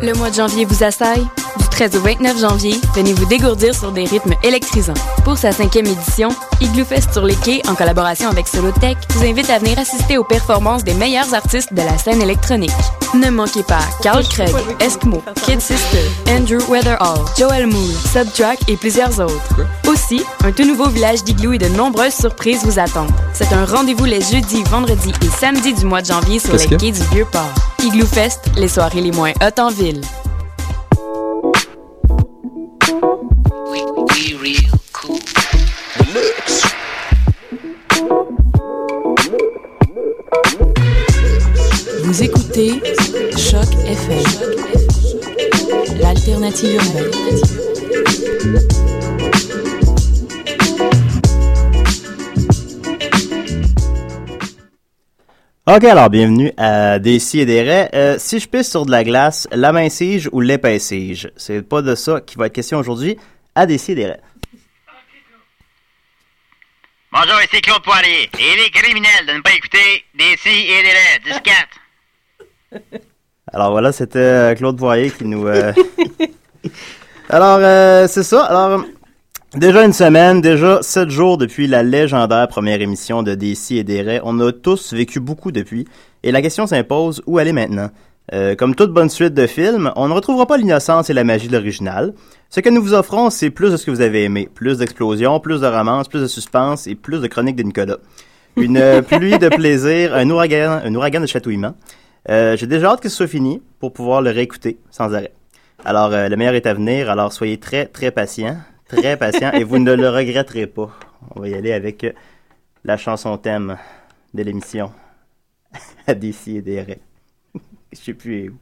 Le 0.00 0.12
mois 0.14 0.30
de 0.30 0.36
janvier 0.36 0.64
vous 0.64 0.84
assaille? 0.84 1.26
Du 1.58 1.68
13 1.68 1.96
au 1.96 2.00
29 2.00 2.38
janvier, 2.38 2.74
venez 2.94 3.12
vous 3.12 3.26
dégourdir 3.26 3.74
sur 3.74 3.90
des 3.90 4.04
rythmes 4.04 4.34
électrisants. 4.44 4.94
Pour 5.24 5.36
sa 5.36 5.50
cinquième 5.50 5.86
édition, 5.86 6.28
Igloo 6.60 6.84
Fest 6.84 7.12
sur 7.12 7.24
les 7.24 7.34
quais, 7.34 7.62
en 7.68 7.74
collaboration 7.74 8.28
avec 8.28 8.46
Solotech, 8.46 8.96
vous 9.10 9.24
invite 9.24 9.50
à 9.50 9.58
venir 9.58 9.78
assister 9.78 10.16
aux 10.16 10.24
performances 10.24 10.84
des 10.84 10.94
meilleurs 10.94 11.34
artistes 11.34 11.72
de 11.72 11.82
la 11.82 11.98
scène 11.98 12.22
électronique. 12.22 12.70
Ne 13.14 13.30
manquez 13.30 13.62
pas 13.62 13.80
Carl 14.02 14.22
Craig, 14.28 14.54
Eskimo, 14.80 15.22
Kid 15.42 15.60
Sister, 15.60 16.04
Andrew 16.28 16.60
Weatherall, 16.68 17.24
Joel 17.38 17.66
Moore, 17.66 17.96
Subtrack 18.12 18.58
et 18.68 18.76
plusieurs 18.76 19.18
autres. 19.18 19.56
Aussi, 19.88 20.22
un 20.44 20.52
tout 20.52 20.66
nouveau 20.66 20.88
village 20.88 21.24
d'Igloo 21.24 21.54
et 21.54 21.58
de 21.58 21.68
nombreuses 21.68 22.14
surprises 22.14 22.64
vous 22.64 22.78
attendent. 22.78 23.10
C'est 23.32 23.52
un 23.52 23.64
rendez-vous 23.64 24.04
les 24.04 24.20
jeudis, 24.20 24.62
vendredis 24.64 25.14
et 25.22 25.40
samedis 25.40 25.72
du 25.72 25.86
mois 25.86 26.02
de 26.02 26.06
janvier 26.06 26.38
sur 26.38 26.54
les 26.54 26.66
quais 26.66 26.92
du 26.92 27.02
Vieux-Port. 27.12 27.54
Igloo 27.82 28.06
Fest, 28.06 28.40
les 28.56 28.68
soirées 28.68 29.00
les 29.00 29.12
moins 29.12 29.32
hautes 29.42 29.58
en 29.58 29.70
ville. 29.70 30.02
Vous 42.08 42.22
écoutez 42.22 42.80
Choc 43.36 43.68
FM, 43.84 44.24
l'alternative 46.00 46.76
urbaine. 46.76 47.10
Ok, 55.66 55.84
alors 55.84 56.08
bienvenue 56.08 56.50
à 56.56 56.98
Des 56.98 57.18
si 57.18 57.40
et 57.40 57.44
des 57.44 57.60
raies. 57.60 57.90
Euh, 57.92 58.16
si 58.18 58.40
je 58.40 58.48
pisse 58.48 58.70
sur 58.70 58.86
de 58.86 58.90
la 58.90 59.04
glace, 59.04 59.46
l'amincige 59.52 60.30
ou 60.32 60.40
l'épaissige? 60.40 61.30
C'est 61.36 61.60
pas 61.60 61.82
de 61.82 61.94
ça 61.94 62.22
qui 62.22 62.36
va 62.36 62.46
être 62.46 62.54
question 62.54 62.78
aujourd'hui 62.78 63.18
à 63.54 63.66
Des 63.66 63.76
si 63.76 63.92
et 63.92 63.96
des 63.96 64.06
raies. 64.06 64.20
Bonjour, 67.12 67.38
ici 67.42 67.60
Claude 67.60 67.82
Poirier. 67.82 68.30
Et 68.38 68.54
il 68.54 68.60
est 68.60 68.70
criminel 68.70 69.26
de 69.26 69.32
ne 69.34 69.40
pas 69.42 69.52
écouter 69.52 70.06
des 70.14 70.38
si 70.38 70.48
et 70.48 70.82
des 70.82 70.88
raies. 70.88 71.20
10 71.26 71.40
Alors 73.52 73.70
voilà, 73.70 73.92
c'était 73.92 74.18
euh, 74.18 74.54
Claude 74.54 74.76
Poirier 74.76 75.10
qui 75.10 75.24
nous... 75.24 75.46
euh, 75.46 75.72
Alors, 77.30 77.58
euh, 77.60 78.06
c'est 78.08 78.22
ça. 78.22 78.44
Alors, 78.44 78.84
déjà 79.54 79.84
une 79.84 79.92
semaine, 79.92 80.40
déjà 80.40 80.82
sept 80.82 81.10
jours 81.10 81.38
depuis 81.38 81.66
la 81.66 81.82
légendaire 81.82 82.48
première 82.48 82.80
émission 82.80 83.22
de 83.22 83.36
si 83.54 83.78
et 83.78 83.84
des. 83.84 84.20
On 84.24 84.38
a 84.40 84.52
tous 84.52 84.92
vécu 84.92 85.20
beaucoup 85.20 85.52
depuis. 85.52 85.86
Et 86.22 86.32
la 86.32 86.42
question 86.42 86.66
s'impose, 86.66 87.22
où 87.26 87.38
aller 87.38 87.52
maintenant? 87.52 87.90
Comme 88.58 88.74
toute 88.74 88.92
bonne 88.92 89.08
suite 89.08 89.32
de 89.32 89.46
films, 89.46 89.90
on 89.96 90.06
ne 90.08 90.12
retrouvera 90.12 90.46
pas 90.46 90.58
l'innocence 90.58 91.08
et 91.08 91.14
la 91.14 91.24
magie 91.24 91.48
de 91.48 91.56
l'original. 91.56 92.12
Ce 92.50 92.60
que 92.60 92.68
nous 92.68 92.82
vous 92.82 92.92
offrons, 92.92 93.30
c'est 93.30 93.48
plus 93.48 93.72
de 93.72 93.78
ce 93.78 93.86
que 93.86 93.90
vous 93.90 94.02
avez 94.02 94.24
aimé. 94.24 94.50
Plus 94.54 94.76
d'explosions, 94.76 95.40
plus 95.40 95.62
de 95.62 95.66
romance, 95.66 96.08
plus 96.08 96.20
de 96.20 96.26
suspense 96.26 96.86
et 96.86 96.94
plus 96.94 97.22
de 97.22 97.26
chroniques 97.26 97.56
de 97.56 97.62
Nicolas. 97.62 97.96
Une 98.56 99.02
pluie 99.02 99.38
de 99.38 99.48
plaisir, 99.48 100.14
un 100.14 100.28
ouragan, 100.28 100.82
un 100.84 100.94
ouragan 100.94 101.22
de 101.22 101.26
chatouillement. 101.26 101.74
Euh, 102.28 102.56
J'ai 102.56 102.66
déjà 102.66 102.90
hâte 102.90 103.00
que 103.00 103.08
ce 103.08 103.16
soit 103.16 103.26
fini 103.26 103.62
pour 103.80 103.92
pouvoir 103.92 104.20
le 104.22 104.30
réécouter 104.30 104.78
sans 104.90 105.14
arrêt. 105.14 105.32
Alors, 105.84 106.12
euh, 106.12 106.28
le 106.28 106.36
meilleur 106.36 106.54
est 106.54 106.66
à 106.66 106.74
venir, 106.74 107.08
alors 107.10 107.32
soyez 107.32 107.58
très, 107.58 107.86
très 107.86 108.10
patients, 108.10 108.56
très 108.88 109.16
patients, 109.16 109.52
et 109.52 109.64
vous 109.64 109.78
ne 109.78 109.94
le 109.94 110.08
regretterez 110.10 110.66
pas. 110.66 110.90
On 111.34 111.40
va 111.40 111.48
y 111.48 111.54
aller 111.54 111.72
avec 111.72 112.04
euh, 112.04 112.12
la 112.84 112.96
chanson 112.96 113.36
thème 113.38 113.76
de 114.34 114.42
l'émission. 114.42 114.92
à 116.06 116.14
d'ici 116.14 116.56
et 116.56 116.62
des 116.62 116.80
raies. 116.82 117.00
Je 117.92 117.98
sais 117.98 118.14
plus 118.14 118.50
où. 118.50 118.54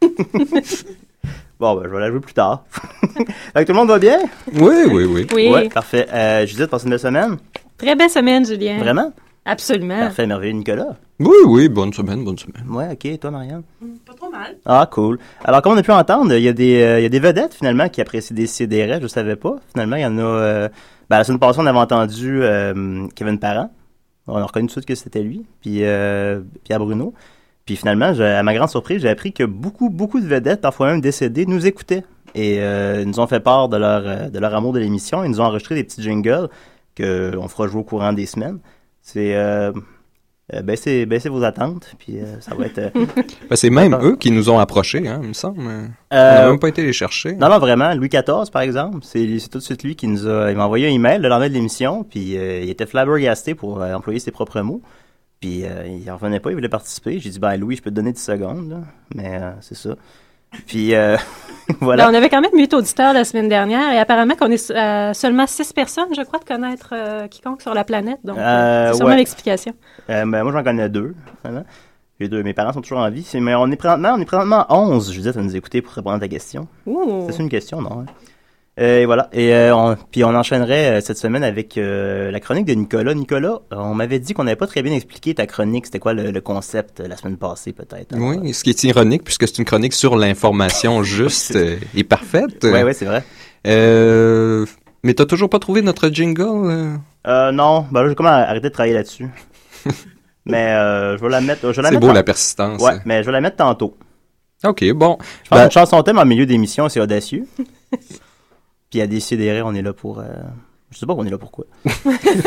bon, 1.58 1.74
ben, 1.74 1.82
je 1.84 1.88
vais 1.88 2.00
la 2.00 2.10
jouer 2.10 2.20
plus 2.20 2.34
tard. 2.34 2.64
Fait 2.72 3.24
que 3.54 3.62
tout 3.64 3.72
le 3.72 3.78
monde 3.78 3.88
va 3.88 3.98
bien? 3.98 4.18
Oui, 4.52 4.84
oui, 4.90 5.04
oui. 5.04 5.26
Oui. 5.34 5.48
Ouais, 5.50 5.68
parfait. 5.68 6.06
Euh, 6.12 6.46
Judith, 6.46 6.66
passe 6.66 6.84
une 6.84 6.90
belle 6.90 7.00
semaine? 7.00 7.36
Très 7.76 7.96
belle 7.96 8.10
semaine, 8.10 8.44
Julien. 8.46 8.78
Vraiment? 8.78 9.12
Absolument. 9.48 9.98
Parfait, 9.98 10.26
merveilleux, 10.26 10.52
Nicolas. 10.52 10.96
Oui, 11.20 11.36
oui, 11.46 11.68
bonne 11.68 11.92
semaine, 11.92 12.22
bonne 12.24 12.38
semaine. 12.38 12.64
Ouais, 12.68 12.90
ok, 12.92 13.04
et 13.06 13.18
toi, 13.18 13.30
Marianne? 13.30 13.62
Pas 14.06 14.12
trop 14.12 14.30
mal. 14.30 14.56
Ah, 14.66 14.86
cool. 14.90 15.18
Alors, 15.42 15.62
comme 15.62 15.72
on 15.72 15.76
a 15.78 15.82
pu 15.82 15.90
entendre, 15.90 16.34
il 16.34 16.42
y 16.42 16.48
a 16.48 16.52
des, 16.52 16.82
euh, 16.82 17.00
il 17.00 17.02
y 17.02 17.06
a 17.06 17.08
des 17.08 17.18
vedettes, 17.18 17.54
finalement, 17.54 17.88
qui 17.88 18.00
apprécient 18.02 18.36
des 18.36 18.46
CDR, 18.46 19.00
je 19.00 19.06
savais 19.06 19.36
pas. 19.36 19.56
Finalement, 19.72 19.96
il 19.96 20.02
y 20.02 20.06
en 20.06 20.18
a... 20.18 20.22
Euh, 20.22 20.68
ben, 21.08 21.16
la 21.16 21.24
semaine 21.24 21.38
passée, 21.38 21.60
on 21.60 21.66
avait 21.66 21.78
entendu 21.78 22.42
euh, 22.42 23.06
Kevin 23.14 23.38
Parent. 23.38 23.70
On 24.26 24.36
a 24.36 24.44
reconnu 24.44 24.66
tout 24.66 24.74
de 24.74 24.80
suite 24.80 24.84
que 24.84 24.94
c'était 24.94 25.22
lui. 25.22 25.46
Puis 25.62 25.78
euh, 25.84 26.40
Pierre 26.64 26.80
Bruno. 26.80 27.14
Puis 27.64 27.76
finalement, 27.76 28.12
à 28.18 28.42
ma 28.42 28.54
grande 28.54 28.68
surprise, 28.68 29.00
j'ai 29.00 29.08
appris 29.08 29.32
que 29.32 29.44
beaucoup, 29.44 29.88
beaucoup 29.88 30.20
de 30.20 30.26
vedettes, 30.26 30.60
parfois 30.60 30.88
même 30.88 31.00
décédées, 31.00 31.46
nous 31.46 31.66
écoutaient. 31.66 32.04
Et 32.34 32.60
euh, 32.60 33.00
ils 33.02 33.08
nous 33.08 33.20
ont 33.20 33.26
fait 33.26 33.40
part 33.40 33.70
de 33.70 33.78
leur, 33.78 34.30
de 34.30 34.38
leur 34.38 34.54
amour 34.54 34.74
de 34.74 34.80
l'émission. 34.80 35.24
Ils 35.24 35.30
nous 35.30 35.40
ont 35.40 35.44
enregistré 35.44 35.74
des 35.74 35.84
petits 35.84 36.02
jingles 36.02 36.48
qu'on 36.96 37.48
fera 37.48 37.68
jouer 37.68 37.80
au 37.80 37.84
courant 37.84 38.12
des 38.12 38.26
semaines. 38.26 38.58
C'est... 39.12 39.34
Euh, 39.34 39.72
euh, 40.54 40.62
baissez, 40.62 41.04
baissez 41.04 41.28
vos 41.28 41.44
attentes, 41.44 41.94
puis 41.98 42.18
euh, 42.20 42.40
ça 42.40 42.54
va 42.54 42.66
être... 42.66 42.78
euh, 42.78 42.90
Ben, 43.50 43.56
c'est 43.56 43.70
même 43.70 43.94
eux 44.02 44.16
qui 44.16 44.30
nous 44.30 44.48
ont 44.48 44.58
approchés, 44.58 45.06
hein, 45.06 45.20
il 45.22 45.28
me 45.28 45.32
semble. 45.34 45.60
On 45.60 46.16
n'a 46.16 46.46
même 46.48 46.58
pas 46.58 46.68
été 46.68 46.82
les 46.82 46.92
chercher. 46.94 47.34
Non, 47.34 47.48
non, 47.50 47.58
vraiment. 47.58 47.92
Louis 47.94 48.08
XIV, 48.08 48.50
par 48.50 48.62
exemple, 48.62 48.98
c'est 49.02 49.38
c'est 49.38 49.48
tout 49.48 49.58
de 49.58 49.62
suite 49.62 49.82
lui 49.82 49.94
qui 49.96 50.08
nous 50.08 50.26
a... 50.26 50.50
Il 50.50 50.56
m'a 50.56 50.64
envoyé 50.64 50.88
un 50.88 50.90
email 50.90 51.20
le 51.20 51.28
lendemain 51.28 51.48
de 51.48 51.54
l'émission, 51.54 52.02
puis 52.04 52.36
euh, 52.38 52.60
il 52.60 52.70
était 52.70 52.86
flabbergasté 52.86 53.54
pour 53.54 53.80
euh, 53.82 53.94
employer 53.94 54.20
ses 54.20 54.30
propres 54.30 54.60
mots. 54.60 54.82
Puis 55.40 55.64
euh, 55.64 55.86
il 55.86 56.10
en 56.10 56.16
revenait 56.16 56.40
pas, 56.40 56.50
il 56.50 56.54
voulait 56.54 56.68
participer. 56.68 57.18
J'ai 57.18 57.30
dit, 57.30 57.38
ben 57.38 57.56
Louis, 57.56 57.76
je 57.76 57.82
peux 57.82 57.90
te 57.90 57.94
donner 57.94 58.12
10 58.12 58.22
secondes, 58.22 58.70
là. 58.70 58.80
Mais 59.14 59.38
euh, 59.40 59.52
c'est 59.60 59.76
ça. 59.76 59.96
Puis 60.66 60.94
euh, 60.94 61.16
voilà. 61.80 62.04
Ben, 62.06 62.12
on 62.12 62.14
avait 62.14 62.28
quand 62.28 62.40
même 62.40 62.50
8 62.54 62.74
auditeurs 62.74 63.12
la 63.12 63.24
semaine 63.24 63.48
dernière 63.48 63.92
et 63.92 63.98
apparemment 63.98 64.34
qu'on 64.34 64.50
est 64.50 64.70
euh, 64.70 65.12
seulement 65.12 65.46
6 65.46 65.72
personnes, 65.72 66.14
je 66.16 66.22
crois, 66.22 66.38
de 66.38 66.44
connaître 66.44 66.90
euh, 66.92 67.28
quiconque 67.28 67.62
sur 67.62 67.74
la 67.74 67.84
planète. 67.84 68.18
Donc, 68.24 68.38
Euh, 68.38 68.88
c'est 68.90 68.96
sûrement 68.96 69.10
ouais. 69.12 69.18
l'explication. 69.18 69.72
Euh, 70.10 70.24
ben, 70.26 70.42
moi, 70.42 70.52
j'en 70.52 70.62
connais 70.62 70.88
deux. 70.88 71.14
Les 72.20 72.28
deux, 72.28 72.42
mes 72.42 72.52
parents 72.54 72.72
sont 72.72 72.80
toujours 72.80 72.98
en 72.98 73.10
vie. 73.10 73.28
Mais 73.34 73.54
on 73.54 73.70
est 73.70 73.76
présentement, 73.76 74.14
on 74.16 74.20
est 74.20 74.24
présentement 74.24 74.66
11, 74.68 75.12
je 75.12 75.18
disais, 75.18 75.38
à 75.38 75.40
nous 75.42 75.54
écouter 75.54 75.82
pour 75.82 75.92
répondre 75.92 76.16
à 76.16 76.18
ta 76.20 76.26
question. 76.28 76.66
C'est 77.30 77.38
une 77.38 77.48
question, 77.48 77.80
non? 77.80 78.00
hein? 78.00 78.06
Et 78.80 79.06
voilà. 79.06 79.28
Et 79.32 79.52
euh, 79.54 79.74
on, 79.74 79.96
puis 80.10 80.22
on 80.22 80.28
enchaînerait 80.34 80.98
euh, 80.98 81.00
cette 81.00 81.18
semaine 81.18 81.42
avec 81.42 81.76
euh, 81.76 82.30
la 82.30 82.38
chronique 82.38 82.64
de 82.64 82.74
Nicolas. 82.74 83.12
Nicolas, 83.12 83.58
on 83.72 83.92
m'avait 83.94 84.20
dit 84.20 84.34
qu'on 84.34 84.44
n'avait 84.44 84.54
pas 84.56 84.68
très 84.68 84.82
bien 84.82 84.92
expliqué 84.92 85.34
ta 85.34 85.46
chronique. 85.46 85.86
C'était 85.86 85.98
quoi 85.98 86.12
le, 86.12 86.30
le 86.30 86.40
concept 86.40 87.00
la 87.00 87.16
semaine 87.16 87.36
passée, 87.38 87.72
peut-être? 87.72 88.14
Alors, 88.14 88.28
Oui, 88.28 88.54
ce 88.54 88.62
qui 88.62 88.70
est 88.70 88.84
ironique, 88.84 89.24
puisque 89.24 89.48
c'est 89.48 89.58
une 89.58 89.64
chronique 89.64 89.94
sur 89.94 90.14
l'information 90.16 91.02
juste 91.02 91.58
et 91.94 92.04
parfaite. 92.04 92.62
Ouais, 92.62 92.84
ouais, 92.84 92.92
c'est 92.94 93.04
vrai. 93.06 93.24
Euh, 93.66 94.64
mais 95.02 95.14
t'as 95.14 95.26
toujours 95.26 95.50
pas 95.50 95.58
trouvé 95.58 95.82
notre 95.82 96.08
jingle? 96.10 96.42
euh? 96.70 96.94
Euh, 97.26 97.50
non, 97.50 97.84
ben 97.90 98.02
là, 98.02 98.08
j'ai 98.08 98.14
comment 98.14 98.28
arrêter 98.30 98.68
de 98.68 98.72
travailler 98.72 98.94
là-dessus. 98.94 99.28
mais 100.46 100.68
euh, 100.68 101.16
je 101.18 101.22
vais 101.22 101.28
la 101.30 101.40
mettre. 101.40 101.72
Je 101.72 101.76
vais 101.76 101.82
la 101.82 101.90
C'est 101.90 101.98
beau 101.98 102.12
la 102.12 102.22
persistance. 102.22 102.80
Ouais, 102.80 102.98
mais 103.04 103.22
je 103.22 103.26
vais 103.26 103.32
la 103.32 103.40
mettre 103.40 103.56
tantôt. 103.56 103.96
Ok, 104.64 104.84
bon. 104.92 105.18
Je 105.44 105.48
pense 105.50 105.58
Ben- 105.58 105.64
qu'une 105.64 105.72
chanson 105.72 106.02
thème 106.04 106.18
en 106.18 106.24
milieu 106.24 106.46
d'émission, 106.46 106.88
c'est 106.88 107.00
audacieux. 107.00 107.44
Puis 108.90 109.00
à 109.00 109.06
décider, 109.06 109.62
on 109.64 109.74
est 109.74 109.82
là 109.82 109.92
pour. 109.92 110.18
euh, 110.20 110.24
Je 110.90 110.98
sais 110.98 111.06
pas, 111.06 111.14
on 111.16 111.24
est 111.24 111.30
là 111.30 111.38
pourquoi. 111.38 111.66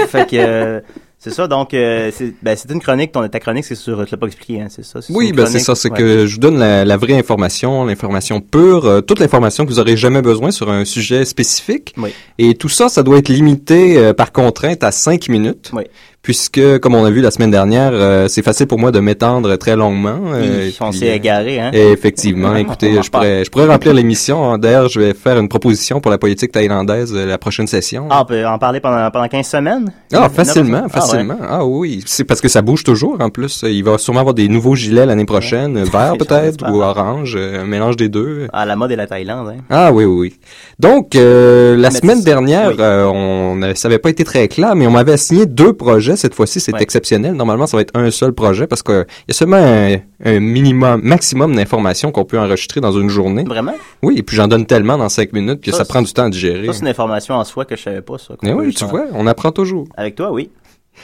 fait 0.08 0.30
que 0.30 0.36
euh, 0.38 0.80
c'est 1.20 1.30
ça. 1.30 1.48
Donc, 1.48 1.76
euh, 1.76 2.10
c'est 2.12 2.34
ben, 2.42 2.56
c'est 2.58 2.72
une 2.72 2.80
chronique. 2.80 3.12
Ton, 3.12 3.28
ta 3.28 3.40
chronique, 3.40 3.66
c'est 3.66 3.76
sur. 3.76 4.04
Tu 4.06 4.12
l'as 4.12 4.18
pas 4.18 4.26
expliqué, 4.26 4.60
hein, 4.62 4.68
c'est 4.70 4.84
ça. 4.84 5.00
Oui, 5.12 5.34
ben 5.34 5.46
c'est 5.46 5.60
ça, 5.60 5.76
c'est 5.76 5.92
ouais. 5.92 5.98
que 5.98 6.26
je 6.26 6.34
vous 6.34 6.40
donne 6.40 6.58
la, 6.58 6.84
la 6.84 6.98
vraie 6.98 7.14
information, 7.14 7.86
l'information 7.86 8.42
pure, 8.42 8.86
euh, 8.88 9.02
toute 9.02 9.20
l'information 9.20 9.64
que 9.66 9.70
vous 9.70 9.80
aurez 9.80 9.96
jamais 9.98 10.24
besoin 10.24 10.50
sur 10.50 10.72
un 10.72 10.84
sujet 10.84 11.24
spécifique. 11.26 11.94
Oui. 11.98 12.12
Et 12.40 12.56
tout 12.56 12.70
ça, 12.70 12.90
ça 12.90 13.04
doit 13.04 13.20
être 13.20 13.30
limité 13.30 14.00
euh, 14.00 14.14
par 14.14 14.32
contrainte 14.32 14.84
à 14.84 14.92
cinq 14.92 15.30
minutes. 15.30 15.70
Oui. 15.74 15.84
Puisque, 16.24 16.78
comme 16.82 16.94
on 16.94 17.04
a 17.04 17.10
vu 17.10 17.20
la 17.20 17.32
semaine 17.32 17.50
dernière, 17.50 17.90
euh, 17.94 18.28
c'est 18.28 18.44
facile 18.44 18.68
pour 18.68 18.78
moi 18.78 18.92
de 18.92 19.00
m'étendre 19.00 19.56
très 19.56 19.76
longuement. 19.76 20.20
euh, 20.36 20.68
Oui, 20.68 20.78
on 20.80 20.92
s'est 20.92 21.10
euh, 21.10 21.16
égaré, 21.16 21.60
hein. 21.60 21.72
et 21.74 21.88
effectivement, 21.92 22.56
écoutez, 22.58 23.02
je 23.02 23.10
pourrais, 23.10 23.44
je 23.44 23.50
pourrais 23.50 23.66
remplir 23.66 23.92
l'émission. 23.96 24.60
D'ailleurs, 24.60 24.88
je 24.88 25.00
vais 25.00 25.14
faire 25.16 25.40
une 25.40 25.50
proposition 25.50 26.00
pour 26.00 26.12
la 26.12 26.20
politique 26.20 26.52
thaïlandaise 26.52 27.12
euh, 27.16 27.26
la 27.26 27.40
prochaine 27.40 27.66
session. 27.66 28.08
Ah, 28.12 28.22
on 28.22 28.26
peut 28.26 28.46
en 28.46 28.60
parler 28.60 28.80
pendant, 28.80 29.10
pendant 29.10 29.28
15 29.28 29.48
semaines? 29.48 29.92
Ah, 30.14 30.30
facilement, 30.30 30.82
neuf- 30.84 30.92
ah, 30.94 30.96
ouais. 31.00 31.02
facilement. 31.02 31.38
Ah, 31.42 31.66
oui, 31.66 32.04
c'est 32.06 32.24
parce 32.24 32.40
que 32.40 32.50
ça 32.50 32.62
bouge 32.62 32.84
toujours 32.84 33.18
en 33.20 33.32
plus. 33.32 33.66
Il 33.68 33.84
va 33.84 33.98
sûrement 33.98 34.20
avoir 34.20 34.36
des 34.36 34.48
nouveaux 34.48 34.76
gilets 34.76 35.08
l'année 35.08 35.26
prochaine, 35.26 35.84
vert 35.92 36.14
peut-être 36.20 36.70
ou 36.72 36.84
orange, 36.84 37.34
euh, 37.36 37.64
un 37.64 37.66
mélange 37.66 37.96
des 37.98 38.10
deux. 38.10 38.46
Ah, 38.54 38.68
la 38.68 38.76
mode 38.76 38.92
et 38.92 38.96
la 38.96 39.08
Thaïlande, 39.08 39.56
hein. 39.58 39.62
Ah 39.72 39.92
oui, 39.92 40.04
oui, 40.06 40.20
oui. 40.30 40.36
Donc, 40.78 41.16
euh, 41.16 41.76
la 41.76 41.90
Mais 41.90 41.98
semaine 41.98 42.22
dernière, 42.24 42.68
oui. 42.70 42.76
euh, 42.80 43.06
on 43.08 43.56
ne- 43.56 43.74
ça 43.74 43.90
n'avait 43.90 43.98
pas 43.98 44.12
été 44.12 44.24
très 44.24 44.48
clair, 44.48 44.76
mais 44.76 44.86
on 44.86 44.92
m'avait 44.92 45.14
assigné 45.14 45.48
deux 45.48 45.74
projets. 45.74 46.11
Cette 46.16 46.34
fois-ci, 46.36 46.60
c'est 46.60 46.74
Ouais. 46.74 46.82
exceptionnel. 46.82 47.34
Normalement, 47.34 47.68
ça 47.68 47.78
va 47.78 47.82
être 47.82 47.96
un 47.96 48.10
seul 48.12 48.34
projet 48.34 48.68
parce 48.68 48.84
qu'il 48.84 49.06
y 49.28 49.32
a 49.32 49.34
seulement 49.34 49.58
un, 49.58 49.98
un 50.24 50.40
minimum, 50.40 51.02
maximum 51.04 51.56
d'informations 51.56 52.12
qu'on 52.12 52.26
peut 52.26 52.40
enregistrer 52.40 52.82
dans 52.82 52.92
une 52.92 53.10
journée. 53.10 53.44
Vraiment? 53.44 53.74
Oui, 54.04 54.16
et 54.18 54.24
puis 54.24 54.36
j'en 54.36 54.48
donne 54.48 54.66
tellement 54.66 54.98
dans 54.98 55.10
cinq 55.10 55.34
minutes 55.34 55.62
que 55.62 55.72
Ça, 55.72 55.86
prend 55.86 56.02
du 56.02 56.12
temps 56.14 56.26
à 56.26 56.30
digérer. 56.30 56.68
Ça, 56.68 56.74
c'est 56.74 56.82
une 56.82 56.88
information 56.88 57.36
en 57.36 57.44
soi 57.44 57.66
que 57.66 57.76
je 57.76 57.82
savais 57.84 58.02
pas, 58.02 58.18
ça. 58.18 58.36
Mais 58.44 58.54
oui, 58.54 58.74
tu 58.74 58.84
en- 58.84 58.88
vois, 58.88 59.06
on 59.14 59.28
apprend 59.28 59.52
toujours. 59.52 59.88
Avec 59.98 60.16
toi, 60.16 60.32
oui. 60.32 60.50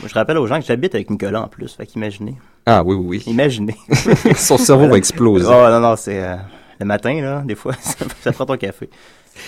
Moi, 0.01 0.09
je 0.09 0.13
rappelle 0.13 0.38
aux 0.38 0.48
gens 0.48 0.59
que 0.59 0.65
j'habite 0.65 0.94
avec 0.95 1.09
Nicolas 1.09 1.42
en 1.44 1.48
plus. 1.48 1.74
Fait 1.75 1.86
qu'imaginez. 1.86 2.36
Ah 2.65 2.83
oui, 2.86 2.95
oui, 2.95 3.06
oui. 3.07 3.24
Imaginez. 3.31 3.75
Son 4.36 4.57
cerveau 4.57 4.88
va 4.88 4.98
exploser. 4.98 5.45
Oh, 5.48 5.69
non, 5.69 5.80
non, 5.80 5.95
c'est. 5.95 6.21
euh, 6.21 6.36
le 6.80 6.86
matin, 6.86 7.19
là, 7.21 7.42
des 7.45 7.56
fois, 7.56 7.74
ça, 7.81 8.06
ça 8.21 8.31
prend 8.33 8.45
ton 8.45 8.57
café. 8.57 8.89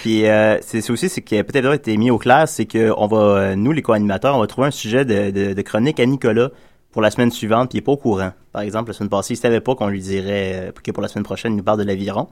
Puis 0.02 0.26
euh, 0.28 0.58
c'est 0.62 0.90
aussi, 0.90 1.10
c'est 1.10 1.22
qui 1.22 1.38
a 1.38 1.44
peut-être 1.44 1.74
été 1.74 1.98
mis 1.98 2.12
au 2.12 2.18
clair, 2.18 2.48
c'est 2.48 2.66
que 2.66 2.94
on 2.98 3.08
va, 3.08 3.18
euh, 3.18 3.56
nous, 3.56 3.72
les 3.72 3.82
co-animateurs, 3.82 4.36
on 4.36 4.40
va 4.40 4.48
trouver 4.48 4.68
un 4.68 4.72
sujet 4.72 5.04
de, 5.06 5.32
de, 5.32 5.54
de 5.54 5.62
chronique 5.62 6.00
à 6.00 6.06
Nicolas 6.06 6.50
pour 6.92 7.02
la 7.02 7.12
semaine 7.12 7.32
suivante, 7.32 7.70
puis 7.70 7.78
il 7.78 7.80
est 7.80 7.86
pas 7.86 7.92
au 7.92 7.98
courant. 7.98 8.32
Par 8.52 8.62
exemple, 8.62 8.90
la 8.90 8.94
semaine 8.94 9.10
passée, 9.10 9.34
il 9.34 9.38
savait 9.38 9.62
pas 9.62 9.76
qu'on 9.76 9.88
lui 9.88 10.00
dirait 10.00 10.70
euh, 10.70 10.72
que 10.72 10.92
pour 10.92 11.02
la 11.02 11.10
semaine 11.10 11.24
prochaine, 11.24 11.54
il 11.54 11.58
nous 11.58 11.64
parle 11.64 11.80
de 11.80 11.84
l'aviron. 11.84 12.28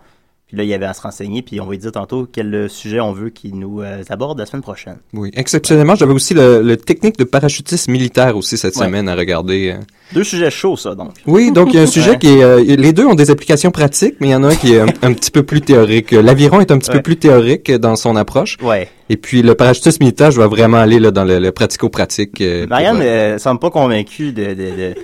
Puis 0.47 0.55
là, 0.55 0.63
il 0.63 0.69
y 0.69 0.73
avait 0.73 0.85
à 0.85 0.93
se 0.93 1.01
renseigner, 1.01 1.41
puis 1.41 1.59
on 1.59 1.65
va 1.65 1.71
lui 1.71 1.77
dire 1.77 1.91
tantôt 1.91 2.25
quel 2.31 2.55
euh, 2.55 2.67
sujet 2.69 3.01
on 3.01 3.11
veut 3.11 3.29
qu'il 3.31 3.59
nous 3.59 3.81
euh, 3.81 4.01
aborde 4.09 4.39
la 4.39 4.45
semaine 4.45 4.61
prochaine. 4.61 4.95
Oui. 5.13 5.29
Exceptionnellement, 5.35 5.95
j'avais 5.95 6.13
aussi 6.13 6.33
le, 6.33 6.61
le 6.61 6.77
technique 6.77 7.17
de 7.17 7.25
parachutisme 7.25 7.91
militaire 7.91 8.37
aussi 8.37 8.57
cette 8.57 8.77
Ouais. 8.77 8.85
semaine 8.85 9.09
à 9.09 9.15
regarder. 9.15 9.73
euh. 9.75 9.83
Deux 10.13 10.23
sujets 10.23 10.49
chauds, 10.49 10.77
ça, 10.77 10.95
donc. 10.95 11.11
Oui, 11.25 11.51
donc 11.51 11.67
il 11.73 11.75
y 11.75 11.79
a 11.79 11.81
un 11.81 11.85
sujet 11.85 12.11
Ouais. 12.11 12.17
qui 12.19 12.27
est... 12.29 12.43
euh, 12.43 12.63
les 12.63 12.93
deux 12.93 13.05
ont 13.05 13.13
des 13.15 13.29
applications 13.29 13.71
pratiques, 13.71 14.15
mais 14.21 14.27
il 14.27 14.31
y 14.31 14.35
en 14.35 14.43
a 14.45 14.47
un 14.47 14.55
qui 14.55 14.71
est 14.73 14.79
un, 14.79 14.85
un 15.01 15.11
petit 15.11 15.31
peu 15.31 15.43
plus 15.43 15.59
théorique. 15.59 16.11
L'aviron 16.11 16.61
est 16.61 16.71
un 16.71 16.77
petit 16.77 16.91
peu 16.91 17.01
plus 17.01 17.17
théorique 17.17 17.69
dans 17.69 17.97
son 17.97 18.15
approche. 18.15 18.55
Ouais. 18.63 18.87
Et 19.09 19.17
puis 19.17 19.41
le 19.41 19.53
parachutisme 19.53 20.01
militaire, 20.03 20.31
je 20.31 20.39
vais 20.39 20.47
vraiment 20.47 20.77
aller 20.77 20.99
là, 20.99 21.11
dans 21.11 21.25
le, 21.25 21.39
le 21.39 21.51
pratico-pratique. 21.51 22.39
euh, 22.39 22.65
Marianne 22.67 23.01
euh, 23.01 23.37
semble 23.37 23.59
pas 23.59 23.69
convaincue 23.69 24.31
de, 24.31 24.45
de, 24.45 24.53
de 24.53 24.95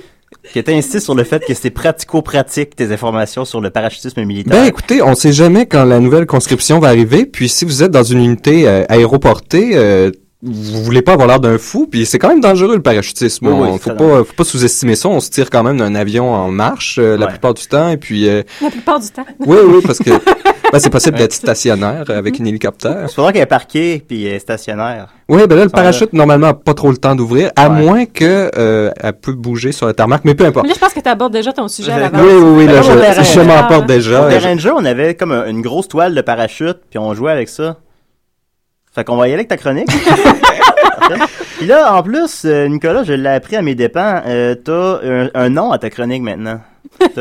que 0.53 0.59
t'insistes 0.59 0.99
sur 0.99 1.15
le 1.15 1.23
fait 1.23 1.43
que 1.45 1.53
c'est 1.53 1.69
pratico-pratique 1.69 2.75
tes 2.75 2.91
informations 2.91 3.45
sur 3.45 3.61
le 3.61 3.69
parachutisme 3.69 4.23
militaire. 4.23 4.53
Ben 4.61 4.65
écoutez, 4.67 5.01
on 5.01 5.15
sait 5.15 5.31
jamais 5.33 5.65
quand 5.65 5.85
la 5.85 5.99
nouvelle 5.99 6.25
conscription 6.25 6.79
va 6.79 6.89
arriver. 6.89 7.25
Puis 7.25 7.49
si 7.49 7.65
vous 7.65 7.83
êtes 7.83 7.91
dans 7.91 8.03
une 8.03 8.19
unité 8.23 8.67
euh, 8.67 8.83
aéroportée, 8.89 9.71
euh, 9.75 10.11
vous 10.45 10.83
voulez 10.83 11.01
pas 11.01 11.13
avoir 11.13 11.27
l'air 11.29 11.39
d'un 11.39 11.57
fou. 11.57 11.87
Puis 11.89 12.05
c'est 12.05 12.19
quand 12.19 12.27
même 12.27 12.41
dangereux 12.41 12.75
le 12.75 12.81
parachutisme. 12.81 13.47
Oui, 13.47 13.53
oui, 13.71 13.79
faut 13.79 13.91
pas, 13.91 14.23
faut 14.25 14.33
pas 14.35 14.43
sous-estimer 14.43 14.95
ça. 14.95 15.07
On 15.07 15.21
se 15.21 15.29
tire 15.29 15.49
quand 15.49 15.63
même 15.63 15.77
d'un 15.77 15.95
avion 15.95 16.33
en 16.33 16.49
marche 16.51 16.97
euh, 16.99 17.15
la 17.17 17.25
Ouais. 17.27 17.31
plupart 17.31 17.53
du 17.53 17.65
temps. 17.65 17.89
Et 17.89 17.97
puis 17.97 18.27
euh, 18.27 18.43
La 18.61 18.69
plupart 18.69 18.99
du 18.99 19.07
temps. 19.09 19.25
oui, 19.39 19.57
oui, 19.65 19.81
parce 19.85 19.99
que 19.99 20.11
ben, 20.73 20.79
c'est 20.79 20.89
possible 20.89 21.17
d'être 21.17 21.31
stationnaire 21.33 22.03
euh, 22.09 22.17
avec 22.17 22.41
un 22.41 22.45
hélicoptère. 22.45 23.05
Il 23.09 23.13
faudra 23.13 23.31
qu'elle 23.31 23.43
est 23.43 23.45
parquée 23.45 24.03
puis 24.05 24.25
elle 24.25 24.33
est 24.33 24.39
stationnaire. 24.39 25.07
Oui, 25.29 25.41
ben 25.47 25.55
là 25.55 25.63
le 25.63 25.69
parachute 25.69 26.11
normalement 26.13 26.47
a 26.47 26.53
pas 26.53 26.73
trop 26.73 26.91
le 26.91 26.97
temps 26.97 27.15
d'ouvrir, 27.15 27.51
à 27.55 27.69
Ouais. 27.69 27.81
moins 27.81 28.05
que 28.05 28.51
euh, 28.57 28.91
elle 28.99 29.13
peut 29.13 29.31
bouger 29.33 29.71
sur 29.71 29.87
le 29.87 29.93
tarmac. 29.93 30.21
Mais 30.25 30.35
peu 30.35 30.45
importe. 30.45 30.65
Mais 30.65 30.69
là, 30.69 30.75
je 30.75 30.79
pense 30.81 30.93
que 30.93 30.99
tu 30.99 31.07
abordes 31.09 31.31
déjà 31.33 31.53
ton 31.53 31.67
sujet 31.69 31.91
à 31.91 31.95
Oui, 31.95 32.01
l'avance. 32.01 32.21
Oui, 32.21 32.33
oui, 32.33 32.51
oui, 32.57 32.65
là, 32.67 32.81
au 32.81 32.99
terrain. 32.99 33.23
je, 33.23 33.31
je 33.33 33.39
m'emporte 33.39 33.85
déjà. 33.85 34.25
Au 34.25 34.29
terrain 34.29 34.55
de 34.55 34.59
jeu, 34.59 34.73
on 34.75 34.83
avait 34.83 35.15
comme 35.15 35.31
un- 35.31 35.45
une 35.47 35.61
grosse 35.61 35.87
toile 35.87 36.13
de 36.15 36.21
parachute 36.21 36.79
puis 36.89 36.99
on 36.99 37.13
jouait 37.13 37.31
avec 37.31 37.47
ça. 37.49 37.77
Fait 38.93 39.03
qu'on 39.03 39.15
va 39.15 39.27
y 39.27 39.31
aller 39.31 39.35
avec 39.39 39.47
ta 39.47 39.57
chronique. 39.57 39.87
Puis 41.57 41.67
là, 41.67 41.93
en 41.95 42.03
plus, 42.03 42.43
euh, 42.45 42.67
Nicolas, 42.67 43.03
je 43.03 43.13
l'ai 43.13 43.29
appris 43.29 43.55
à 43.55 43.61
mes 43.61 43.75
dépens, 43.75 44.21
euh, 44.25 44.55
t'as 44.55 44.99
un, 45.03 45.29
un 45.33 45.49
nom 45.49 45.71
à 45.71 45.77
ta 45.77 45.89
chronique 45.89 46.21
maintenant. 46.23 46.59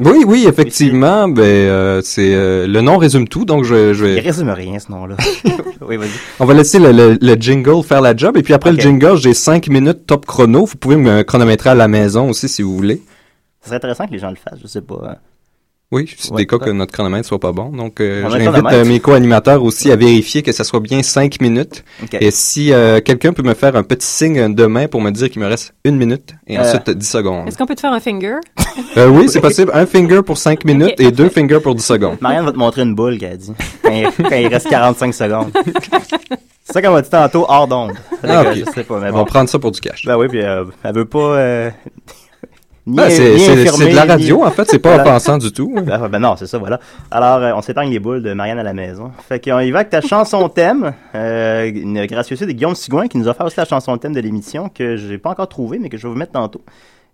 Oui, 0.00 0.24
oui, 0.26 0.44
effectivement, 0.48 1.28
ben 1.28 1.42
euh, 1.42 2.00
c'est 2.02 2.34
euh, 2.34 2.66
le 2.66 2.80
nom 2.80 2.96
résume 2.96 3.28
tout, 3.28 3.44
donc 3.44 3.64
je, 3.64 3.92
je 3.94 4.06
Il 4.06 4.18
résume 4.18 4.50
rien, 4.50 4.78
ce 4.78 4.90
nom-là. 4.90 5.16
oui, 5.82 5.96
vas-y. 5.96 6.08
on 6.40 6.44
va 6.44 6.54
laisser 6.54 6.78
le, 6.78 6.90
le, 6.92 7.16
le 7.20 7.34
jingle 7.34 7.82
faire 7.84 8.00
la 8.00 8.16
job, 8.16 8.36
et 8.36 8.42
puis 8.42 8.54
après 8.54 8.72
le 8.72 8.78
jingle, 8.80 9.16
j'ai 9.16 9.32
cinq 9.34 9.68
minutes 9.68 10.06
top 10.06 10.26
chrono. 10.26 10.64
Vous 10.64 10.76
pouvez 10.76 10.96
me 10.96 11.22
chronométrer 11.22 11.70
à 11.70 11.74
la 11.74 11.86
maison 11.88 12.30
aussi 12.30 12.48
si 12.48 12.62
vous 12.62 12.76
voulez. 12.76 13.02
Ça 13.60 13.68
serait 13.68 13.76
intéressant 13.76 14.06
que 14.06 14.12
les 14.12 14.18
gens 14.18 14.30
le 14.30 14.36
fassent, 14.36 14.58
je 14.60 14.66
sais 14.66 14.82
pas. 14.82 15.18
Oui, 15.94 16.12
c'est 16.18 16.32
Ouais, 16.32 16.38
des 16.38 16.46
cas 16.46 16.58
que 16.58 16.70
notre 16.70 16.92
chronomètre 16.92 17.26
soit 17.28 17.38
pas 17.38 17.52
bon, 17.52 17.68
donc 17.70 18.00
euh, 18.00 18.28
j'invite 18.28 18.64
euh, 18.72 18.84
mes 18.84 18.98
co-animateurs 18.98 19.62
aussi 19.62 19.92
à 19.92 19.96
vérifier 19.96 20.42
que 20.42 20.50
ça 20.50 20.64
soit 20.64 20.80
bien 20.80 21.02
cinq 21.04 21.40
minutes. 21.40 21.84
Et 22.20 22.30
si 22.32 22.72
euh, 22.72 23.00
quelqu'un 23.00 23.32
peut 23.32 23.44
me 23.44 23.54
faire 23.54 23.76
un 23.76 23.84
petit 23.84 24.06
signe 24.06 24.52
de 24.54 24.66
main 24.66 24.88
pour 24.88 25.00
me 25.00 25.10
dire 25.12 25.30
qu'il 25.30 25.40
me 25.40 25.46
reste 25.46 25.72
une 25.84 25.96
minute 25.96 26.34
et 26.48 26.58
Euh. 26.58 26.62
ensuite 26.62 26.90
dix 26.90 27.08
secondes. 27.08 27.46
Est-ce 27.46 27.56
qu'on 27.56 27.66
peut 27.66 27.76
te 27.76 27.80
faire 27.80 27.92
un 27.92 28.00
finger? 28.00 28.36
Euh, 28.96 29.06
oui, 29.08 29.28
c'est 29.28 29.40
possible. 29.40 29.70
Un 29.72 29.86
finger 29.86 30.20
pour 30.22 30.36
cinq 30.36 30.64
minutes 30.64 30.98
et 30.98 31.12
deux 31.12 31.28
fingers 31.28 31.60
pour 31.62 31.76
dix 31.76 31.84
secondes. 31.86 32.16
Marianne 32.20 32.44
va 32.44 32.50
te 32.52 32.58
montrer 32.58 32.82
une 32.82 32.94
boule 32.96 33.16
qu'elle 33.18 33.32
a 33.34 33.36
dit. 33.36 33.52
Quand 33.84 33.92
il, 33.92 34.08
quand 34.28 34.36
il 34.36 34.48
reste 34.48 34.68
45 34.68 35.14
secondes. 35.14 35.50
C'est 36.66 36.72
ça 36.72 36.82
qu'on 36.82 36.92
m'a 36.92 37.02
dit 37.02 37.10
tantôt 37.10 37.44
hors 37.48 37.68
d'onde. 37.68 37.92
Ah, 38.22 38.42
que, 38.44 38.48
ok. 38.50 38.64
Je 38.66 38.72
sais 38.72 38.84
pas, 38.84 38.98
mais 38.98 39.10
On 39.10 39.16
va 39.16 39.24
prendre 39.26 39.48
ça 39.48 39.58
pour 39.60 39.70
du 39.70 39.80
cash. 39.80 40.04
Ben 40.06 40.16
oui, 40.16 40.26
puis 40.28 40.42
euh, 40.42 40.64
elle 40.82 40.94
veut 40.94 41.04
pas... 41.04 41.70
Ni, 42.86 42.96
Ben, 42.96 43.08
c'est 43.08 43.32
ni 43.34 43.40
c'est- 43.40 43.52
infirmer, 43.52 43.84
c'est 43.86 43.90
de 43.92 43.96
la 43.96 44.02
ni- 44.04 44.08
radio, 44.10 44.44
en 44.44 44.50
fait, 44.50 44.68
c'est 44.70 44.78
pas 44.78 44.90
Voilà. 44.96 45.04
offensant 45.04 45.38
du 45.38 45.50
tout. 45.52 45.72
Ben, 45.74 46.02
ouais, 46.02 46.08
ben 46.10 46.18
non, 46.18 46.36
c'est 46.36 46.46
ça, 46.46 46.58
voilà. 46.58 46.78
Alors, 47.10 47.36
euh, 47.38 47.52
on 47.56 47.62
s'épargne 47.62 47.90
les 47.90 47.98
boules 47.98 48.22
de 48.22 48.34
Marianne 48.34 48.58
à 48.58 48.62
la 48.62 48.74
maison. 48.74 49.10
Fait 49.26 49.40
qu'on 49.42 49.58
y 49.60 49.70
va 49.70 49.78
avec 49.78 49.90
ta 49.90 50.02
chanson 50.02 50.48
thème, 50.54 50.92
euh, 51.14 51.70
une 51.74 52.04
gracieuseté 52.04 52.44
de 52.46 52.52
Guillaume 52.52 52.74
Sigouin 52.74 53.08
qui 53.08 53.16
nous 53.16 53.26
a 53.26 53.30
offert 53.30 53.46
aussi 53.46 53.56
la 53.56 53.64
chanson 53.64 53.96
thème 53.96 54.12
de 54.12 54.20
l'émission 54.20 54.68
que 54.68 54.96
j'ai 54.96 55.16
pas 55.16 55.30
encore 55.30 55.48
trouvée, 55.48 55.78
mais 55.78 55.88
que 55.88 55.96
je 55.96 56.02
vais 56.06 56.12
vous 56.12 56.18
mettre 56.18 56.32
tantôt. 56.32 56.62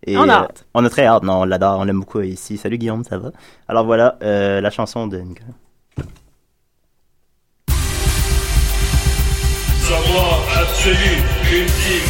Et, 0.06 0.16
On 0.16 0.22
a 0.22 0.26
euh, 0.28 0.44
hâte. 0.44 0.64
on 0.74 0.84
a 0.84 0.90
très 0.90 1.06
hâte, 1.06 1.22
non, 1.22 1.42
on 1.42 1.44
l'adore, 1.44 1.78
on 1.78 1.84
l'aime 1.84 2.00
beaucoup 2.00 2.20
ici. 2.22 2.56
Salut 2.56 2.78
Guillaume, 2.78 3.04
ça 3.04 3.18
va? 3.18 3.30
Alors 3.68 3.84
voilà, 3.84 4.16
euh, 4.24 4.60
la 4.60 4.70
chanson 4.70 5.06
de 5.06 5.18
Nicolas. 5.18 5.52
Savoir 9.82 10.40
absolu, 10.60 11.22
ultime, 11.52 12.08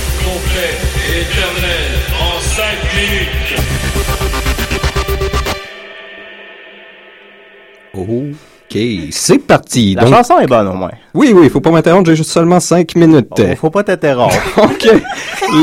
Ok, 8.73 8.81
c'est 9.11 9.39
parti. 9.39 9.95
La 9.97 10.05
Donc, 10.05 10.15
chanson 10.15 10.39
est 10.39 10.47
bonne 10.47 10.69
au 10.69 10.75
moins. 10.75 10.93
oui, 11.15 11.33
oui, 11.35 11.49
faut 11.49 11.61
pas 11.61 11.71
m'interrompre, 11.73 12.09
j'ai 12.09 12.17
juste 12.17 12.31
seulement 12.31 12.61
cinq 12.61 12.95
minutes. 12.95 13.29
Bon, 13.37 13.57
faut 13.57 13.71
pas 13.71 13.83
t'interrompre. 13.83 14.37
ok, 14.63 15.03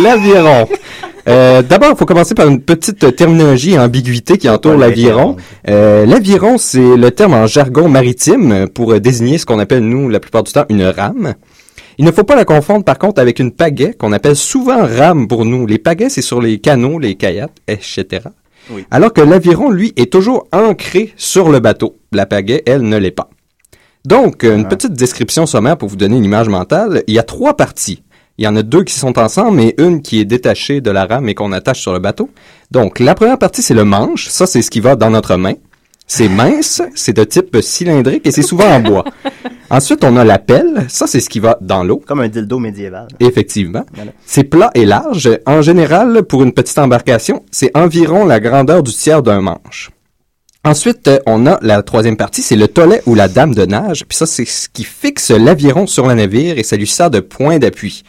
l'aviron. 0.04 0.68
Euh, 1.30 1.62
D'abord, 1.62 1.92
il 1.94 1.98
faut 1.98 2.06
commencer 2.06 2.36
par 2.36 2.48
une 2.48 2.62
petite 2.62 3.16
terminologie 3.16 3.74
et 3.74 3.80
ambiguïté 3.80 4.38
qui 4.38 4.50
entoure 4.50 4.76
l'aviron. 4.76 5.38
Euh, 5.70 6.06
l'aviron, 6.06 6.58
c'est 6.58 6.98
le 6.98 7.12
terme 7.12 7.34
en 7.34 7.48
jargon 7.48 7.88
maritime 7.88 8.68
pour 8.74 9.00
désigner 9.00 9.38
ce 9.38 9.46
qu'on 9.46 9.60
appelle, 9.60 9.84
nous, 9.84 10.10
la 10.10 10.20
plupart 10.20 10.44
du 10.44 10.52
temps, 10.52 10.66
une 10.70 10.84
rame. 10.84 11.34
Il 11.98 12.06
ne 12.06 12.12
faut 12.12 12.24
pas 12.24 12.36
la 12.36 12.46
confondre, 12.46 12.84
par 12.86 12.98
contre, 13.00 13.22
avec 13.22 13.40
une 13.40 13.52
pagaie 13.52 13.94
qu'on 13.98 14.12
appelle 14.12 14.36
souvent 14.36 14.86
rame 14.86 15.28
pour 15.28 15.46
nous. 15.46 15.66
Les 15.66 15.80
pagaies, 15.80 16.10
c'est 16.10 16.22
sur 16.22 16.42
les 16.42 16.60
canaux, 16.60 17.00
les 17.00 17.16
kayaks, 17.16 17.52
etc. 17.68 18.06
Oui. 18.70 18.86
Alors 18.92 19.14
que 19.14 19.22
l'aviron, 19.22 19.70
lui, 19.70 19.94
est 19.98 20.12
toujours 20.12 20.48
ancré 20.52 21.14
sur 21.18 21.50
le 21.50 21.60
bateau. 21.60 21.96
La 22.12 22.26
pagaie, 22.26 22.64
elle, 22.66 22.82
ne 22.82 22.98
l'est 22.98 23.12
pas. 23.12 23.30
Donc, 24.06 24.44
une 24.44 24.66
Ah. 24.66 24.70
petite 24.70 24.94
description 24.94 25.46
sommaire 25.46 25.78
pour 25.78 25.90
vous 25.90 25.96
donner 25.96 26.18
une 26.18 26.26
image 26.26 26.48
mentale. 26.50 27.04
Il 27.08 27.14
y 27.14 27.20
a 27.20 27.24
trois 27.24 27.56
parties. 27.58 28.04
Il 28.38 28.46
y 28.46 28.48
en 28.48 28.56
a 28.56 28.62
deux 28.62 28.84
qui 28.84 28.94
sont 28.94 29.18
ensemble 29.18 29.60
et 29.62 29.74
une 29.80 30.02
qui 30.02 30.20
est 30.20 30.26
détachée 30.26 30.80
de 30.80 30.92
la 30.92 31.06
rame 31.06 31.28
et 31.28 31.34
qu'on 31.34 31.52
attache 31.52 31.82
sur 31.82 31.92
le 31.92 32.00
bateau. 32.00 32.30
Donc, 32.72 33.00
la 33.00 33.16
première 33.16 33.40
partie, 33.40 33.64
c'est 33.64 33.74
le 33.74 33.84
manche. 33.84 34.28
Ça, 34.30 34.46
c'est 34.46 34.62
ce 34.62 34.70
qui 34.70 34.80
va 34.80 34.96
dans 34.96 35.10
notre 35.10 35.36
main. 35.38 35.54
C'est 36.10 36.30
mince, 36.30 36.82
c'est 36.96 37.12
de 37.12 37.26
type 37.26 37.58
cylindrique 37.62 38.26
et 38.26 38.32
c'est 38.32 38.42
souvent 38.42 38.66
en 38.66 38.80
bois. 38.80 39.04
Ensuite, 39.70 40.06
on 40.06 40.16
a 40.16 40.24
la 40.24 40.40
pelle. 40.40 40.86
Ça, 40.88 41.06
c'est 41.06 41.20
ce 41.20 41.30
qui 41.30 41.42
va 41.42 41.58
dans 41.60 41.84
l'eau. 41.84 42.02
Comme 42.08 42.22
un 42.22 42.30
dildo 42.30 42.60
médiéval. 42.60 43.10
Effectivement. 43.20 43.86
Voilà. 43.94 44.12
C'est 44.26 44.46
plat 44.46 44.72
et 44.74 44.86
large. 44.86 45.30
En 45.46 45.62
général, 45.62 46.24
pour 46.24 46.44
une 46.44 46.54
petite 46.54 46.78
embarcation, 46.78 47.44
c'est 47.52 47.76
environ 47.76 48.26
la 48.26 48.40
grandeur 48.40 48.84
du 48.84 48.94
tiers 48.94 49.22
d'un 49.22 49.42
manche. 49.42 49.92
Ensuite, 50.64 51.10
euh, 51.10 51.20
on 51.26 51.46
a 51.46 51.60
la 51.62 51.84
troisième 51.84 52.18
partie, 52.18 52.42
c'est 52.42 52.56
le 52.56 52.70
tolet 52.70 53.02
ou 53.06 53.14
la 53.14 53.28
dame 53.28 53.54
de 53.54 53.66
nage. 53.66 54.06
Puis 54.08 54.18
ça, 54.18 54.26
c'est 54.26 54.46
ce 54.46 54.70
qui 54.70 54.86
fixe 54.86 55.32
l'aviron 55.32 55.88
sur 55.88 56.08
le 56.08 56.14
navire 56.14 56.58
et 56.58 56.64
ça 56.64 56.78
lui 56.78 56.88
sert 56.88 57.10
de 57.10 57.20
point 57.20 57.60
d'appui. 57.60 58.04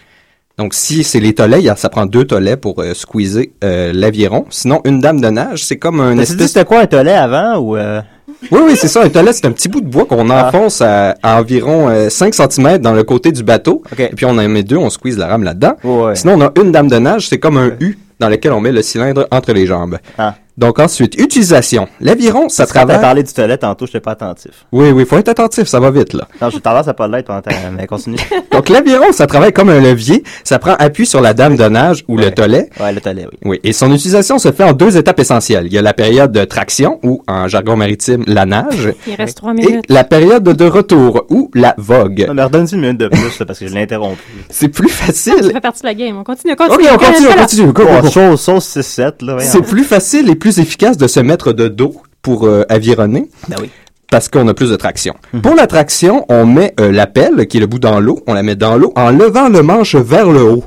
Donc, 0.58 0.74
si 0.74 1.04
c'est 1.04 1.20
les 1.20 1.34
tolets, 1.34 1.62
ça 1.76 1.88
prend 1.88 2.04
deux 2.06 2.24
tolets 2.24 2.56
pour 2.56 2.80
euh, 2.80 2.92
squeezer 2.94 3.46
euh, 3.62 3.92
l'aviron. 3.94 4.44
Sinon, 4.50 4.80
une 4.84 5.00
dame 5.00 5.20
de 5.20 5.28
nage, 5.28 5.64
c'est 5.64 5.76
comme 5.76 6.00
un 6.00 6.18
espèce... 6.18 6.48
c'était 6.48 6.64
quoi 6.64 6.80
un 6.80 6.86
tolet 6.86 7.12
avant 7.12 7.58
ou... 7.58 7.76
Euh... 7.76 8.00
Oui, 8.52 8.60
oui, 8.66 8.72
c'est 8.76 8.88
ça. 8.88 9.02
Un 9.02 9.08
tolet, 9.08 9.32
c'est 9.32 9.46
un 9.46 9.52
petit 9.52 9.68
bout 9.68 9.80
de 9.80 9.86
bois 9.88 10.04
qu'on 10.04 10.28
Ah. 10.30 10.46
enfonce 10.48 10.80
à, 10.80 11.16
à 11.22 11.40
environ 11.40 11.88
euh, 11.88 12.08
5 12.08 12.34
cm 12.34 12.78
dans 12.78 12.92
le 12.92 13.02
côté 13.02 13.32
du 13.32 13.42
bateau. 13.42 13.82
Et 13.98 14.08
puis, 14.08 14.26
on 14.26 14.30
en 14.38 14.48
met 14.48 14.62
deux, 14.62 14.76
on 14.76 14.90
squeeze 14.90 15.16
la 15.18 15.26
rame 15.28 15.42
là-dedans. 15.44 15.74
Ouais. 15.82 16.14
Sinon, 16.14 16.34
on 16.34 16.40
a 16.42 16.52
une 16.62 16.70
dame 16.70 16.88
de 16.88 16.98
nage, 16.98 17.26
c'est 17.28 17.38
comme 17.38 17.56
un 17.56 17.72
U 17.80 17.98
dans 18.20 18.28
lequel 18.28 18.52
on 18.52 18.60
met 18.60 18.70
le 18.72 18.82
cylindre 18.82 19.26
entre 19.30 19.52
les 19.52 19.66
jambes. 19.66 19.98
Ah. 20.18 20.34
Donc 20.58 20.80
ensuite, 20.80 21.14
utilisation. 21.20 21.86
L'aviron, 22.00 22.48
ça 22.48 22.66
travaille... 22.66 23.00
parlé 23.00 23.22
du 23.22 23.32
toilet 23.32 23.56
tantôt, 23.58 23.86
j'étais 23.86 24.00
pas 24.00 24.10
attentif. 24.10 24.50
Oui, 24.72 24.90
oui, 24.90 25.04
faut 25.08 25.16
être 25.16 25.28
attentif, 25.28 25.68
ça 25.68 25.78
va 25.78 25.92
vite 25.92 26.12
là. 26.14 26.26
Non, 26.42 26.50
j'ai 26.50 26.60
tendance 26.60 26.88
à 26.88 26.94
pas 26.94 27.06
l'être 27.06 27.26
pendant 27.28 27.42
ta... 27.42 27.52
Mais 27.76 27.86
continue. 27.86 28.16
Donc 28.52 28.68
l'aviron, 28.68 29.12
ça 29.12 29.28
travaille 29.28 29.52
comme 29.52 29.68
un 29.68 29.78
levier, 29.80 30.24
ça 30.42 30.58
prend 30.58 30.74
appui 30.74 31.06
sur 31.06 31.20
la 31.20 31.32
dame 31.32 31.54
de 31.54 31.64
nage 31.68 32.04
ou 32.08 32.16
le 32.16 32.32
tolet. 32.32 32.70
Ouais, 32.80 32.92
le 32.92 33.00
tolet, 33.00 33.28
oui. 33.30 33.38
Oui, 33.44 33.60
et 33.62 33.72
son 33.72 33.92
utilisation 33.94 34.38
se 34.40 34.50
fait 34.50 34.64
en 34.64 34.72
deux 34.72 34.96
étapes 34.96 35.20
essentielles. 35.20 35.66
Il 35.66 35.72
y 35.72 35.78
a 35.78 35.82
la 35.82 35.94
période 35.94 36.32
de 36.32 36.44
traction, 36.44 36.98
ou 37.04 37.22
en 37.28 37.46
jargon 37.46 37.76
maritime, 37.76 38.24
la 38.26 38.44
nage, 38.44 38.92
Il 39.06 39.14
reste 39.14 39.36
trois 39.36 39.52
et 39.52 39.54
minutes. 39.64 39.84
la 39.88 40.02
période 40.02 40.42
de 40.42 40.64
retour, 40.66 41.24
ou 41.30 41.52
la 41.54 41.76
vogue. 41.78 42.24
Non, 42.26 42.34
mais 42.34 42.42
redonne-y 42.42 42.74
une 42.74 42.80
minute 42.80 42.98
de 42.98 43.06
plus, 43.06 43.38
là, 43.38 43.46
parce 43.46 43.60
que 43.60 43.68
je 43.68 43.74
l'ai 43.74 43.82
interrompu. 43.82 44.20
C'est 44.50 44.68
plus 44.68 44.88
Ça 44.88 45.04
facile. 45.06 45.52
fait 45.52 45.60
partie 45.60 45.82
de 45.82 45.86
la 45.86 45.94
game. 45.94 46.16
On 46.18 46.24
continue, 46.24 46.54
on 46.58 46.64
Ok, 46.64 46.70
continue. 46.70 46.88
on 46.92 46.98
continue, 46.98 47.28
on 47.28 47.40
continue. 47.40 47.72
Go, 47.72 47.84
go, 47.84 47.88
Bon, 47.88 48.00
go. 48.00 48.08
sauce, 48.08 48.40
sauce 48.42 48.76
6-7, 48.76 49.24
là. 49.24 49.38
C'est 49.38 49.62
plus 49.62 49.84
facile 49.84 50.28
et 50.30 50.34
plus 50.34 50.47
efficace 50.56 50.96
de 50.96 51.06
se 51.06 51.20
mettre 51.20 51.52
de 51.52 51.68
dos 51.68 51.94
pour 52.22 52.46
euh, 52.46 52.64
avironner. 52.68 53.28
Ben 53.48 53.56
oui. 53.60 53.70
parce 54.10 54.28
qu'on 54.28 54.46
a 54.48 54.54
plus 54.54 54.70
de 54.70 54.76
traction. 54.76 55.14
Pour 55.42 55.54
la 55.54 55.66
traction, 55.66 56.24
on 56.28 56.46
met 56.46 56.74
euh, 56.80 56.90
la 56.90 57.06
pelle, 57.06 57.46
qui 57.46 57.58
est 57.58 57.60
le 57.60 57.66
bout 57.66 57.78
dans 57.78 58.00
l'eau, 58.00 58.20
on 58.26 58.34
la 58.34 58.42
met 58.42 58.56
dans 58.56 58.76
l'eau 58.76 58.92
en 58.96 59.10
levant 59.10 59.48
le 59.48 59.62
manche 59.62 59.94
vers 59.94 60.30
le 60.30 60.42
haut. 60.42 60.64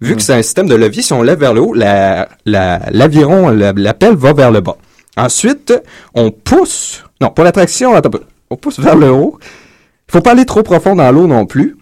Vu 0.00 0.14
que 0.14 0.22
c'est 0.22 0.34
un 0.34 0.42
système 0.42 0.68
de 0.68 0.74
levier, 0.74 1.02
si 1.02 1.12
on 1.12 1.22
lève 1.22 1.40
vers 1.40 1.54
le 1.54 1.60
haut, 1.62 1.74
la, 1.74 2.28
la, 2.44 2.80
l'aviron, 2.90 3.48
la, 3.48 3.72
la 3.74 3.94
pelle 3.94 4.14
va 4.14 4.32
vers 4.34 4.50
le 4.50 4.60
bas. 4.60 4.76
Ensuite, 5.16 5.72
on 6.14 6.30
pousse 6.30 7.02
Non, 7.20 7.30
pour 7.30 7.46
attends, 7.46 7.62
un 7.62 8.00
peu. 8.02 8.20
on 8.50 8.56
pousse 8.56 8.78
vers 8.78 8.96
le 8.96 9.10
haut. 9.10 9.38
Il 10.08 10.12
faut 10.12 10.20
pas 10.20 10.32
aller 10.32 10.44
trop 10.44 10.62
profond 10.62 10.94
dans 10.94 11.10
l'eau 11.10 11.26
non 11.26 11.46
plus. 11.46 11.75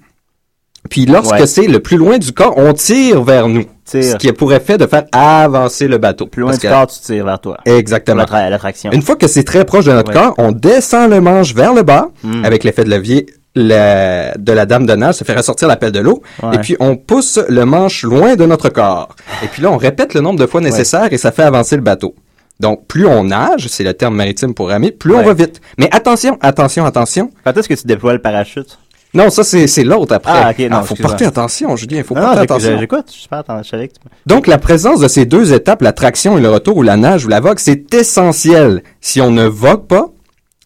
Puis 0.90 1.06
lorsque 1.06 1.32
Ouais. 1.34 1.46
c'est 1.46 1.66
le 1.66 1.80
plus 1.80 1.96
loin 1.96 2.18
du 2.18 2.32
corps, 2.32 2.54
on 2.56 2.72
tire 2.72 3.22
vers 3.22 3.48
nous. 3.48 3.64
Tire. 3.84 4.04
Ce 4.04 4.16
qui 4.16 4.28
a 4.28 4.32
pour 4.32 4.52
effet 4.52 4.78
de 4.78 4.86
faire 4.86 5.04
avancer 5.12 5.88
le 5.88 5.98
bateau. 5.98 6.26
Plus 6.26 6.42
loin 6.42 6.50
Parce 6.50 6.60
du 6.60 6.66
que- 6.68 6.72
corps, 6.72 6.86
tu 6.86 7.00
tires 7.00 7.24
vers 7.24 7.40
toi. 7.40 7.56
Exactement. 7.64 8.18
L'attra- 8.18 8.48
L'attraction. 8.50 8.90
Une 8.92 9.02
fois 9.02 9.16
que 9.16 9.26
c'est 9.26 9.44
très 9.44 9.64
proche 9.64 9.84
de 9.86 9.92
notre 9.92 10.12
Ouais. 10.12 10.18
corps, 10.20 10.34
on 10.38 10.52
descend 10.52 11.10
le 11.10 11.20
manche 11.20 11.54
vers 11.54 11.74
le 11.74 11.82
bas 11.82 12.08
Mm. 12.22 12.44
avec 12.44 12.64
l'effet 12.64 12.84
de 12.84 12.90
levier 12.90 13.26
la- 13.56 14.34
de 14.36 14.52
la 14.52 14.66
dame 14.66 14.84
de 14.84 14.94
nage, 14.94 15.14
ça 15.14 15.24
fait 15.24 15.34
ressortir 15.34 15.68
la 15.68 15.76
pelle 15.76 15.92
de 15.92 16.00
l'eau. 16.00 16.22
Ouais. 16.42 16.56
Et 16.56 16.58
puis 16.58 16.76
on 16.80 16.96
pousse 16.96 17.38
le 17.48 17.64
manche 17.64 18.02
loin 18.02 18.34
de 18.36 18.44
notre 18.46 18.68
corps. 18.68 19.14
Et 19.44 19.46
puis 19.46 19.62
là, 19.62 19.70
on 19.70 19.76
répète 19.76 20.12
le 20.14 20.20
nombre 20.20 20.40
de 20.40 20.46
fois 20.46 20.60
nécessaire 20.60 21.12
et 21.12 21.18
ça 21.18 21.30
fait 21.30 21.44
avancer 21.44 21.76
le 21.76 21.82
bateau. 21.82 22.14
Donc 22.60 22.86
plus 22.88 23.06
on 23.06 23.24
nage, 23.24 23.66
c'est 23.68 23.84
le 23.84 23.94
terme 23.94 24.16
maritime 24.16 24.54
pour 24.54 24.68
ramer, 24.70 24.90
plus 24.92 25.14
on 25.14 25.22
va 25.22 25.34
vite. 25.34 25.60
Mais 25.78 25.88
attention, 25.92 26.36
attention, 26.40 26.84
attention. 26.84 27.30
Quand 27.44 27.56
est-ce 27.56 27.68
que 27.68 27.74
tu 27.74 27.86
déploies 27.86 28.12
le 28.14 28.20
parachute? 28.22 28.78
Non, 29.14 29.30
ça 29.30 29.44
c'est 29.44 29.85
l'autre 29.85 30.12
après. 30.14 30.33
Ah, 30.35 30.50
ok, 30.50 30.59
non, 30.59 30.76
faut 30.78 30.83
excuse-moi. 30.83 31.09
porter 31.11 31.25
attention, 31.26 31.76
Julien, 31.76 32.02
faut 32.02 32.14
Non, 32.14 32.21
non, 32.21 32.26
porter 32.26 32.40
j'écoute, 32.42 32.50
attention. 32.56 32.78
j'écoute, 32.80 33.04
je 33.09 33.12
suis 33.21 33.28
pas 33.28 33.38
attention, 33.38 33.78
Donc, 34.26 34.47
la 34.49 34.59
présence 34.59 35.00
de 35.00 35.09
ces 35.09 35.25
deux 35.25 35.52
étapes, 35.52 35.83
la 35.83 35.92
traction 35.92 36.37
et 36.37 36.40
le 36.40 36.50
retour 36.50 36.76
ou 36.78 36.83
la 36.83 36.97
nage 36.97 37.25
ou 37.25 37.28
la 37.28 37.38
vogue, 37.40 37.59
c'est 37.61 37.94
essentiel. 37.94 38.83
Si 39.00 39.21
on 39.21 39.30
ne 39.30 39.44
vogue 39.47 39.87
pas, 39.87 40.09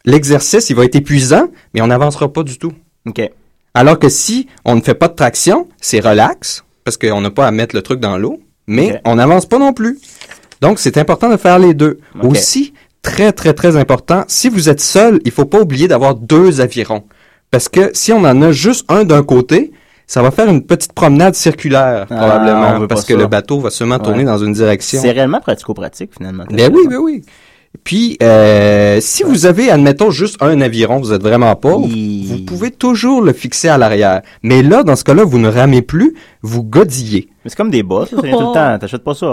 l'exercice, 0.06 0.70
il 0.70 0.76
va 0.76 0.84
être 0.84 0.96
épuisant, 0.96 1.48
mais 1.74 1.82
on 1.82 1.88
n'avancera 1.88 2.32
pas 2.32 2.42
du 2.42 2.58
tout. 2.58 2.72
OK. 3.06 3.20
Alors 3.74 3.98
que 3.98 4.08
si 4.08 4.48
on 4.64 4.74
ne 4.76 4.80
fait 4.80 4.94
pas 4.94 5.08
de 5.08 5.14
traction, 5.14 5.68
c'est 5.80 6.00
relax, 6.00 6.64
parce 6.84 6.96
qu'on 6.96 7.20
n'a 7.20 7.30
pas 7.30 7.46
à 7.46 7.50
mettre 7.50 7.76
le 7.76 7.82
truc 7.82 8.00
dans 8.00 8.16
l'eau, 8.16 8.40
mais 8.66 9.00
on 9.04 9.16
n'avance 9.16 9.44
pas 9.46 9.58
non 9.58 9.72
plus. 9.74 9.98
Donc, 10.62 10.78
c'est 10.78 10.96
important 10.96 11.28
de 11.28 11.36
faire 11.36 11.58
les 11.58 11.74
deux. 11.74 12.00
Aussi, 12.22 12.72
très, 13.02 13.30
très, 13.32 13.52
très 13.52 13.76
important, 13.76 14.24
si 14.26 14.48
vous 14.48 14.68
êtes 14.70 14.80
seul, 14.80 15.20
il 15.24 15.30
faut 15.32 15.44
pas 15.44 15.60
oublier 15.60 15.86
d'avoir 15.86 16.14
deux 16.14 16.60
avirons. 16.62 17.04
Parce 17.50 17.68
que 17.68 17.90
si 17.94 18.12
on 18.12 18.24
en 18.24 18.42
a 18.42 18.52
juste 18.52 18.84
un 18.90 19.04
d'un 19.04 19.22
côté, 19.22 19.72
ça 20.06 20.22
va 20.22 20.30
faire 20.30 20.48
une 20.48 20.62
petite 20.64 20.92
promenade 20.92 21.34
circulaire, 21.34 22.06
Ah, 22.10 22.16
probablement, 22.16 22.86
parce 22.86 23.04
que 23.04 23.14
ça. 23.14 23.18
le 23.20 23.26
bateau 23.26 23.60
va 23.60 23.70
sûrement 23.70 23.98
tourner 23.98 24.24
dans 24.24 24.38
une 24.38 24.52
direction. 24.52 25.00
C'est 25.00 25.10
réellement 25.12 25.40
pratico-pratique, 25.40 26.10
finalement. 26.16 26.44
Ben 26.50 26.70
oui, 26.74 26.86
ben 26.88 26.96
oui. 26.98 27.22
Puis, 27.84 28.16
euh, 28.22 28.98
si 29.02 29.22
vous 29.22 29.44
avez, 29.44 29.70
admettons, 29.70 30.10
juste 30.10 30.36
un 30.42 30.60
aviron, 30.62 30.98
vous 31.00 31.12
êtes 31.12 31.22
vraiment 31.22 31.54
pauvre, 31.54 31.86
vous 31.86 32.38
pouvez 32.46 32.70
toujours 32.70 33.20
le 33.20 33.32
fixer 33.34 33.68
à 33.68 33.76
l'arrière. 33.76 34.22
Mais 34.42 34.62
là, 34.62 34.82
dans 34.82 34.96
ce 34.96 35.04
cas-là, 35.04 35.24
vous 35.24 35.38
ne 35.38 35.48
ramez 35.48 35.82
plus, 35.82 36.14
vous 36.42 36.62
godillez. 36.64 37.28
Mais 37.48 37.50
c'est 37.50 37.56
comme 37.56 37.70
des 37.70 37.82
bas, 37.82 38.04
ça, 38.04 38.16
ça 38.16 38.22
vient 38.22 38.36
tout 38.36 38.48
le 38.48 38.52
temps. 38.52 38.78
T'achètes 38.78 39.02
pas 39.02 39.14
ça 39.14 39.26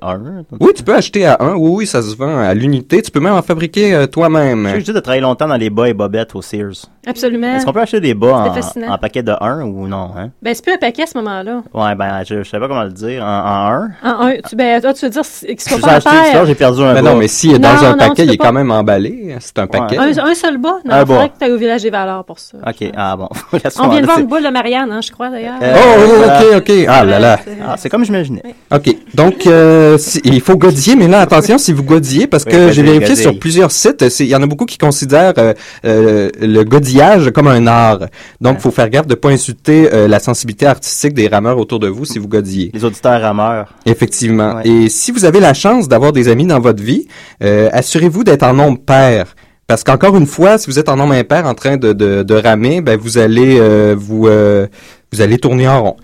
à 0.00 0.12
un. 0.14 0.44
Oui, 0.58 0.70
tu 0.74 0.82
peux 0.82 0.94
acheter 0.94 1.26
à 1.26 1.36
un. 1.40 1.54
Oui, 1.54 1.70
oui, 1.80 1.86
ça 1.86 2.00
se 2.00 2.16
vend 2.16 2.38
à 2.38 2.54
l'unité. 2.54 3.02
Tu 3.02 3.10
peux 3.10 3.20
même 3.20 3.34
en 3.34 3.42
fabriquer 3.42 3.94
euh, 3.94 4.00
Je 4.02 4.06
toi-même. 4.06 4.66
j'ai 4.78 4.92
de 4.92 5.00
travailler 5.00 5.20
longtemps 5.20 5.46
dans 5.46 5.56
les 5.56 5.68
bas 5.68 5.86
et 5.88 5.92
bobettes 5.92 6.34
au 6.34 6.40
Sears. 6.40 6.86
Absolument. 7.06 7.54
Est-ce 7.56 7.66
qu'on 7.66 7.72
peut 7.72 7.80
acheter 7.80 8.00
des 8.00 8.14
bas 8.14 8.50
en, 8.86 8.92
en 8.92 8.98
paquet 8.98 9.22
de 9.22 9.32
1 9.38 9.62
ou 9.64 9.86
non, 9.86 10.10
hein? 10.16 10.30
Ben, 10.42 10.54
c'est 10.54 10.62
plus 10.64 10.72
un 10.74 10.78
paquet 10.78 11.02
à 11.02 11.06
ce 11.06 11.18
moment-là. 11.18 11.62
Ouais, 11.74 11.94
ben, 11.94 12.22
je, 12.26 12.42
je 12.42 12.48
sais 12.48 12.58
pas 12.58 12.68
comment 12.68 12.84
le 12.84 12.90
dire. 12.92 13.22
En, 13.22 13.26
en 13.26 13.72
1? 13.72 13.90
En 14.04 14.26
un, 14.28 14.32
tu, 14.48 14.56
ben, 14.56 14.80
toi, 14.80 14.94
tu 14.94 15.04
veux 15.04 15.10
dire 15.10 15.22
qu'il 15.22 15.56
Je 15.58 15.62
soit 15.62 15.72
suis 15.74 15.80
pas 15.80 15.88
en 15.88 15.96
acheté, 15.96 16.10
paire. 16.32 16.46
j'ai 16.46 16.54
perdu 16.54 16.82
un 16.82 16.94
Mais 16.94 17.02
bas. 17.02 17.10
non, 17.12 17.16
mais 17.16 17.28
s'il 17.28 17.54
est 17.54 17.58
dans 17.58 17.72
Non, 17.74 17.84
un 17.84 17.90
non, 17.92 17.96
paquet, 17.98 18.24
il 18.24 18.32
est 18.32 18.36
pas. 18.36 18.46
quand 18.46 18.52
même 18.52 18.70
emballé. 18.70 19.36
C'est 19.40 19.58
un 19.58 19.66
paquet. 19.66 19.96
Un, 19.98 20.08
un 20.18 20.34
seul 20.34 20.58
bas? 20.58 20.76
Non, 20.84 20.92
Un 20.94 21.00
il 21.02 21.06
faudrait 21.06 21.22
bas. 21.24 21.28
que 21.28 21.38
tu 21.38 21.44
ailles 21.44 21.52
au 21.52 21.58
village 21.58 21.82
des 21.82 21.90
valeurs 21.90 22.24
pour 22.24 22.38
ça. 22.38 22.58
Ok, 22.66 22.90
ah 22.96 23.16
bon. 23.16 23.28
On 23.80 23.88
vient 23.88 24.00
de 24.00 24.06
voir 24.06 24.18
une 24.18 24.26
boule 24.26 24.42
de 24.44 24.48
Marianne, 24.50 24.90
hein, 24.92 25.00
je 25.02 25.10
crois, 25.10 25.28
d'ailleurs. 25.30 25.54
Euh, 25.62 25.74
Oh, 25.78 26.00
oh, 26.00 26.12
voilà. 26.18 26.40
ok, 26.40 26.68
ok. 26.68 26.72
Ah 26.88 27.04
là 27.04 27.18
là. 27.18 27.38
C'est- 27.58 27.64
Ah, 27.66 27.76
c'est 27.76 27.88
comme 27.88 28.04
j'imaginais. 28.04 28.42
OK. 28.72 28.96
Donc, 29.14 29.46
euh, 29.46 29.98
si- 29.98 30.20
il 30.24 30.40
faut 30.40 30.56
godiller, 30.56 30.96
mais 30.96 31.08
là, 31.08 31.20
attention, 31.20 31.58
si 31.58 31.72
vous 31.72 31.82
godillez, 31.82 32.26
parce 32.26 32.44
Oui, 32.44 32.52
que 32.52 32.56
godille, 32.56 32.72
j'ai 32.74 32.82
vérifié 32.82 33.08
godille. 33.08 33.22
sur 33.22 33.38
plusieurs 33.38 33.70
sites, 33.72 34.04
il 34.20 34.26
y 34.26 34.36
en 34.36 34.42
a 34.42 34.46
beaucoup 34.46 34.64
qui 34.66 34.78
considèrent 34.78 35.34
euh, 35.38 35.54
euh, 35.84 36.30
le 36.40 36.62
godillage 36.64 37.30
comme 37.32 37.48
un 37.48 37.66
art. 37.66 38.00
Donc, 38.40 38.56
il 38.58 38.60
faut 38.62 38.70
faire 38.70 38.88
gaffe 38.90 39.06
de 39.06 39.14
pas 39.14 39.30
insulter 39.30 39.88
euh, 39.92 40.06
la 40.08 40.18
sensibilité 40.20 40.66
artistique 40.66 41.14
des 41.14 41.28
rameurs 41.28 41.58
autour 41.58 41.78
de 41.80 41.88
vous 41.88 42.04
si 42.04 42.18
vous 42.18 42.28
godillez. 42.28 42.70
Les 42.72 42.84
auditeurs 42.84 43.20
rameurs. 43.20 43.74
Effectivement. 43.86 44.56
Ouais. 44.56 44.68
Et 44.68 44.88
si 44.88 45.10
vous 45.10 45.24
avez 45.24 45.40
la 45.40 45.54
chance 45.54 45.88
d'avoir 45.88 46.12
des 46.12 46.28
amis 46.28 46.46
dans 46.46 46.60
votre 46.60 46.82
vie, 46.82 47.06
euh, 47.42 47.68
assurez-vous 47.72 48.24
d'être 48.24 48.42
en 48.44 48.54
nombre 48.54 48.78
pair. 48.78 49.34
Parce 49.66 49.84
qu'encore 49.84 50.16
une 50.16 50.26
fois, 50.26 50.56
si 50.56 50.70
vous 50.70 50.78
êtes 50.78 50.88
en 50.88 50.96
nombre 50.96 51.12
impair 51.12 51.44
en 51.44 51.54
train 51.54 51.76
de, 51.76 51.92
de, 51.92 52.22
de 52.22 52.34
ramer, 52.34 52.80
ben 52.80 52.98
vous 52.98 53.18
allez 53.18 53.58
euh, 53.60 53.94
vous 53.98 54.26
euh, 54.26 54.66
vous 55.12 55.20
allez 55.20 55.36
tourner 55.38 55.68
en 55.68 55.82
rond. 55.82 55.96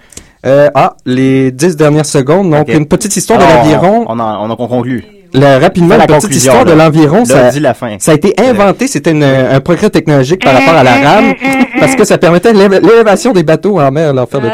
Euh, 0.46 0.68
ah, 0.74 0.96
les 1.06 1.50
dix 1.52 1.76
dernières 1.76 2.06
secondes. 2.06 2.50
Donc, 2.50 2.68
une 2.68 2.86
petite 2.86 3.16
histoire 3.16 3.38
de 3.38 3.44
Alors, 3.44 3.64
l'aviron. 3.64 4.04
On, 4.08 4.18
en- 4.18 4.50
on, 4.50 4.56
conclut. 4.56 5.04
La- 5.32 5.58
rapidement, 5.58 5.96
la 5.96 6.04
une 6.04 6.14
petite 6.16 6.36
histoire 6.36 6.64
de 6.64 6.72
l'environ. 6.72 7.24
Ça, 7.24 7.50
dis 7.50 7.60
la 7.60 7.74
fin. 7.74 7.96
ça 7.98 8.12
a 8.12 8.14
été 8.14 8.34
inventé, 8.38 8.86
c'était 8.86 9.10
un 9.10 9.60
progrès 9.60 9.90
technologique 9.90 10.44
par 10.44 10.54
rapport 10.54 10.74
à 10.74 10.84
la 10.84 10.94
rame, 10.94 11.34
parce 11.80 11.96
que 11.96 12.04
ça 12.04 12.18
permettait 12.18 12.52
l'élévation 12.52 13.32
des 13.32 13.42
bateaux 13.42 13.80
en 13.80 13.90
mer, 13.90 14.12
leur 14.12 14.28
faire 14.28 14.40
de 14.40 14.50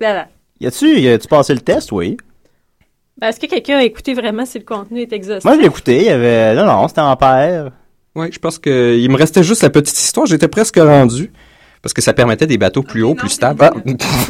Voilà. 0.00 0.26
Y 0.60 0.66
a-tu, 0.66 1.00
y 1.00 1.08
a-tu 1.08 1.28
passé 1.28 1.52
le 1.52 1.60
test? 1.60 1.92
Oui. 1.92 2.16
Ben, 3.20 3.28
est-ce 3.28 3.38
que 3.38 3.46
quelqu'un 3.46 3.78
a 3.78 3.84
écouté 3.84 4.14
vraiment 4.14 4.44
si 4.44 4.58
le 4.58 4.64
contenu 4.64 5.02
est 5.02 5.12
exhaustif? 5.12 5.44
Moi, 5.44 5.54
je 5.54 5.60
l'ai 5.60 5.66
écouté. 5.66 5.98
Il 5.98 6.04
y 6.04 6.08
avait, 6.08 6.54
non, 6.54 6.64
non, 6.64 6.88
c'était 6.88 7.00
en 7.00 7.14
paire. 7.16 7.70
Oui, 8.16 8.28
je 8.32 8.38
pense 8.38 8.58
que 8.58 8.96
il 8.96 9.10
me 9.10 9.16
restait 9.16 9.42
juste 9.42 9.62
la 9.62 9.70
petite 9.70 9.98
histoire. 9.98 10.26
J'étais 10.26 10.48
presque 10.48 10.76
rendu. 10.78 11.32
Parce 11.84 11.92
que 11.92 12.00
ça 12.00 12.14
permettait 12.14 12.46
des 12.46 12.56
bateaux 12.56 12.82
plus 12.82 13.02
hauts, 13.02 13.14
plus 13.14 13.28
stables. 13.28 13.60
Ah. 13.62 13.70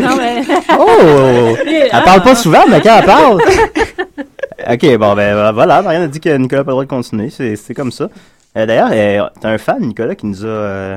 Non, 0.01 0.17
mais... 0.17 0.43
Oh! 0.77 1.57
Elle 1.65 1.89
Ah, 1.93 2.01
parle 2.01 2.23
pas 2.25 2.35
souvent, 2.35 2.65
mais 2.69 2.81
quand 2.81 2.99
elle 2.99 3.05
parle. 3.05 3.41
ok, 4.73 4.99
bon, 4.99 5.15
ben 5.15 5.53
voilà. 5.53 5.81
Marianne 5.81 6.03
a 6.03 6.09
dit 6.09 6.19
que 6.19 6.37
Nicolas 6.37 6.63
n'a 6.63 6.65
pas 6.65 6.71
le 6.73 6.75
droit 6.75 6.85
de 6.85 6.89
continuer. 6.89 7.31
C'est, 7.31 7.75
comme 7.75 7.93
ça. 7.93 8.11
Euh, 8.57 8.67
d'ailleurs, 8.67 8.89
euh, 8.93 9.29
t'as 9.41 9.51
un 9.51 9.59
fan, 9.59 9.79
Nicolas, 9.83 10.17
qui 10.17 10.27
nous 10.27 10.45
a. 10.45 10.49
euh, 10.49 10.97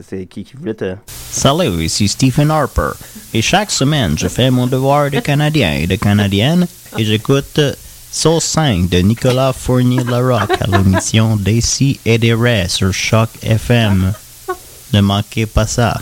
c'est, 0.00 0.26
qui, 0.26 0.44
qui 0.44 0.56
voulait 0.56 0.74
te. 0.74 0.94
Salut, 1.08 1.82
ici 1.82 2.06
Stephen 2.06 2.52
Harper. 2.52 2.90
Et 3.34 3.42
chaque 3.42 3.72
semaine, 3.72 4.16
je 4.16 4.28
fais 4.28 4.52
mon 4.52 4.68
devoir 4.68 5.10
de 5.10 5.18
Canadien 5.18 5.72
et 5.72 5.88
de 5.88 5.96
Canadienne 5.96 6.68
et 6.98 7.04
j'écoute 7.04 7.58
Soul 8.12 8.40
5 8.40 8.88
de 8.88 8.98
Nicolas 8.98 9.52
Fournier-Larocque 9.52 10.56
à 10.60 10.78
l'émission 10.78 11.34
Daisy 11.34 11.98
et 12.06 12.18
des 12.18 12.36
sur 12.68 12.92
Choc 12.92 13.28
FM. 13.42 14.12
Ne 14.92 15.00
manquez 15.00 15.46
pas 15.46 15.66
ça. 15.66 15.94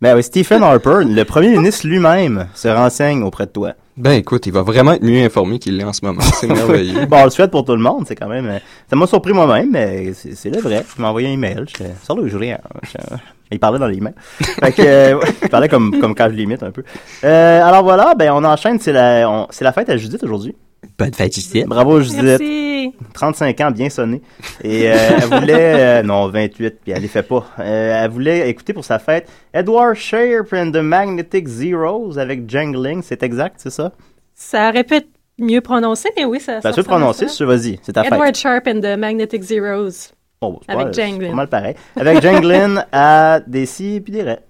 Ben 0.00 0.14
oui, 0.16 0.22
Stephen 0.22 0.62
Harper, 0.62 0.98
le 1.04 1.22
premier 1.24 1.48
ministre 1.56 1.86
lui-même, 1.86 2.46
se 2.54 2.68
renseigne 2.68 3.22
auprès 3.22 3.46
de 3.46 3.52
toi. 3.52 3.72
Ben 3.96 4.12
écoute, 4.12 4.44
il 4.46 4.52
va 4.52 4.62
vraiment 4.62 4.92
être 4.92 5.02
mieux 5.04 5.24
informé 5.24 5.58
qu'il 5.58 5.76
l'est 5.76 5.84
en 5.84 5.92
ce 5.92 6.04
moment. 6.04 6.20
C'est 6.20 6.46
merveilleux. 6.48 7.06
Bon, 7.06 7.18
on 7.20 7.24
le 7.24 7.30
souhaite 7.30 7.50
pour 7.50 7.64
tout 7.64 7.72
le 7.76 7.82
monde, 7.82 8.04
c'est 8.06 8.16
quand 8.16 8.28
même. 8.28 8.46
euh, 8.46 8.58
Ça 8.90 8.96
m'a 8.96 9.06
surpris 9.06 9.32
moi-même, 9.32 9.70
mais 9.70 10.12
c'est, 10.14 10.34
c'est 10.34 10.50
le 10.50 10.60
vrai. 10.60 10.84
Il 10.98 11.00
m'a 11.00 11.08
envoyé 11.08 11.28
un 11.28 11.32
email. 11.32 11.64
Je 11.78 11.84
Salut, 12.02 12.28
Julien. 12.28 12.58
Je- 12.82 13.16
Il 13.52 13.60
parlait 13.60 13.78
dans 13.78 13.86
l'email. 13.86 14.14
Fait 14.40 14.72
que, 14.72 14.82
euh, 14.82 15.20
il 15.42 15.48
parlait 15.48 15.68
comme, 15.68 15.98
comme 16.00 16.14
quand 16.14 16.28
je 16.28 16.34
l'imite 16.34 16.62
un 16.64 16.72
peu. 16.72 16.82
Euh, 17.22 17.62
alors 17.64 17.84
voilà, 17.84 18.14
ben 18.14 18.32
on 18.32 18.42
enchaîne. 18.44 18.80
C'est 18.80 18.92
la, 18.92 19.30
on- 19.30 19.46
c'est 19.50 19.64
la 19.64 19.72
fête 19.72 19.88
à 19.88 19.96
Judith 19.96 20.22
aujourd'hui. 20.24 20.56
Bonne 20.98 21.14
fête, 21.14 21.34
Justine. 21.34 21.66
Bravo, 21.66 22.00
Judith. 22.00 22.22
Merci. 22.22 22.92
35 23.14 23.60
ans, 23.60 23.70
bien 23.70 23.88
sonné. 23.90 24.20
Et 24.62 24.90
euh, 24.90 24.94
elle 25.16 25.40
voulait... 25.40 26.00
euh, 26.00 26.02
non, 26.02 26.28
28, 26.28 26.80
puis 26.82 26.92
elle 26.92 27.02
les 27.02 27.08
fait 27.08 27.22
pas. 27.22 27.46
Euh, 27.58 28.04
elle 28.04 28.10
voulait 28.10 28.48
écouter 28.50 28.72
pour 28.72 28.84
sa 28.84 28.98
fête 28.98 29.28
Edward 29.52 29.94
Sharp 29.94 30.52
and 30.52 30.70
the 30.70 30.76
Magnetic 30.82 31.48
Zeros 31.48 32.18
avec 32.18 32.48
Jangling. 32.48 33.02
C'est 33.02 33.22
exact, 33.22 33.56
c'est 33.58 33.70
ça? 33.70 33.92
Ça 34.34 34.68
aurait 34.68 34.84
pu 34.84 34.94
être 34.96 35.08
mieux 35.38 35.60
prononcé, 35.60 36.10
mais 36.16 36.24
oui, 36.24 36.40
ça... 36.40 36.60
Ben, 36.60 36.72
ça 36.72 36.80
à 36.80 36.84
prononcer, 36.84 37.26
veux, 37.40 37.46
vas-y. 37.46 37.78
C'est 37.82 37.92
ta 37.92 38.02
fête. 38.04 38.12
Edward 38.12 38.34
Sharp 38.34 38.66
and 38.66 38.80
the 38.80 38.98
Magnetic 38.98 39.42
Zeros. 39.42 40.12
Oh, 40.40 40.60
c'est 40.66 40.72
Avec 40.72 40.86
pas- 40.88 40.92
c'est 40.92 41.18
pas 41.28 41.34
mal 41.34 41.48
pareil. 41.48 41.74
Avec 41.96 42.22
Janglin 42.22 42.84
à 42.92 43.40
des 43.46 43.66
si 43.66 44.00
puis 44.00 44.12
des 44.12 44.22
raies. 44.22 44.42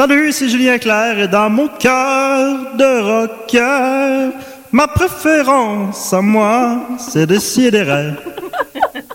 Salut, 0.00 0.32
c'est 0.32 0.48
Julien 0.48 0.78
Clerc 0.78 1.18
et 1.18 1.28
dans 1.28 1.50
mon 1.50 1.68
cœur 1.68 2.74
de 2.74 3.02
rocker, 3.02 4.34
ma 4.72 4.88
préférence 4.88 6.14
à 6.14 6.22
moi, 6.22 6.86
c'est 6.98 7.26
Décideret. 7.26 8.14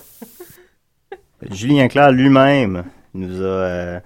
Julien 1.50 1.88
Clerc 1.88 2.12
lui-même 2.12 2.84
nous 3.16 3.42
a, 3.42 3.46
euh, 3.46 4.00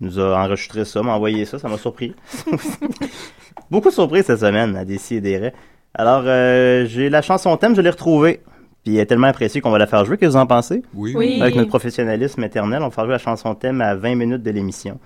nous 0.00 0.18
a 0.18 0.42
enregistré 0.42 0.86
ça, 0.86 1.02
m'a 1.02 1.12
envoyé 1.12 1.44
ça, 1.44 1.58
ça 1.58 1.68
m'a 1.68 1.76
surpris. 1.76 2.14
Beaucoup 3.70 3.90
de 3.90 3.94
surprises 3.94 4.24
cette 4.24 4.40
semaine 4.40 4.74
à 4.74 4.86
Décideret. 4.86 5.52
Alors, 5.92 6.22
euh, 6.24 6.86
j'ai 6.86 7.10
la 7.10 7.20
chanson 7.20 7.54
thème, 7.58 7.76
je 7.76 7.82
l'ai 7.82 7.90
retrouvée. 7.90 8.40
Puis 8.84 8.94
elle 8.94 9.02
est 9.02 9.06
tellement 9.06 9.26
appréciée 9.26 9.60
qu'on 9.60 9.70
va 9.70 9.78
la 9.78 9.86
faire 9.86 10.06
jouer. 10.06 10.16
Qu'est-ce 10.16 10.30
que 10.30 10.36
vous 10.38 10.42
en 10.42 10.46
pensez? 10.46 10.82
Oui, 10.94 11.12
Oui. 11.14 11.42
Avec 11.42 11.56
notre 11.56 11.68
professionnalisme 11.68 12.42
éternel, 12.42 12.80
on 12.80 12.86
va 12.86 12.90
faire 12.90 13.04
jouer 13.04 13.12
la 13.12 13.18
chanson 13.18 13.54
thème 13.54 13.82
à 13.82 13.94
20 13.94 14.14
minutes 14.14 14.42
de 14.42 14.50
l'émission. 14.50 14.98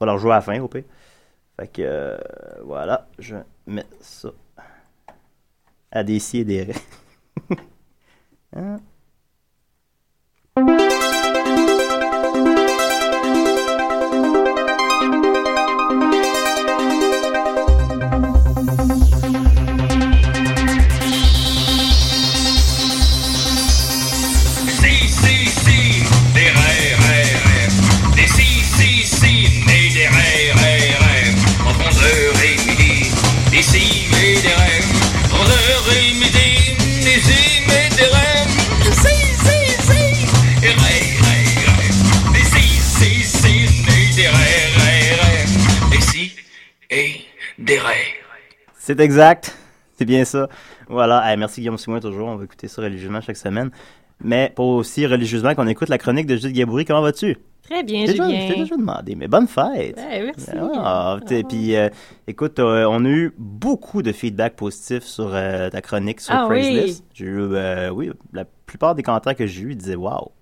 Va 0.00 0.06
leur 0.06 0.18
jouer 0.18 0.32
à 0.32 0.36
la 0.36 0.40
fin, 0.40 0.60
au 0.60 0.68
pire. 0.68 0.84
Fait 1.58 1.68
que, 1.68 1.82
euh, 1.82 2.18
voilà, 2.64 3.06
je 3.18 3.36
mets 3.66 3.86
ça 4.00 4.30
à 5.92 6.04
des 6.04 6.36
et 6.36 6.44
des. 6.44 6.72
Hein? 8.52 8.78
C'est 48.78 48.98
exact. 49.00 49.56
C'est 49.96 50.04
bien 50.04 50.24
ça. 50.24 50.48
Voilà. 50.88 51.32
Eh, 51.32 51.36
merci 51.36 51.60
Guillaume 51.60 51.78
Simon 51.78 52.00
toujours. 52.00 52.28
On 52.28 52.36
va 52.36 52.44
écouter 52.44 52.68
ça 52.68 52.82
religieusement 52.82 53.20
chaque 53.20 53.36
semaine. 53.36 53.70
Mais 54.22 54.52
pas 54.54 54.62
aussi 54.62 55.06
religieusement 55.06 55.54
qu'on 55.54 55.66
écoute 55.66 55.88
la 55.88 55.98
chronique 55.98 56.26
de 56.26 56.36
Judith 56.36 56.56
Gaboury. 56.56 56.84
Comment 56.84 57.02
vas-tu? 57.02 57.36
Très 57.68 57.82
bien, 57.84 58.04
Julien. 58.04 58.28
je 58.48 58.52
t'ai 58.52 58.60
déjà 58.60 58.76
demandé, 58.76 59.14
mais 59.14 59.28
bonne 59.28 59.46
fête. 59.46 59.96
Ouais, 59.96 60.24
merci. 60.24 60.50
Ah, 60.74 61.18
t'es- 61.24 61.44
puis 61.44 61.76
euh, 61.76 61.88
écoute, 62.26 62.58
euh, 62.58 62.84
on 62.90 63.04
a 63.04 63.08
eu 63.08 63.32
beaucoup 63.38 64.02
de 64.02 64.10
feedback 64.10 64.56
positif 64.56 65.04
sur 65.04 65.30
euh, 65.32 65.70
ta 65.70 65.80
chronique 65.80 66.20
sur 66.20 66.34
Ah 66.34 66.46
Craigslist. 66.48 67.04
J'ai 67.14 67.26
eu, 67.26 67.38
euh, 67.54 67.90
oui, 67.90 68.10
la 68.32 68.44
plupart 68.44 68.96
des 68.96 69.04
commentaires 69.04 69.36
que 69.36 69.46
j'ai 69.46 69.62
eu 69.62 69.74
disaient 69.76 69.94
wow. 69.94 70.32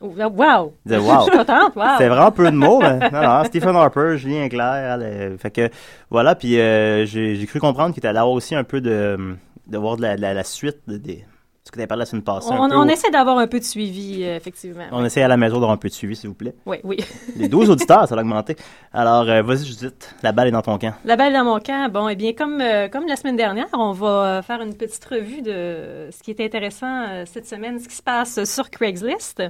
Wow! 0.00 0.12
Wow. 0.16 0.74
Je 0.86 0.98
suis 1.22 1.30
contente, 1.38 1.76
wow! 1.76 1.84
C'est 1.98 2.08
vraiment 2.08 2.32
peu 2.32 2.50
de 2.50 2.56
mots, 2.56 2.80
mais 2.80 3.10
non, 3.10 3.22
non, 3.22 3.44
Stephen 3.44 3.76
Harper, 3.76 4.16
Julien 4.16 4.48
Clerc, 4.48 4.74
elle, 4.74 5.02
euh, 5.02 5.38
fait 5.38 5.50
que 5.50 5.68
voilà, 6.10 6.34
puis 6.34 6.58
euh, 6.58 7.04
j'ai 7.06 7.44
cru 7.46 7.60
comprendre 7.60 7.94
qu'il 7.94 8.06
allait 8.06 8.18
avoir 8.18 8.34
aussi 8.34 8.54
un 8.54 8.64
peu 8.64 8.80
de 8.80 9.36
de 9.66 9.78
voir 9.78 9.96
de 9.96 10.02
la, 10.02 10.16
la, 10.16 10.32
la 10.32 10.44
suite 10.44 10.78
de, 10.86 10.96
des 10.96 11.24
ce 11.66 11.72
que 11.72 11.76
tu 11.76 11.80
avais 11.80 11.88
parlé 11.88 12.02
la 12.02 12.06
semaine 12.06 12.22
passée. 12.22 12.52
un 12.52 12.70
On, 12.70 12.86
essaie 12.86 13.10
d'avoir 13.10 13.38
un 13.38 13.48
peu 13.48 13.58
de 13.58 13.64
suivi, 13.64 14.22
euh, 14.22 14.36
effectivement. 14.36 14.84
on 14.92 15.04
essaie 15.04 15.22
à 15.22 15.28
la 15.28 15.36
maison 15.36 15.56
d'avoir 15.56 15.72
un 15.72 15.76
peu 15.76 15.88
de 15.88 15.92
suivi, 15.92 16.14
s'il 16.14 16.28
vous 16.28 16.34
plaît. 16.34 16.54
Oui, 16.64 16.76
oui. 16.84 16.98
Les 17.36 17.48
12 17.48 17.70
auditeurs, 17.70 18.06
ça 18.06 18.14
va 18.14 18.20
augmenter. 18.20 18.56
Alors, 18.92 19.28
euh, 19.28 19.42
vas-y, 19.42 19.66
Judith, 19.66 20.14
la 20.22 20.30
balle 20.30 20.46
est 20.46 20.52
dans 20.52 20.62
ton 20.62 20.78
camp. 20.78 20.94
La 21.04 21.16
balle 21.16 21.32
dans 21.32 21.44
mon 21.44 21.58
camp. 21.58 21.90
Bon, 21.92 22.08
eh 22.08 22.14
bien, 22.14 22.34
comme, 22.34 22.60
euh, 22.60 22.86
comme 22.86 23.08
la 23.08 23.16
semaine 23.16 23.34
dernière, 23.34 23.66
on 23.72 23.90
va 23.90 24.06
euh, 24.06 24.42
faire 24.42 24.62
une 24.62 24.76
petite 24.76 25.04
revue 25.06 25.42
de 25.42 26.08
ce 26.12 26.22
qui 26.22 26.30
est 26.30 26.40
intéressant 26.40 27.24
cette 27.26 27.46
semaine, 27.46 27.80
ce 27.80 27.88
qui 27.88 27.96
se 27.96 28.02
passe 28.02 28.44
sur 28.44 28.70
Craigslist. 28.70 29.42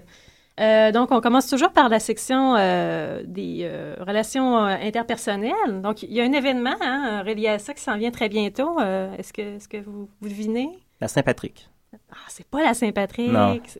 Donc, 0.58 1.12
on 1.12 1.20
commence 1.20 1.48
toujours 1.48 1.72
par 1.72 1.90
la 1.90 1.98
section 1.98 2.54
des 2.54 3.70
relations 4.00 4.56
interpersonnelles. 4.56 5.82
Donc, 5.82 6.02
il 6.02 6.14
y 6.14 6.20
a 6.22 6.24
un 6.24 6.32
événement 6.32 6.76
hein, 6.80 7.22
relié 7.26 7.48
à 7.48 7.58
ça 7.58 7.74
qui 7.74 7.82
s'en 7.82 7.98
vient 7.98 8.10
très 8.10 8.30
bientôt. 8.30 8.80
Est-ce 8.80 9.34
que, 9.34 9.56
est-ce 9.56 9.68
que 9.68 9.76
vous, 9.76 10.08
vous 10.18 10.28
devinez? 10.30 10.70
La 10.98 11.08
Saint-Patrick. 11.08 11.68
Ah, 12.12 12.16
c'est 12.28 12.46
pas 12.46 12.62
la 12.62 12.72
Saint-Patrick, 12.74 13.30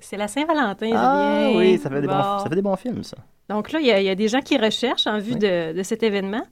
c'est- 0.01 0.17
la 0.17 0.27
Saint-Valentin, 0.29 0.91
Ah 0.95 1.45
Julien. 1.47 1.59
oui, 1.59 1.79
ça 1.79 1.89
fait, 1.89 2.01
des 2.01 2.07
bons, 2.09 2.15
Bon. 2.17 2.39
ça 2.41 2.47
fait 2.49 2.55
des 2.57 2.63
bons 2.63 2.77
films, 2.77 3.05
ça. 3.05 3.17
Donc 3.49 3.71
là, 3.71 3.79
il 3.79 3.87
y, 3.87 3.93
a- 3.93 4.01
il 4.01 4.07
y 4.07 4.11
a 4.11 4.15
des 4.17 4.27
gens 4.27 4.41
qui 4.41 4.59
recherchent 4.59 5.07
en 5.07 5.19
vue 5.19 5.37
de, 5.37 5.73
de 5.73 5.83
cet 5.85 6.03
événement. 6.03 6.43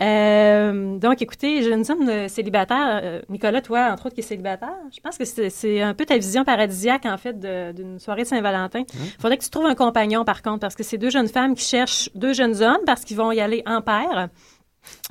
Euh, 0.00 0.96
donc, 0.98 1.22
écoutez, 1.22 1.62
jeunes 1.62 1.84
hommes 1.88 2.08
euh, 2.08 2.26
célibataires, 2.28 3.00
euh, 3.04 3.20
Nicolas, 3.28 3.60
toi, 3.60 3.90
entre 3.92 4.06
autres, 4.06 4.14
qui 4.16 4.22
est 4.22 4.24
célibataire, 4.24 4.74
je 4.92 4.98
pense 5.00 5.16
que 5.18 5.24
c'est 5.24 5.80
un 5.82 5.94
peu 5.94 6.04
ta 6.06 6.16
vision 6.16 6.42
paradisiaque, 6.44 7.06
en 7.06 7.16
fait, 7.18 7.38
d'une 7.74 7.98
soirée 8.00 8.22
de 8.22 8.28
Saint-Valentin. 8.28 8.82
Il 8.94 9.20
faudrait 9.20 9.36
que 9.38 9.44
tu 9.44 9.50
trouves 9.50 9.66
un 9.66 9.74
compagnon, 9.76 10.24
par 10.24 10.42
contre, 10.42 10.60
parce 10.60 10.74
que 10.74 10.82
c'est 10.82 10.98
deux 10.98 11.10
jeunes 11.10 11.28
femmes 11.28 11.54
qui 11.54 11.64
cherchent 11.64 12.10
deux 12.16 12.32
jeunes 12.32 12.60
hommes 12.62 12.80
parce 12.86 13.04
qu'ils 13.04 13.16
vont 13.18 13.30
y 13.30 13.40
aller 13.40 13.62
en 13.66 13.82
paire. 13.82 14.28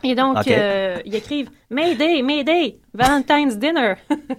Et 0.04 0.16
donc, 0.16 0.40
Ok. 0.40 0.48
euh, 0.50 0.98
ils 1.06 1.16
écrivent 1.16 1.50
Mayday, 1.70 2.22
Mayday, 2.24 2.80
Valentine's 2.94 3.58
Dinner. 3.58 3.94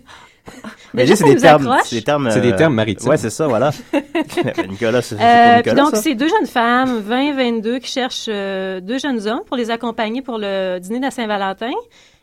Mais 0.95 1.07
c'est 1.07 1.25
des 1.25 1.37
termes, 1.37 1.77
des 1.91 2.03
termes, 2.03 2.31
C'est 2.31 2.41
des 2.41 2.53
euh, 2.53 2.57
termes 2.57 2.75
maritimes. 2.75 3.09
Ouais, 3.09 3.17
c'est 3.17 3.31
ça, 3.31 3.47
voilà. 3.47 3.71
Nicolas, 4.69 5.03
c'est 5.03 5.17
Euh, 5.21 5.75
donc, 5.75 5.95
c'est 5.95 6.15
deux 6.15 6.29
jeunes 6.29 6.47
femmes, 6.47 7.03
20-22, 7.09 7.81
qui 7.81 7.91
cherchent 7.91 8.27
euh, 8.29 8.81
deux 8.81 8.99
jeunes 8.99 9.27
hommes 9.29 9.43
pour 9.47 9.57
les 9.57 9.71
accompagner 9.71 10.23
pour 10.23 10.39
le 10.39 10.79
dîner 10.79 10.99
de 10.99 11.05
la 11.05 11.11
Saint-Valentin. 11.11 11.71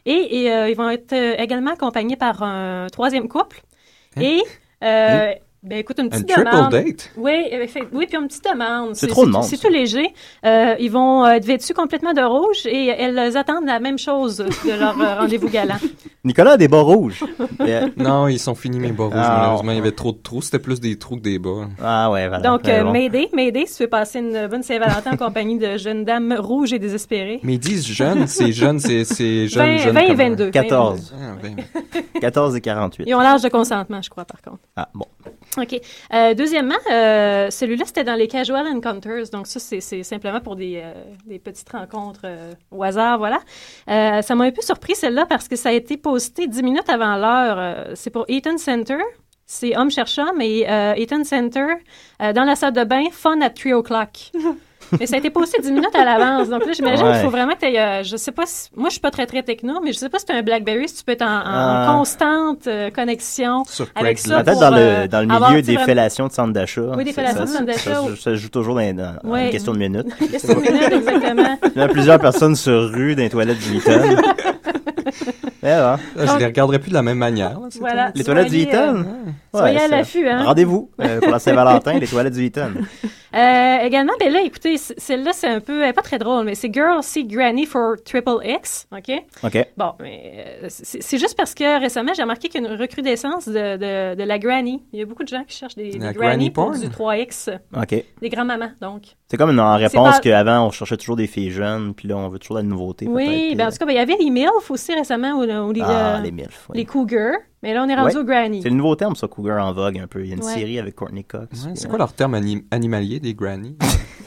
Et, 0.06 0.44
et, 0.44 0.52
euh, 0.52 0.70
ils 0.70 0.76
vont 0.76 0.90
être 0.90 1.13
euh, 1.13 1.36
également 1.38 1.72
accompagnés 1.72 2.16
par 2.16 2.42
un 2.42 2.88
troisième 2.92 3.28
couple. 3.28 3.62
Hein? 4.16 4.22
Et 4.22 4.44
euh, 4.84 5.34
Ben 5.67 5.80
écoute, 5.80 5.99
une 5.99 6.06
Un 6.06 6.10
petite 6.10 6.27
triple 6.30 6.49
demande. 6.51 6.71
date? 6.71 7.12
Oui, 7.17 7.32
euh, 7.53 7.67
fait- 7.67 7.88
oui, 7.91 8.06
puis 8.08 8.17
une 8.17 8.27
petite 8.27 8.43
demande. 8.45 8.95
C'est 8.95 9.08
trop 9.08 9.25
de 9.25 9.32
monde, 9.32 9.43
C'est 9.43 9.58
tout 9.58 9.69
léger. 9.69 10.13
Euh, 10.45 10.75
ils 10.80 10.89
vont 10.91 11.25
euh, 11.25 11.32
être 11.34 11.45
vêtus 11.45 11.73
complètement 11.73 12.13
de 12.13 12.21
rouge 12.21 12.65
et 12.65 12.88
elles 12.88 13.36
attendent 13.38 13.65
la 13.65 13.80
même 13.80 13.97
chose 13.99 14.38
de 14.38 14.80
leur 14.80 14.95
rendez-vous 15.19 15.49
galant. 15.49 15.75
Nicolas 16.23 16.51
a 16.53 16.58
des 16.58 16.67
bas 16.67 16.82
rouges. 16.82 17.23
Non, 17.97 18.27
ils 18.27 18.39
sont 18.39 18.56
finis 18.56 18.80
mes 18.80 18.91
bas 18.91 19.06
rouges, 19.06 19.13
Ah. 19.17 19.38
malheureusement. 19.39 19.71
Il 19.71 19.77
y 19.77 19.82
avait 19.82 19.91
trop 19.91 20.12
de 20.12 20.17
trous. 20.17 20.41
C'était 20.41 20.60
plus 20.60 20.80
des 20.80 20.97
trous 20.97 21.15
que 21.17 21.21
des 21.21 21.39
bas. 21.39 21.67
Ah 21.84 22.10
ouais, 22.12 22.27
voilà. 22.27 22.43
Donc, 22.43 22.67
euh, 22.67 22.84
bon. 22.84 22.91
Mayday, 22.91 23.30
Mayday, 23.34 23.65
si 23.65 23.77
tu 23.77 23.84
veux 23.84 23.89
passer 23.89 24.19
une 24.19 24.47
bonne 24.47 24.63
Saint-Valentin 24.63 25.13
en 25.13 25.17
compagnie 25.17 25.58
de 25.58 25.77
jeunes 25.77 26.06
dames 26.06 26.34
rouges 26.38 26.73
et 26.73 26.80
désespérées. 26.80 27.39
Mais 27.43 27.53
ils 27.56 27.60
disent 27.60 27.86
jeunes, 27.86 28.27
c'est 28.27 28.51
jeune, 28.51 28.80
c'est 28.80 29.03
c'est 29.03 29.47
jeune, 29.47 29.77
20, 29.77 29.77
jeune 29.77 29.93
20 29.93 30.01
et 30.01 30.08
comme- 30.08 30.15
22. 30.17 30.49
14. 30.51 31.13
Ah, 31.19 31.36
20. 31.41 32.01
14 32.21 32.56
et 32.56 32.62
48. 32.62 33.03
Ils 33.08 33.15
ont 33.15 33.19
l'âge 33.19 33.41
de 33.41 33.49
consentement, 33.49 34.01
je 34.01 34.10
crois, 34.10 34.25
par 34.25 34.41
contre. 34.41 34.60
Ah, 34.75 34.88
bon. 34.93 35.06
OK. 35.58 35.82
Euh, 36.13 36.34
deuxièmement, 36.34 36.76
euh, 36.91 37.50
celui-là, 37.50 37.86
c'était 37.86 38.04
dans 38.04 38.15
les 38.15 38.28
Casual 38.28 38.67
Encounters. 38.67 39.30
Donc, 39.32 39.48
ça, 39.48 39.60
c'est 39.60 40.04
simplement 40.04 40.39
pour 40.39 40.56
des, 40.56 40.82
euh, 40.84 40.93
des 41.26 41.39
petites 41.39 41.70
rencontres 41.70 42.22
euh, 42.26 42.54
au 42.72 42.84
hasard, 42.84 43.17
voilà. 43.17 43.39
Euh, 43.89 44.22
ça 44.22 44.36
m'a 44.36 44.46
un 44.46 44.52
peu 44.52 44.62
surpris, 44.62 44.96
celle-là, 44.96 45.26
parce 45.26 45.48
que 45.48 45.56
ça 45.56 45.70
a 45.70 45.72
été 45.72 45.98
posté 45.98 46.48
10 46.48 46.63
minutes 46.63 46.89
avant 46.89 47.15
l'heure. 47.15 47.58
Euh, 47.60 47.91
c'est 47.96 48.10
pour 48.10 48.26
Eaton 48.28 48.58
Center. 48.58 49.00
C'est 49.46 49.78
homme 49.78 49.89
et 50.41 50.70
euh, 50.70 50.93
Eaton 50.98 51.24
Center, 51.24 51.67
dans 52.20 52.43
la 52.43 52.56
salle 52.58 52.74
de 52.74 52.84
bain, 52.84 53.06
fun 53.12 53.39
at 53.39 53.52
3 53.52 53.74
o'clock. 53.76 54.32
Mais 55.00 55.06
ça 55.06 55.15
a 55.15 55.19
été 55.19 55.30
posté 55.30 55.62
10 55.62 55.71
minutes 55.71 55.95
à 55.95 56.06
l'avance. 56.06 56.50
Donc 56.50 56.65
là, 56.65 56.71
j'imagine 56.73 57.06
Ouais. 57.06 57.12
qu'il 57.13 57.21
faut 57.21 57.30
vraiment 57.30 57.54
que 57.54 57.60
tu 57.60 57.65
aies, 57.67 58.04
je 58.04 58.15
sais 58.17 58.32
pas 58.32 58.43
si, 58.45 58.69
moi, 58.76 58.89
je 58.89 58.93
suis 58.93 59.02
pas 59.02 59.12
très, 59.12 59.26
très 59.26 59.43
techno, 59.43 59.80
mais 59.84 59.91
je 59.91 59.97
sais 59.97 60.10
pas 60.10 60.19
si 60.19 60.26
tu 60.26 60.32
un 60.34 60.41
BlackBerry, 60.41 60.88
si 60.88 60.95
tu 60.95 61.04
peux 61.04 61.12
être 61.13 61.21
en, 61.23 61.26
en 61.26 61.41
Ah. 61.45 61.93
constante 61.97 62.67
euh, 62.67 62.89
connexion 62.91 63.63
Sur 63.65 63.88
avec 63.95 64.17
Craigslist. 64.17 64.36
ça. 64.38 64.43
Peut-être 64.43 64.60
dans 64.60 64.73
euh, 64.73 65.02
le, 65.04 65.08
dans 65.08 65.19
le 65.21 65.26
milieu 65.28 65.62
des 65.62 65.73
vraiment- 65.73 65.86
fellations 65.86 66.28
de 66.28 66.32
centre 66.32 66.54
d'achat. 66.54 66.82
Oui, 66.95 67.04
des 67.04 67.13
fellations 67.13 67.39
ça- 67.39 67.43
de 67.45 67.50
centre 67.50 67.65
d'achat. 67.65 67.95
Ça, 68.15 68.15
se 68.15 68.36
joue 68.36 68.50
toujours 68.50 68.76
dans, 68.76 68.95
dans- 68.95 69.30
Ouais. 69.30 69.50
question 69.50 69.73
de 69.73 69.80
minutes. 69.80 70.08
Question 70.32 70.56
de 70.56 70.62
minutes, 70.62 70.91
exactement. 70.93 71.58
Il 71.76 71.80
y 71.82 71.84
a 71.84 71.88
plusieurs 71.88 72.19
personnes 72.19 72.56
sur 72.56 72.89
rue 72.91 73.15
dans 73.15 73.23
les 73.23 73.30
toilettes 73.30 73.60
du 73.60 73.78
Eaton. 73.78 74.02
Ah, 75.63 75.97
Je 76.15 76.38
les 76.39 76.45
regarderai 76.45 76.80
plus 76.80 76.89
de 76.89 76.95
la 76.95 77.02
même 77.02 77.17
manière. 77.17 77.52
là, 77.60 77.67
Voilà. 77.80 78.12
Les 78.15 78.23
toilettes 78.23 78.50
du 78.50 78.62
Soyez, 78.63 78.76
euh, 78.76 78.93
Eaton? 78.93 79.06
soyez 79.54 79.80
à 79.80 79.88
l'affût, 79.88 80.28
hein. 80.30 80.43
Rendez-vous 80.43 80.89
euh, 81.02 81.19
pour 81.19 81.32
la 81.32 81.39
Saint-Valentin, 81.39 81.93
les 82.00 82.08
toilettes 82.08 82.34
du 82.34 82.45
Eaton. 82.45 82.71
Euh, 83.38 83.78
également, 83.86 84.13
ben 84.19 84.32
là, 84.34 84.41
écoutez, 84.41 84.78
celle-là, 84.78 85.32
c'est 85.34 85.47
un 85.47 85.60
peu, 85.60 85.84
elle 85.84 85.89
est 85.89 85.93
pas 85.93 86.02
très 86.02 86.17
drôle, 86.17 86.45
mais 86.45 86.56
c'est 86.56 86.73
Girl 86.73 87.04
See 87.04 87.23
Granny 87.26 87.65
for 87.67 87.95
Triple 88.04 88.39
X, 88.43 88.88
OK? 88.91 89.12
OK. 89.43 89.67
Bon, 89.78 89.93
mais 90.00 90.58
euh, 90.63 90.67
c'est 90.69 91.17
juste 91.19 91.38
parce 91.38 91.54
que 91.54 91.80
récemment, 91.80 92.13
j'ai 92.15 92.23
remarqué 92.23 92.50
qu'il 92.50 92.63
y 92.63 92.65
a 92.65 92.69
une 92.69 92.80
recrudescence 92.80 93.47
de, 93.47 93.78
de, 93.78 94.15
de 94.15 94.23
la 94.23 94.39
granny. 94.39 94.82
Il 94.91 95.00
y 95.00 95.02
a 95.04 95.06
beaucoup 95.06 95.23
de 95.23 95.28
gens 95.28 95.43
qui 95.43 95.56
cherchent 95.56 95.76
des, 95.76 95.91
granny 95.91 96.13
granny 96.15 96.50
pour 96.50 96.71
du 96.71 96.88
3X, 96.88 97.60
OK. 97.76 98.04
des 98.21 98.30
grands-mamans, 98.30 98.71
donc. 98.82 99.04
C'est 99.30 99.38
comme 99.38 99.58
en 99.60 99.76
réponse 99.76 100.15
pas- 100.15 100.19
qu'avant, 100.21 100.65
on 100.67 100.71
cherchait 100.71 100.97
toujours 100.97 101.17
des 101.17 101.28
filles 101.28 101.52
jeunes, 101.52 101.93
puis 101.93 102.08
là, 102.08 102.17
on 102.17 102.30
veut 102.30 102.39
toujours 102.39 102.58
la 102.58 102.63
nouveauté. 102.63 103.06
Oui, 103.08 103.54
ben 103.56 103.67
en 103.67 103.71
tout 103.71 103.78
cas, 103.78 103.86
ben, 103.86 103.91
il 103.91 103.97
y 103.97 104.00
avait 104.00 104.15
les 104.17 104.30
MILF 104.30 104.71
aussi 104.71 104.93
récemment, 104.95 105.34
ou, 105.34 105.43
ou 105.43 105.71
les, 105.73 105.82
Ah, 105.84 106.17
euh, 106.17 106.21
les 106.21 106.32
MILF, 106.32 106.67
oui. 106.69 106.78
les 106.78 106.86
Cougars, 106.86 107.36
mais 107.63 107.74
là, 107.74 107.84
on 107.84 107.89
est 107.89 107.96
rendu 107.96 108.15
Ouais. 108.15 108.22
au 108.22 108.24
granny. 108.24 108.62
C'est 108.62 108.70
le 108.70 108.76
nouveau 108.76 108.96
terme, 108.96 109.15
ça, 109.15 109.28
Cougar 109.28 109.65
en 109.65 109.74
vogue 109.74 109.98
un 110.00 110.08
peu. 110.08 110.22
Il 110.24 110.30
y 110.30 110.32
a 110.32 110.36
une 110.36 110.43
Ouais. 110.43 110.54
série 110.54 110.80
avec 110.80 110.96
Courtney 110.96 111.24
Cox. 111.24 111.65
Ouais, 111.65 111.72
c'est 111.76 111.88
quoi 111.88 111.98
leur 111.98 112.13
terme 112.13 112.36
anim- 112.36 112.63
animalier 112.72 113.20
des 113.20 113.36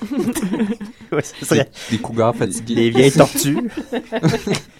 serait 1.42 1.68
Des 1.90 1.98
cougars 1.98 2.34
fatigués. 2.34 2.74
des 2.76 2.90
vieilles 2.90 3.12
tortues. 3.12 3.58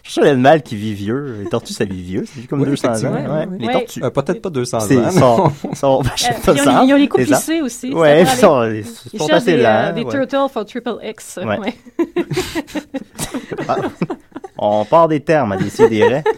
Je 0.03 0.11
suis 0.11 0.21
l'animal 0.23 0.63
qui 0.63 0.77
vit 0.77 0.95
vieux. 0.95 1.39
Les 1.43 1.49
tortues, 1.51 1.73
ça 1.73 1.85
vit 1.85 2.03
vieux. 2.03 2.25
Ça 2.25 2.41
vit 2.41 2.47
comme 2.47 2.61
Oui, 2.61 2.67
200 2.69 3.05
ans. 3.05 3.13
oui, 3.13 3.47
oui. 3.51 3.59
Les 3.67 3.73
tortues. 3.73 4.03
Euh, 4.05 4.11
Peut-être 4.11 4.41
pas 4.43 4.51
200 4.51 4.79
ans. 4.79 4.87
Non. 4.91 5.11
sont, 5.11 5.53
sont, 5.75 6.03
Euh, 6.03 6.55
ils, 6.55 6.69
ont, 6.69 6.83
ils 6.85 6.93
ont 6.95 6.97
les 6.97 7.09
coups 7.09 7.27
plissés 7.27 7.61
aussi. 7.61 7.93
Ouais, 7.93 8.25
ça 8.25 8.33
ils 8.33 8.39
sont, 8.39 8.55
aller. 8.57 8.81
ils 8.81 8.87
Ils 9.13 9.19
sont 9.19 9.27
cherchent 9.27 9.43
assez 9.43 9.57
des, 9.57 9.65
euh, 9.65 9.89
lents. 9.89 9.93
des 9.95 10.03
ouais. 10.05 10.27
turtles 10.27 10.53
for 10.53 10.65
triple 10.65 10.99
X. 11.03 11.39
On 14.63 14.85
part 14.85 15.09
des 15.09 15.21
termes 15.21 15.53
à 15.53 15.57
décider. 15.57 16.21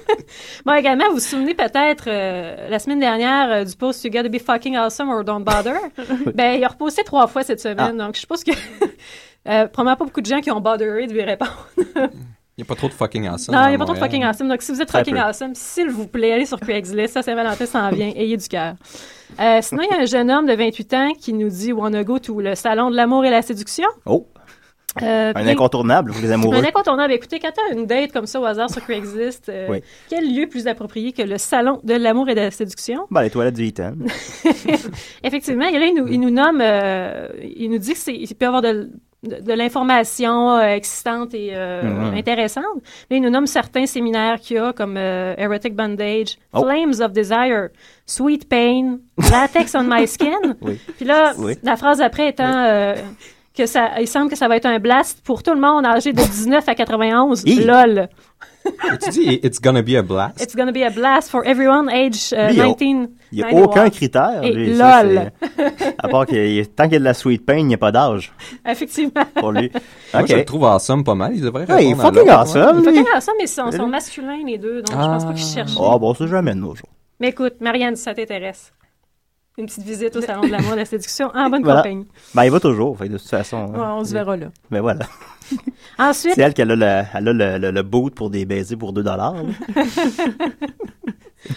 Bon, 0.65 0.73
également, 0.75 1.09
vous 1.09 1.15
vous 1.15 1.21
souvenez 1.21 1.55
peut-être 1.55 2.05
euh, 2.07 2.69
la 2.71 2.79
semaine 2.79 3.01
dernière 3.01 3.51
euh, 3.51 3.65
du 3.65 3.77
post 3.77 4.03
You 4.05 4.11
gotta 4.11 4.29
be 4.31 4.39
fucking 4.39 4.77
awesome 4.77 5.11
or 5.11 5.25
don't 5.25 5.45
bother? 5.45 5.75
ben, 6.35 6.57
il 6.57 6.65
a 6.65 6.69
reposté 6.69 7.03
trois 7.05 7.27
fois 7.27 7.43
cette 7.43 7.61
semaine. 7.61 8.01
Ah. 8.01 8.07
Donc, 8.07 8.15
je 8.15 8.21
suppose 8.21 8.43
que. 8.45 8.53
euh, 9.49 9.67
probablement 9.67 9.97
pas 9.97 10.05
beaucoup 10.05 10.21
de 10.21 10.27
gens 10.27 10.41
qui 10.41 10.51
ont 10.51 10.61
botheré 10.61 11.07
de 11.07 11.13
lui 11.13 11.23
répondre. 11.23 11.69
Il 11.77 12.59
n'y 12.59 12.63
a 12.63 12.67
pas 12.67 12.77
trop 12.77 12.89
de 12.89 12.95
fucking 12.95 13.27
awesome. 13.27 13.55
non, 13.55 13.65
il 13.65 13.71
n'y 13.71 13.75
a 13.75 13.79
pas 13.79 13.85
trop 13.85 13.95
de 13.95 13.99
fucking 13.99 14.25
awesome. 14.25 14.49
Donc, 14.49 14.63
si 14.63 14.73
vous 14.73 14.81
êtes 14.81 14.89
Très 14.89 15.01
fucking 15.01 15.15
peu. 15.15 15.21
awesome, 15.21 15.55
s'il 15.55 15.91
vous 15.91 16.07
plaît, 16.07 16.33
allez 16.33 16.47
sur 16.47 16.61
Craigslist. 16.61 17.15
Ça, 17.15 17.23
Saint-Valentin 17.23 17.67
s'en 17.67 17.91
vient. 17.91 18.13
Ayez 18.15 18.37
du 18.37 18.47
cœur. 18.49 18.75
Euh, 19.41 19.59
sinon, 19.63 19.83
il 19.83 19.95
y 19.95 19.99
a 19.99 20.03
un 20.03 20.07
jeune 20.07 20.31
homme 20.31 20.47
de 20.47 20.55
28 20.55 20.95
ans 20.95 21.13
qui 21.19 21.33
nous 21.33 21.49
dit 21.49 21.73
Wanna 21.73 22.05
go 22.05 22.19
to 22.19 22.41
le 22.41 22.55
salon 22.55 22.91
de 22.91 22.97
l'amour 22.97 23.25
et 23.25 23.31
la 23.31 23.43
séduction? 23.43 23.89
Oh, 24.07 24.29
Euh, 25.01 25.33
un 25.35 25.47
incontournable 25.47 26.13
pour 26.13 26.21
les 26.21 26.31
amoureux. 26.33 26.57
un 26.57 26.65
incontournable. 26.65 27.15
Écoutez, 27.15 27.39
quand 27.39 27.51
tu 27.51 27.61
as 27.73 27.75
une 27.79 27.87
date 27.87 28.13
comme 28.13 28.27
ça 28.27 28.39
au 28.41 28.45
hasard 28.45 28.69
sur 28.69 28.83
Craigslist, 28.83 29.49
euh, 29.49 29.69
Oui. 29.71 29.83
quel 30.11 30.35
lieu 30.35 30.47
plus 30.49 30.67
approprié 30.67 31.13
que 31.13 31.23
le 31.23 31.39
salon 31.39 31.81
de 31.83 31.95
l'amour 31.95 32.29
et 32.29 32.35
de 32.35 32.41
la 32.41 32.51
séduction? 32.51 33.07
Ben, 33.11 33.23
les 33.23 33.31
toilettes 33.31 33.55
du 33.55 33.65
Eaton. 33.65 33.97
Effectivement, 35.23 35.67
et 35.67 35.79
là, 35.79 35.87
il 35.87 35.95
nous, 35.95 36.09
il 36.09 36.21
nous 36.21 36.31
nomme, 36.31 36.61
euh, 36.61 37.29
il 37.57 37.71
nous 37.71 37.79
dit 37.79 37.95
qu'il 37.95 38.27
peut 38.37 38.45
y 38.45 38.49
avoir 38.49 38.61
de, 38.63 38.91
de, 39.23 39.37
de 39.41 39.53
l'information 39.53 40.57
euh, 40.57 40.75
existante 40.75 41.33
et 41.35 41.53
Mhm. 41.57 42.15
intéressante. 42.15 42.65
Là, 43.11 43.17
il 43.17 43.23
nous 43.23 43.31
nomme 43.31 43.47
certains 43.47 43.87
séminaires 43.87 44.41
qu'il 44.41 44.57
y 44.57 44.61
a, 44.61 44.73
comme 44.73 44.97
Erotic 44.97 45.75
Bondage, 45.75 46.37
Oh. 46.53 46.63
Flames 46.65 47.01
of 47.01 47.13
Desire, 47.13 47.69
Sweet 48.05 48.49
Pain, 48.49 48.99
Latex 49.31 49.75
on 49.75 49.85
My 49.85 50.07
Skin. 50.07 50.39
Oui. 50.61 50.79
Puis 50.97 51.07
là, 51.07 51.33
Oui. 51.39 51.55
la 51.63 51.77
phrase 51.77 52.01
après 52.01 52.29
étant 52.29 52.95
que 53.55 53.67
ça, 53.67 54.01
il 54.01 54.09
semble 54.09 54.31
que 54.31 54.37
ça 54.37 54.49
va 54.49 54.57
être 54.57 54.67
un 54.67 54.79
blast 54.79 55.21
pour 55.25 55.43
tout 55.43 55.53
le 55.55 55.61
monde 55.61 55.85
âgé 55.85 56.13
de 56.13 56.19
19 56.23 56.69
à 56.69 56.75
91. 56.75 57.43
Hi. 57.47 57.65
LOL. 57.65 58.09
Tu 59.03 59.11
dis, 59.11 59.41
it's 59.43 59.61
gonna 59.61 59.83
be 59.83 59.95
a 59.97 60.03
blast. 60.03 60.41
It's 60.41 60.55
gonna 60.55 60.73
be 60.73 60.83
a 60.85 60.91
blast 60.91 61.31
for 61.31 61.45
everyone 61.45 61.89
age 61.91 62.33
uh, 62.33 62.47
Lui, 62.47 62.53
il 62.53 62.57
y 62.57 62.61
a- 62.61 62.75
19. 62.75 63.09
Il 63.33 63.37
n'y 63.39 63.43
a 63.43 63.47
91. 63.51 63.65
aucun 63.67 63.91
critère. 63.91 64.43
Et 64.45 64.53
lui, 64.53 64.77
ça, 64.77 65.03
lol. 65.03 65.33
c'est- 65.43 65.95
à 65.99 66.09
part 66.09 66.21
a- 66.23 66.25
tant 66.27 66.33
qu'il 66.33 66.55
y 66.55 66.61
a 66.61 66.99
de 66.99 67.05
la 67.05 67.15
sweet 67.15 67.45
pain, 67.45 67.57
il 67.59 67.67
n'y 67.67 67.75
a 67.75 67.79
pas 67.79 67.91
d'âge 67.93 68.33
Effectivement. 68.69 69.23
pour 69.35 69.53
lui. 69.53 69.71
Moi, 70.15 70.25
je 70.27 70.35
le 70.37 70.45
trouve 70.45 70.65
awesome 70.65 71.03
pas 71.05 71.15
mal. 71.15 71.33
Il 71.35 71.43
devrait 71.43 71.71
Ouais, 71.71 71.85
il 71.85 71.91
est 71.91 71.95
répondre 71.95 72.07
à 72.09 72.13
fucking 72.13 72.21
l'autre, 72.29 72.39
awesome, 72.41 72.79
Il 72.79 73.05
faut 73.05 73.21
ça, 73.21 73.33
mais 73.39 73.45
ils 73.45 73.49
sont, 73.49 73.71
sont 73.73 73.87
masculins 73.89 74.39
les 74.47 74.59
deux, 74.59 74.83
donc 74.83 74.91
je 74.93 75.07
pense 75.07 75.25
pas 75.25 75.33
qu'ils 75.33 75.45
cherchent. 75.47 75.75
Oh, 75.79 75.99
bon, 75.99 76.15
ça, 76.15 76.27
jamais 76.27 76.55
de 76.55 76.61
nos 76.61 76.75
jours. 76.75 76.89
Mais 77.21 77.29
écoute, 77.31 77.55
Marianne, 77.61 77.97
si 77.97 78.03
ça 78.03 78.15
t'intéresse, 78.15 78.73
une 79.59 79.67
petite 79.67 79.85
visite 79.85 80.17
au 80.17 80.21
salon 80.23 80.43
de 80.43 80.49
l'amour 80.49 80.71
et 80.71 80.75
de 80.75 80.81
la 80.81 80.85
séduction 80.87 81.31
en 81.35 81.51
bonne 81.51 81.63
Voilà. 81.63 81.83
compagnie. 81.83 82.07
Ben, 82.35 82.45
il 82.45 82.51
va 82.51 82.59
toujours, 82.61 82.97
fait 82.97 83.09
de 83.09 83.19
toute 83.19 83.29
façon. 83.29 83.67
Ouais, 83.67 83.79
on 83.81 84.05
se 84.05 84.13
verra 84.13 84.37
là. 84.37 84.47
Ben 84.71 84.81
voilà. 84.81 85.07
Ensuite, 85.99 86.35
C'est 86.35 86.41
elle 86.41 86.55
qui 86.55 86.63
a, 86.63 86.65
le, 86.65 86.75
elle 86.75 87.29
a 87.29 87.33
le, 87.33 87.59
le, 87.59 87.71
le 87.71 87.83
boot 87.83 88.15
pour 88.15 88.31
des 88.31 88.45
baisers 88.47 88.79
pour 88.79 88.93
2 88.95 89.03
dollars. 89.03 89.35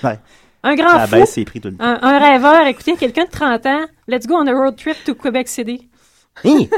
ouais. 0.04 0.20
un 0.64 0.76
grand 0.76 1.00
fou, 1.06 1.12
baisse 1.12 1.32
ses 1.32 1.46
prix 1.46 1.62
tout 1.62 1.70
le 1.70 1.76
temps. 1.78 1.84
un, 1.86 2.00
un 2.02 2.20
rêveur, 2.20 2.68
écoutez, 2.68 2.96
quelqu'un 2.96 3.26
de 3.26 3.30
30 3.30 3.66
ans, 3.66 3.86
let's 4.08 4.28
go 4.28 4.36
on 4.36 4.48
a 4.48 4.52
road 4.54 4.76
trip 4.76 4.98
to 5.06 5.16
Quebec 5.16 5.48
City. 5.48 5.88
Hi! 6.44 6.70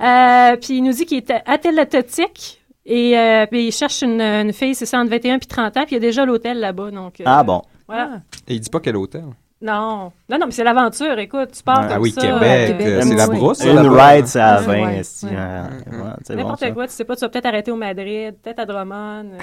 Euh, 0.00 0.56
puis 0.56 0.78
il 0.78 0.82
nous 0.82 0.92
dit 0.92 1.04
qu'il 1.04 1.18
est 1.18 1.30
athélétotique 1.46 2.62
et 2.84 3.18
euh, 3.18 3.46
puis 3.46 3.66
il 3.66 3.72
cherche 3.72 4.02
une, 4.02 4.20
une 4.20 4.52
fille, 4.52 4.74
c'est 4.74 4.86
ça, 4.86 4.98
entre 5.00 5.10
21 5.10 5.38
puis 5.38 5.48
30 5.48 5.76
ans, 5.76 5.80
puis 5.84 5.90
il 5.90 5.94
y 5.94 5.96
a 5.96 6.00
déjà 6.00 6.24
l'hôtel 6.24 6.60
là-bas, 6.60 6.90
donc... 6.90 7.20
euh, 7.20 7.24
Ah 7.26 7.42
bon. 7.42 7.62
Voilà. 7.88 8.20
Et 8.48 8.54
il 8.54 8.60
dit 8.60 8.70
pas 8.70 8.80
quel 8.80 8.96
hôtel? 8.96 9.24
Non, 9.62 10.12
non, 10.28 10.38
non, 10.38 10.46
mais 10.46 10.52
c'est 10.52 10.64
l'aventure, 10.64 11.18
écoute, 11.18 11.50
tu 11.56 11.62
pars 11.62 11.80
Ah 11.82 11.94
comme 11.94 12.02
oui, 12.02 12.10
ça. 12.10 12.20
Québec, 12.20 12.76
euh, 12.78 12.98
euh, 12.98 13.02
c'est 13.02 13.14
la 13.14 13.28
oui. 13.28 13.36
brousse. 13.38 13.64
Une 13.64 13.74
là-bas. 13.76 14.06
ride, 14.08 14.26
c'est 14.26 14.40
à 14.40 14.60
Ouais, 14.60 14.66
20. 14.66 14.72
ouais, 14.72 14.82
ouais. 14.82 14.90
ouais, 14.92 15.02
c'est 15.04 16.36
bon, 16.36 16.42
N'importe 16.42 16.74
quoi, 16.74 16.86
tu 16.86 16.92
sais 16.92 17.04
pas, 17.04 17.16
tu 17.16 17.20
vas 17.22 17.28
peut-être 17.30 17.46
arrêter 17.46 17.70
au 17.70 17.76
Madrid, 17.76 18.34
peut-être 18.42 18.58
à 18.58 18.66
Drummond. 18.66 19.30
euh, 19.32 19.38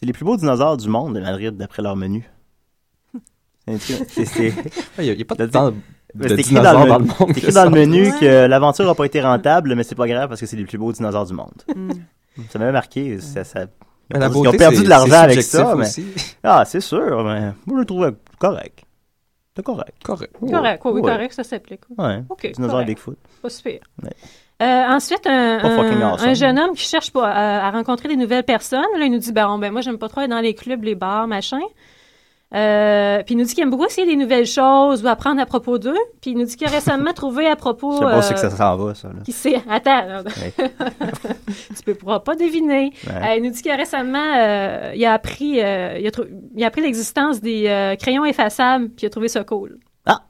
C'est 0.00 0.06
les 0.06 0.12
plus 0.14 0.24
beaux 0.24 0.36
dinosaures 0.38 0.78
du 0.78 0.88
monde 0.88 1.14
de 1.16 1.20
Madrid, 1.20 1.54
d'après 1.56 1.82
leur 1.82 1.96
menu. 1.96 2.28
C'est- 3.78 3.84
Il 4.98 5.04
n'y 5.04 5.10
a, 5.10 5.12
il 5.12 5.18
y 5.18 5.22
a 5.22 5.24
pas 5.26 5.34
de, 5.34 5.44
C'est- 5.44 5.50
temps 5.50 5.70
de 5.70 6.28
C'est 6.28 6.40
écrit 6.40 6.54
dans 6.54 6.62
le, 6.62 6.88
dans 6.88 6.98
le 6.98 7.04
menu- 7.04 7.08
monde. 7.20 7.28
c'est 7.34 7.38
écrit 7.38 7.52
dans 7.52 7.64
le 7.64 7.70
menu 7.70 8.10
que 8.18 8.46
l'aventure 8.46 8.86
n'a 8.86 8.94
pas 8.94 9.04
été 9.04 9.20
rentable, 9.20 9.74
mais 9.74 9.82
c'est 9.82 9.94
pas 9.94 10.08
grave 10.08 10.28
parce 10.28 10.40
que 10.40 10.46
c'est 10.46 10.56
les 10.56 10.64
plus 10.64 10.78
beaux 10.78 10.92
dinosaures 10.92 11.26
du 11.26 11.34
monde. 11.34 11.52
Hmm. 11.76 11.90
Ça 12.48 12.58
m'avait 12.58 12.72
marqué. 12.72 13.20
Ça, 13.20 13.44
ça- 13.44 13.66
Mais 14.12 14.18
la 14.18 14.26
Ils 14.28 14.36
ont 14.36 14.52
perdu 14.52 14.76
c'est- 14.76 14.82
de 14.84 14.88
l'argent 14.88 15.20
avec 15.22 15.42
ça. 15.42 15.74
Mais... 15.76 15.82
aussi. 15.86 16.06
Ah, 16.42 16.64
c'est 16.66 16.80
sûr, 16.80 17.24
mais 17.24 17.40
moi 17.66 17.74
je 17.74 17.74
le 17.80 17.84
trouvais 17.84 18.10
correct. 18.38 18.80
C'est 19.56 19.62
correct. 19.64 19.94
Correct. 20.04 20.32
Correct, 20.40 20.80
oui, 20.84 20.92
oui, 20.94 21.00
Ouais. 21.00 21.10
correct, 21.12 21.32
ça 21.32 21.42
s'applique. 21.44 21.80
oui. 21.90 22.04
Ouais. 22.04 22.22
OK, 22.28 22.50
Dinosaure 22.52 22.70
correct. 22.76 22.86
Bigfoot. 22.88 23.18
Pas 23.42 23.50
super. 23.50 23.80
Ouais. 24.02 24.10
Euh, 24.62 24.82
ensuite, 24.88 25.26
un, 25.26 25.58
un, 25.58 26.00
awesome. 26.12 26.28
un 26.28 26.34
jeune 26.34 26.58
homme 26.58 26.74
qui 26.74 26.84
cherche 26.84 27.10
pas 27.12 27.26
à, 27.28 27.66
à 27.66 27.70
rencontrer 27.70 28.08
des 28.08 28.16
nouvelles 28.16 28.44
personnes. 28.44 28.84
Là, 28.98 29.06
il 29.06 29.10
nous 29.12 29.18
dit, 29.18 29.32
bon, 29.32 29.58
ben 29.58 29.72
moi, 29.72 29.80
j'aime 29.80 29.96
pas 29.98 30.08
trop 30.08 30.20
aller 30.20 30.28
dans 30.28 30.40
les 30.40 30.54
clubs, 30.54 30.82
les 30.84 30.94
bars, 30.94 31.26
machin. 31.26 31.60
Euh, 32.52 33.22
puis 33.22 33.34
il 33.34 33.38
nous 33.38 33.44
dit 33.44 33.54
qu'il 33.54 33.62
aime 33.62 33.70
beaucoup 33.70 33.84
essayer 33.86 34.06
des 34.08 34.16
nouvelles 34.16 34.44
choses 34.46 35.04
ou 35.04 35.06
apprendre 35.06 35.40
à 35.40 35.46
propos 35.46 35.78
d'eux. 35.78 35.94
Puis 36.20 36.32
il 36.32 36.36
nous 36.38 36.44
dit 36.44 36.56
qu'il 36.56 36.66
a 36.66 36.70
récemment 36.70 37.12
trouvé 37.12 37.46
à 37.46 37.54
propos... 37.54 37.92
Je 37.92 37.98
sais 37.98 38.02
pas 38.04 38.16
euh, 38.18 38.22
si 38.22 38.34
que 38.34 38.40
ça 38.40 38.50
s'en 38.50 38.76
va, 38.76 38.94
ça. 38.94 39.08
Là. 39.08 39.14
qui 39.24 39.30
s'est... 39.32 39.62
Attends, 39.70 40.24
tu 41.76 41.82
peux 41.84 41.94
pourras 41.94 42.20
pas 42.20 42.34
deviner. 42.34 42.92
Ouais. 43.06 43.12
Euh, 43.14 43.34
il 43.36 43.42
nous 43.44 43.50
dit 43.50 43.62
qu'il 43.62 43.70
a 43.70 43.76
récemment, 43.76 44.34
euh, 44.36 44.92
il 44.96 45.04
a 45.04 45.12
appris, 45.12 45.60
euh, 45.62 45.96
il 46.00 46.06
a, 46.08 46.10
il 46.56 46.64
a 46.64 46.66
appris 46.66 46.80
l'existence 46.82 47.40
des 47.40 47.66
euh, 47.68 47.94
crayons 47.96 48.24
effaçables, 48.24 48.88
puis 48.88 49.04
il 49.04 49.06
a 49.06 49.10
trouvé 49.10 49.28
ça 49.28 49.44
cool. 49.44 49.78
Ah! 50.06 50.20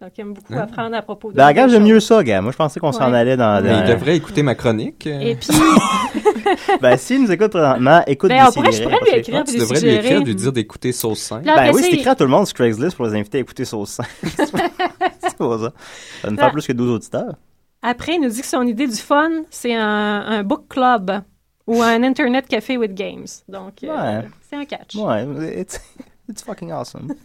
Donc 0.00 0.10
il 0.16 0.20
aime 0.20 0.34
beaucoup 0.34 0.54
Ah. 0.56 0.62
apprendre 0.62 0.94
à 0.96 1.02
propos 1.02 1.32
de 1.32 1.36
Ben, 1.36 1.46
regarde, 1.48 1.70
j'aime 1.70 1.84
mieux 1.84 2.00
ça, 2.00 2.22
gars. 2.22 2.40
Moi, 2.42 2.52
je 2.52 2.56
pensais 2.56 2.78
qu'on 2.78 2.92
s'en 2.92 3.10
Ouais. 3.10 3.18
allait 3.18 3.36
dans... 3.36 3.60
Mais 3.62 3.72
dans- 3.72 3.80
il 3.84 3.90
devrait 3.92 4.16
écouter 4.16 4.42
ma 4.44 4.54
chronique. 4.54 5.06
euh. 5.08 5.18
Et 5.20 5.34
puis, 5.34 5.48
Ben, 6.80 6.96
s'il 6.96 7.22
nous 7.22 7.30
écoute 7.32 7.50
présentement, 7.50 8.02
écoute 8.06 8.28
Ben, 8.30 8.46
on 8.48 8.52
pourrait- 8.52 8.72
je 8.72 8.82
pourrais 8.82 8.98
lui 9.00 9.18
écrire, 9.18 9.44
tu 9.44 9.52
puis 9.52 9.60
devrais 9.60 9.80
lui 9.80 9.94
écrire, 9.94 10.24
lui 10.24 10.34
dire 10.34 10.52
d'écouter 10.52 10.92
Sauce 10.92 11.20
5. 11.20 11.44
Là, 11.44 11.54
Ben 11.54 11.62
après 11.62 11.70
oui, 11.74 11.82
c'est 11.82 11.88
il- 11.90 11.94
écrit 11.98 12.08
à 12.08 12.14
tout 12.14 12.24
le 12.24 12.30
monde 12.30 12.46
sur 12.46 12.54
Craigslist 12.54 12.96
pour 12.96 13.06
les 13.06 13.14
inviter 13.18 13.38
à 13.38 13.40
écouter 13.42 13.64
Sauce 13.64 13.90
5. 13.90 14.06
c'est 14.22 14.52
pas 14.52 14.58
ça. 14.58 15.38
Ça 15.38 15.38
va 15.38 16.30
nous 16.30 16.36
Là- 16.36 16.42
faire 16.42 16.52
plus 16.52 16.66
que 16.66 16.72
12 16.72 16.90
auditeurs. 16.90 17.34
après, 17.82 18.14
il 18.14 18.20
nous 18.20 18.28
dit 18.28 18.40
que 18.40 18.46
son 18.46 18.62
idée 18.66 18.86
du 18.86 18.96
fun, 18.96 19.30
c'est 19.50 19.74
un, 19.74 20.20
un 20.26 20.42
book 20.42 20.66
club 20.68 21.22
ou 21.66 21.82
un 21.82 22.02
internet 22.02 22.46
café 22.46 22.76
with 22.76 22.94
games. 22.94 23.26
Donc, 23.48 23.82
euh, 23.84 23.88
Ouais. 24.20 24.28
c'est 24.48 24.56
un 24.56 24.64
catch. 24.64 24.94
Ouais, 24.96 25.26
it's, 25.60 25.80
it's 26.28 26.42
fucking 26.42 26.70
awesome. 26.72 27.08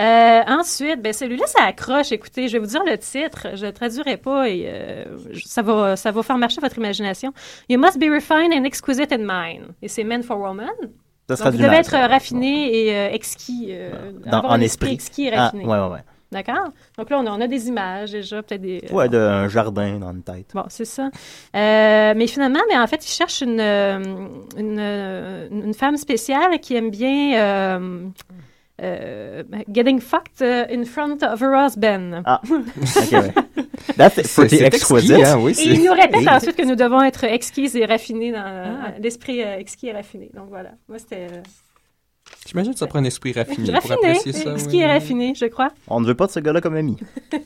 Euh, 0.00 0.40
ensuite, 0.48 1.02
ben 1.02 1.12
celui-là, 1.12 1.46
ça 1.46 1.64
accroche. 1.64 2.12
Écoutez, 2.12 2.48
je 2.48 2.54
vais 2.54 2.58
vous 2.60 2.66
dire 2.70 2.82
le 2.84 2.96
titre. 2.96 3.48
Je 3.54 3.66
le 3.66 3.72
traduirai 3.72 4.16
pas 4.16 4.48
et 4.48 4.64
euh, 4.66 5.04
ça 5.44 5.60
va, 5.62 5.96
ça 5.96 6.10
va 6.10 6.22
faire 6.22 6.38
marcher 6.38 6.60
votre 6.60 6.78
imagination. 6.78 7.32
You 7.68 7.78
must 7.78 7.98
be 7.98 8.04
refined 8.10 8.52
and 8.54 8.64
exquisite 8.64 9.12
in 9.12 9.18
mind. 9.20 9.66
Et 9.82 9.88
c'est 9.88 10.04
Men 10.04 10.22
for 10.22 10.38
Woman. 10.38 10.66
Ça 10.80 10.86
Donc, 11.28 11.38
sera 11.38 11.50
vous 11.50 11.56
du 11.58 11.62
devez 11.62 11.76
être 11.76 11.92
raffiné 11.96 12.74
et 12.86 12.96
euh, 12.96 13.10
exquis. 13.12 13.72
Dans- 14.26 14.38
avoir 14.38 14.52
en 14.52 14.56
un 14.56 14.60
esprit. 14.60 14.92
exquis 14.94 15.26
et 15.26 15.34
Ah, 15.34 15.44
raffiné. 15.44 15.64
ouais, 15.66 15.78
ouais, 15.78 15.88
ouais. 15.88 16.00
D'accord? 16.32 16.70
Donc 16.96 17.10
là, 17.10 17.18
on 17.20 17.26
a, 17.26 17.30
on 17.30 17.40
a 17.42 17.46
des 17.46 17.68
images 17.68 18.12
déjà, 18.12 18.42
peut-être 18.42 18.62
des... 18.62 18.82
Ouais, 18.90 19.06
d'un 19.10 19.48
jardin 19.48 19.98
dans 19.98 20.12
une 20.12 20.22
tête. 20.22 20.46
Bon, 20.54 20.64
c'est 20.70 20.86
ça. 20.86 21.10
Euh, 21.54 22.14
mais 22.16 22.26
finalement, 22.26 22.60
mais 22.70 22.78
en 22.78 22.86
fait, 22.86 23.04
il 23.06 23.10
cherche 23.10 23.42
une, 23.42 23.60
une, 23.60 24.80
une 25.50 25.74
femme 25.74 25.98
spéciale 25.98 26.58
qui 26.60 26.74
aime 26.74 26.88
bien 26.90 27.34
euh, 27.38 28.06
euh, 28.80 29.42
getting 29.72 30.00
fucked 30.00 30.40
euh, 30.42 30.64
in 30.70 30.84
front 30.84 31.22
of 31.22 31.40
her 31.42 31.54
husband. 31.54 32.22
Ah, 32.24 32.40
ok, 32.50 33.12
ouais. 33.12 33.32
That's 33.96 34.14
C'est- 34.22 34.34
pretty 34.34 34.62
exquisite. 34.62 35.10
exquis, 35.10 35.24
hein, 35.24 35.38
oui, 35.38 35.52
Et 35.58 35.64
il 35.74 35.84
nous 35.84 35.92
répète 35.92 36.22
Et- 36.22 36.28
ensuite 36.28 36.56
que 36.56 36.64
nous 36.64 36.74
devons 36.76 37.02
être 37.02 37.24
exquises 37.24 37.76
et 37.76 37.84
raffinés 37.84 38.32
dans 38.32 38.38
Ah. 38.44 38.92
l'esprit 39.00 39.42
euh, 39.42 39.58
exquis 39.58 39.88
et 39.88 39.92
raffiné. 39.92 40.30
Donc 40.34 40.48
voilà, 40.48 40.70
moi 40.88 40.98
c'était 40.98 41.26
euh, 41.30 41.42
J'imagine 42.46 42.72
que 42.72 42.78
ça 42.78 42.86
prend 42.86 42.98
un 43.00 43.04
esprit 43.04 43.32
raffiné 43.32 43.66
pour 43.66 43.74
raffiné, 43.74 43.94
apprécier 43.94 44.32
ça. 44.32 44.52
exquis 44.52 44.76
oui. 44.76 44.82
et 44.82 44.86
raffiné, 44.86 45.34
je 45.34 45.44
crois. 45.46 45.68
On 45.88 46.00
ne 46.00 46.06
veut 46.06 46.14
pas 46.14 46.26
de 46.26 46.32
ce 46.32 46.40
gars-là 46.40 46.60
comme 46.60 46.76
ami. 46.76 46.96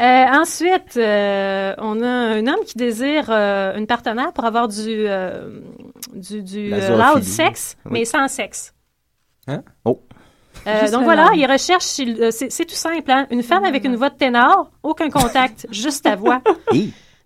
Euh, 0.00 0.24
ensuite, 0.32 0.96
euh, 0.96 1.72
on 1.78 2.02
a 2.02 2.08
un 2.08 2.44
homme 2.48 2.64
qui 2.66 2.76
désire 2.76 3.26
euh, 3.28 3.76
une 3.76 3.86
partenaire 3.86 4.32
pour 4.32 4.44
avoir 4.44 4.66
du, 4.66 4.80
euh, 4.90 5.60
du, 6.12 6.42
du 6.42 6.74
euh, 6.74 6.96
loud 6.96 7.22
sexe, 7.22 7.76
Oui. 7.84 7.90
mais 7.92 8.04
sans 8.04 8.26
sexe. 8.26 8.74
Hein? 9.46 9.62
Oh. 9.84 10.02
Euh, 10.66 10.90
donc 10.90 11.04
voilà, 11.04 11.30
il 11.34 11.44
recherche, 11.50 11.98
il- 11.98 12.22
euh, 12.22 12.30
c'est 12.30 12.50
c'est 12.50 12.64
tout 12.64 12.74
simple, 12.74 13.10
hein, 13.10 13.26
une 13.30 13.42
femme 13.42 13.64
avec 13.64 13.84
une 13.84 13.96
voix 13.96 14.10
de 14.10 14.16
ténor, 14.16 14.70
aucun 14.82 15.10
contact, 15.10 15.66
juste 15.70 16.04
ta 16.04 16.16
voix. 16.16 16.40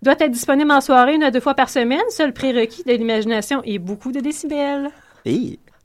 Doit 0.01 0.15
être 0.19 0.31
disponible 0.31 0.71
en 0.71 0.81
soirée 0.81 1.15
une 1.15 1.23
à 1.23 1.31
deux 1.31 1.39
fois 1.41 1.53
par 1.55 1.69
semaine. 1.69 1.99
Seul 2.09 2.31
prérequis 2.33 2.83
de 2.85 2.93
l'imagination 2.93 3.61
et 3.65 3.79
beaucoup 3.79 4.11
de 4.13 4.19
décibels. 4.21 4.89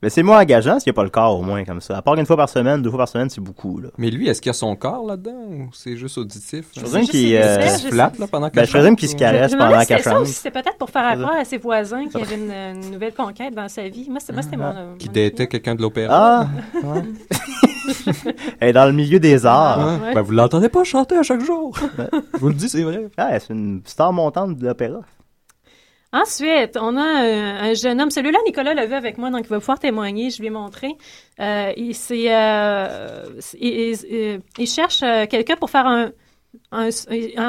Mais 0.05 0.11
c'est 0.11 0.21
moins 0.21 0.39
engageant 0.39 0.79
s'il 0.79 0.91
n'y 0.91 0.95
a 0.95 0.97
pas 0.97 1.03
le 1.03 1.09
corps, 1.09 1.39
au 1.39 1.41
moins, 1.41 1.63
comme 1.65 1.81
ça. 1.81 1.97
À 1.97 2.01
part 2.03 2.13
une 2.13 2.27
fois 2.27 2.37
par 2.37 2.47
semaine, 2.47 2.79
deux 2.83 2.91
fois 2.91 2.99
par 2.99 3.07
semaine, 3.07 3.27
c'est 3.31 3.41
beaucoup, 3.41 3.79
là. 3.79 3.89
Mais 3.97 4.11
lui, 4.11 4.27
est-ce 4.27 4.39
qu'il 4.39 4.51
y 4.51 4.51
a 4.51 4.53
son 4.53 4.75
corps 4.75 5.03
là-dedans 5.03 5.31
ou 5.49 5.69
c'est 5.73 5.97
juste 5.97 6.19
auditif? 6.19 6.67
Je 6.75 6.81
présume 6.81 7.07
qu'il 7.07 7.35
euh, 7.35 7.39
visuels, 7.39 7.63
Qu'il 7.63 7.79
se 7.79 7.87
flatte 7.87 8.19
là, 8.19 8.27
pendant 8.27 8.49
ben, 8.53 8.65
je 8.65 8.69
présume 8.69 8.95
qu'il 8.95 9.09
se 9.09 9.15
caresse 9.15 9.53
Je 9.53 9.57
pendant 9.57 9.83
qu'elle 9.83 10.03
chante. 10.03 10.27
c'était 10.27 10.51
peut-être 10.51 10.77
pour 10.77 10.91
faire 10.91 11.09
C'est 11.11 11.23
croire 11.23 11.39
à 11.39 11.43
ses 11.43 11.57
voisins 11.57 12.05
qu'il 12.05 12.19
y 12.19 12.23
avait 12.23 12.35
une, 12.35 12.51
une 12.83 12.91
nouvelle 12.91 13.15
conquête 13.15 13.55
dans 13.55 13.67
sa 13.67 13.89
vie. 13.89 14.05
Moi, 14.07 14.19
c'était 14.19 14.33
moi, 14.33 14.43
c'était 14.43 14.57
mon. 14.57 14.95
Qui 14.99 15.09
datait 15.09 15.47
quelqu'un 15.47 15.73
de 15.73 15.81
l'opéra. 15.81 16.45
Ah! 16.45 16.47
Ouais. 16.83 17.03
Elle 18.59 18.69
est 18.69 18.73
dans 18.73 18.85
le 18.85 18.93
milieu 18.93 19.19
des 19.19 19.43
arts. 19.47 19.79
Ouais. 19.79 20.07
ouais. 20.09 20.13
Ben, 20.13 20.21
vous 20.21 20.33
l'entendez 20.33 20.69
pas 20.69 20.83
chanter 20.83 21.17
à 21.17 21.23
chaque 21.23 21.43
jour. 21.43 21.75
Je 22.35 22.39
vous 22.39 22.49
le 22.49 22.53
dis, 22.53 22.69
c'est 22.69 22.83
vrai. 22.83 23.07
Ah, 23.17 23.39
c'est 23.39 23.53
une 23.53 23.81
star 23.85 24.13
montante 24.13 24.55
de 24.55 24.67
l'opéra. 24.67 24.99
Ensuite, 26.15 26.77
on 26.79 26.95
a 26.95 27.01
un, 27.01 27.71
un 27.71 27.73
jeune 27.73 27.99
homme. 27.99 28.09
Celui-là, 28.09 28.39
Nicolas 28.45 28.73
l'a 28.73 28.85
vu 28.85 28.93
avec 28.93 29.17
moi, 29.17 29.29
donc 29.29 29.41
il 29.43 29.49
va 29.49 29.59
pouvoir 29.59 29.79
témoigner. 29.79 30.29
Je 30.29 30.39
lui 30.39 30.47
ai 30.47 30.49
montré. 30.49 30.95
Euh, 31.41 31.73
euh, 31.75 33.41
il, 33.59 34.67
cherche 34.67 35.03
euh, 35.03 35.25
quelqu'un 35.25 35.57
pour 35.57 35.69
faire 35.69 35.85
un, 35.87 36.11
En 36.71 36.89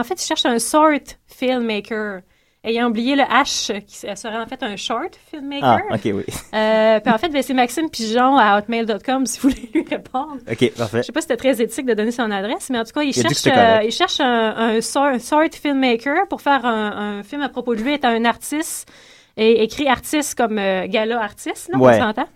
fait, 0.02 0.20
il 0.20 0.26
cherche 0.26 0.44
un 0.46 0.58
short 0.58 1.20
filmmaker. 1.28 2.22
Ayant 2.68 2.88
oublié 2.88 3.14
le 3.14 3.22
H, 3.22 3.80
qui 3.84 3.96
serait 3.96 4.36
en 4.36 4.46
fait 4.46 4.60
un 4.62 4.74
short 4.74 5.16
filmmaker. 5.30 5.78
Ah, 5.88 5.94
ok, 5.94 6.00
oui. 6.06 6.24
Euh, 6.52 6.98
puis 6.98 7.12
en 7.14 7.16
fait, 7.18 7.28
ben, 7.28 7.40
c'est 7.40 7.54
Maxime 7.54 7.88
Pigeon 7.88 8.36
à 8.36 8.58
hotmail.com 8.58 9.24
si 9.24 9.38
vous 9.38 9.50
voulez 9.50 9.70
lui 9.72 9.86
répondre. 9.88 10.38
Ok, 10.50 10.72
parfait. 10.76 10.98
Je 10.98 11.02
sais 11.04 11.12
pas 11.12 11.20
si 11.20 11.28
c'était 11.28 11.36
très 11.36 11.62
éthique 11.62 11.86
de 11.86 11.94
donner 11.94 12.10
son 12.10 12.28
adresse, 12.30 12.68
mais 12.70 12.80
en 12.80 12.84
tout 12.84 12.90
cas, 12.92 13.02
il, 13.02 13.12
cherche, 13.14 13.46
euh, 13.46 13.78
il 13.84 13.92
cherche 13.92 14.18
un, 14.20 14.56
un 14.56 14.80
sort, 14.80 15.20
sort 15.20 15.42
filmmaker 15.52 16.26
pour 16.28 16.40
faire 16.42 16.66
un, 16.66 17.18
un 17.18 17.22
film 17.22 17.42
à 17.42 17.48
propos 17.48 17.76
de 17.76 17.82
lui 17.82 17.94
étant 17.94 18.08
un 18.08 18.24
artiste 18.24 18.90
et 19.36 19.62
écrit 19.62 19.86
artiste 19.86 20.34
comme 20.36 20.58
euh, 20.58 20.86
gala 20.88 21.22
artiste, 21.22 21.68
là, 21.72 21.78
Ouais. 21.78 21.96
on 21.96 22.06
s'entend? 22.06 22.26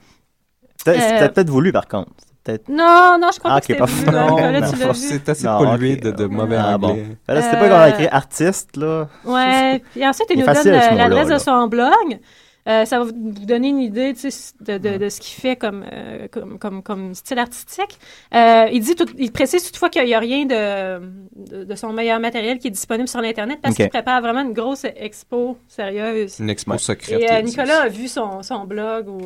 Euh, 0.89 0.95
C'était 0.97 1.29
peut-être 1.29 1.51
voulu, 1.51 1.73
par 1.73 1.89
contre. 1.89 2.11
Peut-être. 2.43 2.69
Non, 2.69 3.19
non, 3.21 3.29
je 3.35 3.39
crois 3.39 3.53
Ah, 3.55 3.61
que 3.61 3.67
c'était 3.67 3.79
parfait. 3.79 4.05
voulu. 4.07 4.17
Non, 4.17 4.37
tu 4.37 4.77
l'as. 4.79 4.95
C'est 4.95 5.29
assez 5.29 5.47
Non, 5.47 5.59
pollué 5.59 5.97
de, 5.97 6.11
de 6.11 6.25
mauvais 6.27 6.57
Ah, 6.59 6.79
bon. 6.79 6.89
anglais. 6.91 7.07
Fallait- 7.27 7.43
C'était 7.43 7.57
Euh, 7.57 7.61
pas 7.61 7.69
qu'on 7.69 7.75
a 7.75 7.89
écrit 7.91 8.07
artiste, 8.09 8.77
là. 8.77 9.09
Ouais, 9.25 9.83
puis 9.93 10.07
ensuite, 10.07 10.27
il, 10.31 10.39
nous 10.39 10.47
donne 10.47 10.55
facile, 10.55 10.73
euh, 10.73 10.95
l'adresse 10.97 11.29
de 11.29 11.39
son 11.39 11.67
blog. 11.67 12.19
Euh, 12.69 12.85
ça 12.85 12.99
va 12.99 13.05
vous 13.07 13.13
donner 13.13 13.69
une 13.69 13.81
idée 13.81 14.13
tu 14.13 14.31
sais, 14.31 14.53
de, 14.61 14.77
de, 14.77 14.99
de 14.99 15.09
ce 15.09 15.19
qu'il 15.19 15.41
fait 15.41 15.57
comme, 15.57 15.83
euh, 15.91 16.29
comme, 16.31 16.59
comme, 16.59 16.83
comme 16.83 17.15
style 17.15 17.39
artistique. 17.39 17.99
Euh, 18.35 18.69
il 18.71 18.81
dit, 18.83 18.95
tout, 18.95 19.07
il 19.19 19.33
précise 19.33 19.65
toutefois 19.65 19.89
qu'il 19.89 20.05
n'y 20.05 20.13
a 20.15 20.19
rien 20.19 20.45
de, 20.45 21.01
de, 21.37 21.65
de 21.65 21.75
son 21.75 21.93
meilleur 21.95 22.21
matériel 22.21 22.59
qui 22.59 22.69
est 22.69 22.71
disponible 22.71 23.09
sur 23.09 23.23
l'Internet 23.23 23.61
parce 23.63 23.75
qu'il 23.75 23.89
prépare 23.89 24.21
vraiment 24.21 24.43
une 24.43 24.53
grosse 24.53 24.85
expo 24.85 25.57
sérieuse. 25.69 26.39
Une 26.39 26.51
expo 26.51 26.77
secrète. 26.77 27.21
Et 27.21 27.33
euh, 27.33 27.41
Nicolas 27.41 27.83
a 27.85 27.89
vu 27.89 28.09
son, 28.09 28.43
son 28.43 28.65
blog 28.67 29.09
où, 29.09 29.21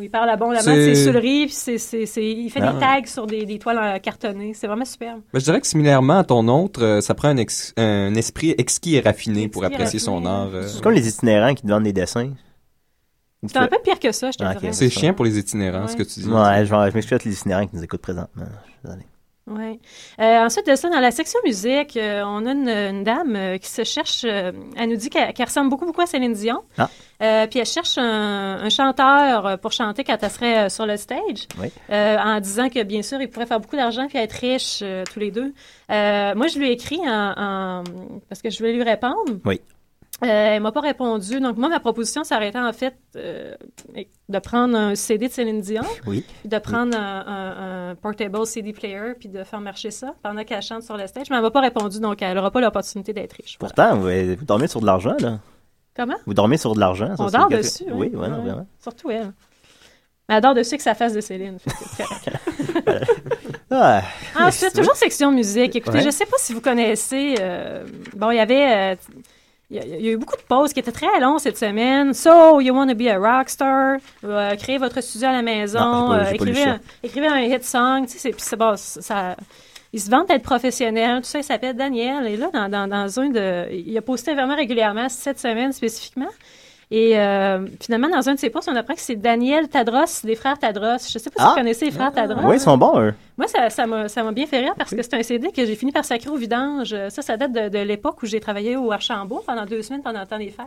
il 0.00 0.10
parle 0.10 0.30
à 0.30 0.36
bon 0.36 0.50
la 0.50 0.60
C'est- 0.60 0.70
main 0.70 0.76
de 0.76 0.94
ses 0.94 1.04
souleries, 1.04 1.46
puis 1.46 1.54
c'est, 1.54 1.78
c'est, 1.78 2.06
c'est- 2.06 2.24
il 2.30 2.48
fait 2.50 2.60
Ah. 2.62 2.72
des 2.72 2.78
tags 2.78 3.06
sur 3.06 3.26
des, 3.26 3.44
des 3.44 3.58
toiles 3.58 3.78
euh, 3.78 3.98
cartonnées. 3.98 4.54
C'est 4.54 4.66
vraiment 4.66 4.84
superbe. 4.84 5.20
Ben, 5.32 5.38
je 5.38 5.44
dirais 5.44 5.60
que 5.60 5.66
similairement 5.66 6.18
à 6.18 6.24
ton 6.24 6.46
autre, 6.48 6.82
euh, 6.82 7.00
ça 7.00 7.14
prend 7.14 7.28
un, 7.28 7.36
ex- 7.36 7.74
un 7.76 8.14
esprit 8.14 8.54
exquis 8.58 8.96
et 8.96 9.00
raffiné 9.00 9.48
pour 9.48 9.64
Exquis 9.64 9.74
apprécier 9.74 9.98
son. 9.98 10.24
ار. 10.24 10.48
euh. 10.54 10.66
C'est 10.68 10.82
comme 10.82 10.92
les 10.94 11.08
itinérants 11.08 11.54
qui 11.54 11.62
te 11.62 11.68
vendent 11.68 11.84
des 11.84 11.92
dessins. 11.92 12.30
C'est 13.46 13.56
un 13.56 13.66
peu 13.66 13.78
pire 13.82 13.98
que 13.98 14.12
ça, 14.12 14.30
je 14.30 14.38
te 14.38 14.44
Ah, 14.44 14.52
ok. 14.52 14.60
dirais. 14.60 14.72
C'est 14.72 14.88
chiant 14.88 15.14
pour 15.14 15.24
les 15.24 15.36
itinérants, 15.36 15.88
ce 15.88 15.96
que 15.96 16.04
tu 16.04 16.20
dis. 16.20 16.28
Ouais, 16.28 16.60
je, 16.64 16.66
je 16.66 16.94
m'excuse 16.94 17.12
avec 17.12 17.24
les 17.24 17.32
itinérants 17.34 17.66
qui 17.66 17.74
nous 17.76 17.82
écoutent 17.82 18.00
présentement. 18.02 18.44
Je 18.44 18.70
suis 18.70 18.78
désolé. 18.84 19.02
Ouais. 19.50 19.80
Euh, 20.20 20.44
ensuite 20.46 20.66
de 20.68 20.76
ça, 20.76 20.88
dans 20.88 21.00
la 21.00 21.10
section 21.10 21.40
musique, 21.44 21.96
euh, 21.96 22.22
on 22.24 22.46
a 22.46 22.52
une, 22.52 22.68
une 22.68 23.02
dame 23.02 23.34
euh, 23.34 23.58
qui 23.58 23.68
se 23.68 23.82
cherche. 23.82 24.24
elle 24.24 24.88
nous 24.88 24.96
dit 24.96 25.10
qu'elle 25.10 25.34
ressemble 25.44 25.68
beaucoup, 25.68 25.84
beaucoup 25.84 26.00
à 26.00 26.06
Céline 26.06 26.32
Dion. 26.32 26.62
Ah. 26.78 26.88
Puis 27.50 27.58
elle 27.60 27.66
cherche 27.66 27.98
un, 27.98 28.58
un 28.62 28.68
chanteur 28.68 29.58
pour 29.60 29.70
chanter 29.72 30.02
quand 30.04 30.16
elle 30.20 30.30
serait 30.30 30.70
sur 30.70 30.86
le 30.86 30.96
stage. 30.96 31.46
Oui. 31.60 31.68
En 31.90 32.40
disant 32.40 32.68
que 32.68 32.82
bien 32.82 33.02
sûr, 33.02 33.20
ils 33.20 33.28
pourraient 33.28 33.46
faire 33.46 33.60
beaucoup 33.60 33.76
d'argent 33.76 34.06
puis 34.08 34.18
être 34.18 34.32
riches 34.32 34.82
tous 35.12 35.18
les 35.20 35.30
deux. 35.30 35.52
Moi, 35.88 36.46
je 36.48 36.58
lui 36.58 36.68
ai 36.68 36.72
écrit 36.72 37.00
en, 37.00 37.34
en- 37.36 37.84
parce 38.28 38.42
que 38.42 38.50
je 38.50 38.58
voulais 38.58 38.72
lui 38.72 38.82
répondre. 38.82 39.38
Oui. 39.44 39.60
Euh, 40.24 40.26
elle 40.54 40.62
m'a 40.62 40.70
pas 40.70 40.80
répondu. 40.80 41.40
Donc, 41.40 41.56
moi, 41.56 41.68
ma 41.68 41.80
proposition, 41.80 42.22
ça 42.22 42.36
aurait 42.36 42.48
été 42.50 42.58
en 42.58 42.72
fait 42.72 42.94
euh, 43.16 43.54
de 44.28 44.38
prendre 44.38 44.76
un 44.78 44.94
CD 44.94 45.26
de 45.26 45.32
Céline 45.32 45.60
Dion, 45.60 45.82
Oui. 46.06 46.24
puis 46.40 46.48
de 46.48 46.58
prendre 46.58 46.96
un, 46.96 47.24
un- 47.26 47.90
un 47.90 47.94
portable 47.96 48.46
CD 48.46 48.72
player, 48.72 49.14
puis 49.18 49.28
de 49.28 49.42
faire 49.42 49.60
marcher 49.60 49.90
ça 49.90 50.14
pendant 50.22 50.44
qu'elle 50.44 50.62
chante 50.62 50.84
sur 50.84 50.96
le 50.96 51.06
stage. 51.08 51.26
Mais 51.30 51.36
elle 51.36 51.42
m'a 51.42 51.50
pas 51.50 51.60
répondu, 51.60 51.98
donc 51.98 52.22
elle 52.22 52.38
aura 52.38 52.50
pas 52.52 52.60
l'opportunité 52.60 53.12
d'être 53.12 53.32
riche. 53.32 53.56
Voilà. 53.58 53.74
Pourtant, 53.74 53.96
vous, 53.96 54.36
vous 54.38 54.44
dormez 54.44 54.68
sur 54.68 54.80
de 54.80 54.86
l'argent, 54.86 55.16
là. 55.18 55.40
Comment? 55.96 56.14
Vous 56.24 56.34
dormez 56.34 56.56
sur 56.56 56.74
de 56.74 56.80
l'argent. 56.80 57.16
ça, 57.16 57.22
On 57.24 57.26
dort 57.26 57.48
dessus. 57.48 57.84
Oui, 57.90 58.10
hein. 58.14 58.18
ouais, 58.18 58.28
non, 58.28 58.42
vraiment. 58.42 58.66
Surtout 58.80 59.10
elle. 59.10 59.32
Mais 60.28 60.36
elle 60.36 60.40
dort 60.40 60.54
dessus 60.54 60.76
que 60.76 60.82
sa 60.84 60.94
face 60.94 61.12
de 61.14 61.20
Céline. 61.20 61.58
Ah, 63.70 64.02
Ensuite, 64.38 64.74
toujours 64.74 64.94
section 64.96 65.32
musique. 65.32 65.74
Écoutez, 65.76 65.98
Ouais. 65.98 66.04
je 66.04 66.10
sais 66.10 66.26
pas 66.26 66.36
si 66.38 66.52
vous 66.52 66.60
connaissez. 66.60 67.36
euh, 67.40 67.84
bon, 68.14 68.30
il 68.30 68.36
y 68.36 68.40
avait. 68.40 68.92
euh, 68.92 68.96
il 69.72 69.76
y, 69.76 69.80
a, 69.80 69.84
il 69.98 70.04
y 70.04 70.08
a 70.08 70.12
eu 70.12 70.16
beaucoup 70.18 70.36
de 70.36 70.42
pauses 70.42 70.72
qui 70.72 70.80
étaient 70.80 70.92
très 70.92 71.18
longues 71.18 71.38
cette 71.40 71.56
semaine. 71.56 72.12
So, 72.12 72.60
you 72.60 72.74
want 72.74 72.88
to 72.88 72.94
be 72.94 73.06
a 73.08 73.16
rock 73.18 73.48
star? 73.48 73.96
Euh, 74.22 74.54
créez 74.56 74.76
votre 74.78 75.00
studio 75.02 75.28
à 75.28 75.32
la 75.32 75.42
maison. 75.42 75.80
Non, 75.80 76.12
j'ai 76.12 76.18
pas- 76.18 76.24
euh, 76.26 76.34
écrivez, 76.34 76.62
un, 76.64 76.80
écrivez 77.02 77.26
un 77.26 77.40
hit 77.40 77.64
song. 77.64 78.06
Tu 78.06 78.18
sais, 78.18 78.34
c'est- 78.36 78.56
bon, 78.56 78.74
ça. 78.76 79.34
Ils 79.94 80.00
se 80.00 80.10
vantent 80.10 80.28
d'être 80.28 80.42
professionnels. 80.42 81.18
Tout 81.22 81.28
ça, 81.28 81.38
il 81.38 81.44
s'appelle 81.44 81.76
Daniel. 81.76 82.26
Et 82.26 82.36
là, 82.36 82.50
dans, 82.52 82.68
dans, 82.68 82.86
dans 82.86 83.20
un 83.20 83.28
de. 83.30 83.72
Il 83.72 83.96
a 83.96 84.02
posté 84.02 84.34
vraiment 84.34 84.56
régulièrement 84.56 85.08
cette 85.08 85.38
semaine 85.38 85.72
spécifiquement. 85.72 86.28
Et 86.90 87.18
euh, 87.18 87.66
finalement, 87.80 88.08
dans 88.10 88.28
un 88.28 88.34
de 88.34 88.38
ses 88.38 88.50
posts, 88.50 88.68
on 88.70 88.76
apprend 88.76 88.92
que 88.94 89.00
c'est 89.00 89.16
Daniel 89.16 89.68
Tadros, 89.68 90.04
des 90.24 90.34
frères 90.34 90.58
Tadros. 90.58 90.98
Je 91.10 91.18
sais 91.18 91.30
pas 91.30 91.40
si 91.40 91.46
Ah. 91.46 91.48
vous 91.50 91.54
connaissez 91.54 91.86
les 91.86 91.90
frères 91.90 92.12
Tadros. 92.12 92.40
Oui, 92.44 92.56
ils 92.56 92.60
sont 92.60 92.76
bons, 92.76 93.00
eux. 93.00 93.14
Moi, 93.38 93.48
ça, 93.48 93.70
ça 93.70 93.86
m'a 93.86 94.08
ça 94.08 94.22
m'a 94.22 94.32
bien 94.32 94.46
fait 94.46 94.60
rire 94.60 94.74
parce 94.76 94.90
que 94.94 95.02
c'est 95.02 95.14
un 95.14 95.22
CD 95.22 95.50
que 95.50 95.64
j'ai 95.64 95.74
fini 95.74 95.92
par 95.92 96.04
sacrer 96.04 96.30
au 96.30 96.36
vidange. 96.36 96.94
Ça, 97.08 97.22
ça 97.22 97.36
date 97.36 97.52
de, 97.52 97.68
de 97.68 97.78
l'époque 97.78 98.22
où 98.22 98.26
j'ai 98.26 98.40
travaillé 98.40 98.76
au 98.76 98.92
Archambault 98.92 99.42
pendant 99.46 99.64
deux 99.64 99.82
semaines 99.82 100.02
pendant 100.02 100.20
le 100.20 100.26
temps 100.26 100.38
des 100.38 100.50
fêtes. 100.50 100.66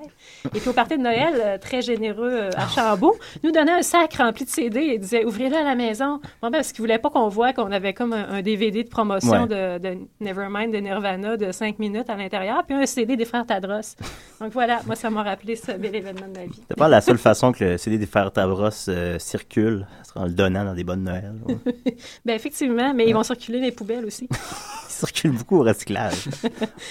Et 0.53 0.59
puis 0.59 0.69
au 0.69 0.73
party 0.73 0.97
de 0.97 1.03
Noël, 1.03 1.33
euh, 1.35 1.57
très 1.57 1.81
généreux 1.81 2.31
euh, 2.31 2.49
Archambault, 2.57 3.15
nous 3.43 3.51
donnait 3.51 3.71
un 3.71 3.81
sac 3.81 4.13
rempli 4.15 4.45
de 4.45 4.49
CD 4.49 4.79
et 4.79 4.97
disait 4.97 5.25
«Ouvrez-le 5.25 5.55
à 5.55 5.63
la 5.63 5.75
maison». 5.75 6.19
Bon, 6.41 6.49
ben, 6.49 6.53
parce 6.53 6.71
qu'il 6.71 6.81
voulait 6.81 6.99
pas 6.99 7.09
qu'on 7.09 7.27
voit 7.29 7.53
qu'on 7.53 7.71
avait 7.71 7.93
comme 7.93 8.13
un, 8.13 8.29
un 8.29 8.41
DVD 8.41 8.83
de 8.83 8.89
promotion 8.89 9.45
de, 9.45 9.77
de 9.77 9.97
Nevermind 10.19 10.71
de 10.71 10.77
Nirvana 10.77 11.37
de 11.37 11.51
cinq 11.51 11.79
minutes 11.79 12.09
à 12.09 12.15
l'intérieur, 12.15 12.63
puis 12.65 12.75
un 12.75 12.85
CD 12.85 13.15
des 13.15 13.25
frères 13.25 13.45
Tadros. 13.45 13.95
Donc 14.41 14.51
voilà, 14.53 14.81
moi, 14.85 14.95
ça 14.95 15.09
m'a 15.09 15.23
rappelé 15.23 15.55
ce 15.55 15.71
bel 15.73 15.95
événement 15.95 16.27
de 16.27 16.39
ma 16.39 16.45
vie. 16.45 16.61
C'est 16.67 16.77
pas 16.77 16.87
la 16.87 17.01
seule 17.01 17.17
façon 17.17 17.51
que 17.51 17.63
le 17.63 17.77
CD 17.77 17.97
des 17.97 18.05
Frères 18.05 18.31
Tavros 18.31 18.69
euh, 18.89 19.19
circule, 19.19 19.87
en 20.15 20.25
le 20.25 20.31
donnant 20.31 20.63
dans 20.65 20.73
des 20.73 20.83
bonnes 20.83 21.03
Noël. 21.03 21.33
ouais. 21.47 21.57
Ben 22.25 22.35
effectivement, 22.35 22.93
mais 22.93 23.07
ils 23.07 23.13
vont 23.13 23.23
circuler 23.23 23.59
les 23.59 23.71
poubelles 23.71 24.05
aussi. 24.05 24.27
Il 24.87 24.97
circule 24.99 25.31
beaucoup 25.31 25.57
au 25.57 25.63
recyclage. 25.63 26.29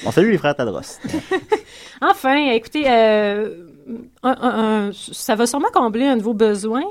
On 0.05 0.11
salue 0.11 0.31
les 0.31 0.37
Frères 0.39 0.55
Tadros. 0.55 0.81
Enfin, 2.03 2.37
écoutez, 2.53 2.85
euh, 2.87 3.67
un- 4.23 4.37
un- 4.43 4.89
un- 4.89 4.91
ça 4.93 5.35
va 5.37 5.47
sûrement 5.47 5.69
combler 5.73 6.07
un 6.07 6.17
de 6.17 6.23
vos 6.23 6.35
besoins. 6.35 6.83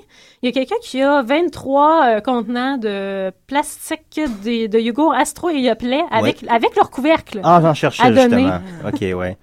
Il 0.41 0.47
y 0.47 0.49
a 0.49 0.51
quelqu'un 0.51 0.75
qui 0.81 1.01
a 1.01 1.21
23 1.21 2.05
euh, 2.05 2.19
contenants 2.21 2.77
de 2.77 3.31
plastique 3.47 4.19
de 4.43 4.79
yogourt 4.79 5.13
Astro 5.13 5.49
et 5.49 5.59
Yoplait 5.59 6.03
avec, 6.09 6.43
avec 6.49 6.75
leur 6.75 6.89
couvercle. 6.89 7.41
Ah, 7.43 7.59
j'en 7.61 7.73
cherchais 7.73 8.01
à 8.03 8.09
donner. 8.11 8.43
justement. 8.43 8.59
OK, 8.87 9.19
ouais. 9.19 9.37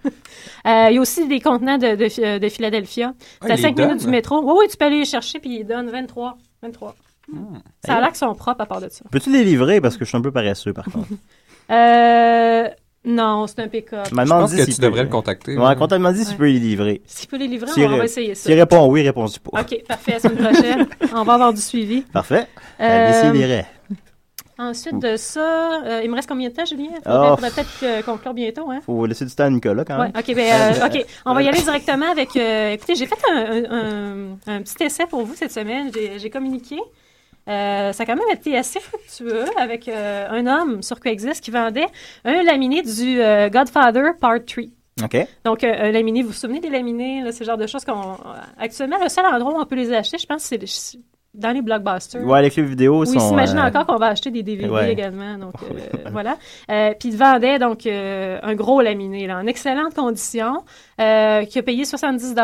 Euh, 0.66 0.87
il 0.90 0.94
y 0.94 0.98
a 0.98 1.00
aussi 1.00 1.29
des 1.29 1.40
contenants 1.40 1.79
de, 1.79 1.94
de, 1.94 2.38
de 2.38 2.48
Philadelphia. 2.48 3.12
C'est 3.42 3.50
Ah, 3.50 3.55
à 3.55 3.57
il 3.57 3.61
5 3.62 3.68
les 3.79 3.85
minutes 3.85 3.88
donne? 3.98 3.98
du 3.98 4.11
métro. 4.11 4.40
Oui, 4.42 4.55
oui, 4.61 4.66
tu 4.70 4.76
peux 4.76 4.87
aller 4.87 4.98
les 4.98 5.05
chercher, 5.05 5.38
puis 5.38 5.61
ils 5.61 5.64
donnent 5.66 5.90
23. 5.90 6.37
23. 6.62 6.94
Ça 7.87 7.96
a 7.96 8.01
l'air 8.01 8.09
qu'ils 8.09 8.16
sont 8.16 8.35
propres 8.35 8.61
à 8.62 8.66
part 8.66 8.81
de 8.81 8.88
ça. 8.88 9.05
Peux-tu 9.11 9.31
les 9.33 9.44
livrer? 9.44 9.81
Parce 9.81 9.96
que 9.96 10.05
je 10.05 10.09
suis 10.09 10.18
un 10.18 10.23
peu 10.23 10.33
paresseux 10.33 10.73
par 10.73 10.85
contre. 10.87 11.09
Euh, 11.73 12.68
non, 13.05 13.46
c'est 13.46 13.61
un 13.61 13.68
pick-up. 13.68 14.11
M'a 14.11 14.25
Je 14.25 14.29
pense 14.31 14.51
que 14.53 14.64
s'il 14.64 14.75
tu 14.75 14.81
peut- 14.81 14.87
devrais 14.88 15.05
le 15.05 15.09
contacter. 15.09 15.57
Ouais, 15.57 15.77
quand 15.77 15.92
elle 15.92 16.01
m'a 16.01 16.12
dit 16.12 16.25
si 16.25 16.33
tu 16.33 16.37
peux 16.37 16.46
les 16.49 16.59
livrer. 16.59 17.01
S'il 17.07 17.29
peut 17.29 17.37
les 17.38 17.46
livrer, 17.46 17.70
S'il 17.70 17.85
on 17.87 17.96
va 17.96 18.05
essayer 18.07 18.35
ça. 18.35 18.49
S'il 18.49 18.59
répond 18.59 18.88
oui, 18.88 19.03
réponds-tu 19.03 19.38
pas. 19.38 19.61
OK, 19.61 19.85
parfait. 19.87 20.12
La 20.14 20.18
semaine 20.18 20.53
prochaine, 20.53 20.87
on 21.14 21.23
va 21.23 21.35
avoir 21.35 21.53
du 21.55 21.61
suivi. 21.61 22.01
Parfait. 22.03 22.49
Euh. 22.81 23.62
Ensuite 24.61 24.99
de 24.99 25.16
ça, 25.16 25.83
euh, 25.85 26.01
il 26.05 26.11
me 26.11 26.14
reste 26.16 26.29
combien 26.29 26.49
de 26.51 26.55
temps, 26.55 26.64
Julien? 26.66 26.88
Il 26.94 27.01
Oh. 27.07 27.35
faudrait 27.37 27.51
peut-être 27.51 27.68
euh, 27.83 28.03
conclure 28.03 28.35
bientôt, 28.35 28.70
hein? 28.70 28.81
Faut 28.85 29.07
laisser 29.07 29.25
du 29.25 29.35
temps 29.35 29.44
à 29.44 29.51
Nicolas 29.51 29.85
quand 29.85 29.99
Ouais, 29.99 30.09
même. 30.12 30.12
OK, 30.18 30.35
ben, 30.35 30.53
euh, 30.83 30.87
OK. 30.87 31.07
On 31.25 31.33
va 31.35 31.42
y 31.42 31.49
aller 31.49 31.61
directement 31.62 32.11
avec... 32.11 32.37
écoutez, 32.37 32.94
j'ai 32.94 33.07
fait 33.07 33.18
un, 33.33 33.37
un- 33.37 33.70
un- 33.70 34.55
un 34.57 34.62
petit 34.62 34.83
essai 34.85 35.07
pour 35.07 35.23
vous 35.25 35.35
cette 35.35 35.53
semaine. 35.53 35.90
J'ai 36.18 36.31
communiqué. 36.31 36.77
Ça 37.46 37.88
a 37.99 38.05
quand 38.07 38.16
même 38.16 38.31
été 38.33 38.57
assez 38.57 38.81
fructueux 38.81 39.44
avec 39.57 39.88
un 39.88 40.46
homme 40.46 40.83
sur 40.83 41.01
Craigslist 41.01 41.42
qui 41.42 41.51
vendait 41.51 41.87
un 42.25 42.42
laminé 42.42 42.83
du 42.83 43.18
Godfather 43.51 44.12
Part 44.20 44.44
3. 44.46 44.64
OK. 45.05 45.16
Donc, 45.44 45.64
euh, 45.64 45.73
un 45.88 45.92
laminé, 45.92 46.20
vous 46.23 46.29
vous 46.29 46.35
souvenez 46.35 46.61
des 46.61 46.68
laminés, 46.68 47.23
là, 47.23 47.33
ce 47.33 47.42
genre 47.42 47.57
de 47.57 47.66
choses 47.66 47.85
qu'on... 47.87 48.18
Actuellement, 48.59 48.99
le 49.03 49.09
seul 49.09 49.25
endroit 49.25 49.55
où 49.55 49.59
on 49.61 49.64
peut 49.64 49.77
les 49.77 49.92
acheter, 49.94 50.18
je 50.18 50.27
pense, 50.27 50.42
c'est 50.42 50.59
dans 51.34 51.52
les 51.52 51.62
blockbusters. 51.62 52.24
Ouais, 52.24 52.42
les 52.42 52.50
clubs 52.50 52.66
vidéo 52.66 53.00
Oui, 53.00 53.06
sont. 53.06 53.20
s'imagine 53.20 53.58
euh, 53.58 53.66
encore 53.66 53.86
qu'on 53.86 53.96
va 53.96 54.08
acheter 54.08 54.30
des 54.30 54.42
DVD 54.42 54.68
ouais. 54.68 54.92
également. 54.92 55.38
Donc, 55.38 55.54
euh, 55.62 56.08
voilà. 56.10 56.38
Euh, 56.70 56.92
puis 56.98 57.10
il 57.10 57.16
vendait 57.16 57.58
donc 57.58 57.86
un 57.86 58.54
gros 58.54 58.80
laminé, 58.80 59.26
là, 59.26 59.38
en 59.38 59.46
excellentes 59.46 59.94
conditions, 59.94 60.64
euh, 61.00 61.44
qui 61.44 61.58
a 61.58 61.62
payé 61.62 61.84
70 61.84 62.34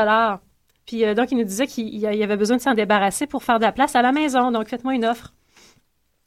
Puis 0.87 1.14
donc, 1.14 1.33
il 1.33 1.38
nous 1.38 1.44
disait 1.44 1.66
qu'il 1.66 1.88
il 1.88 2.01
y 2.01 2.22
avait 2.22 2.37
besoin 2.37 2.57
de 2.57 2.62
s'en 2.62 2.75
débarrasser 2.75 3.27
pour 3.27 3.42
faire 3.42 3.59
de 3.59 3.64
la 3.64 3.72
place 3.72 3.96
à 3.96 4.03
la 4.03 4.12
maison. 4.12 4.53
Donc, 4.53 4.68
faites-moi 4.68 4.94
une 4.94 5.05
offre. 5.05 5.33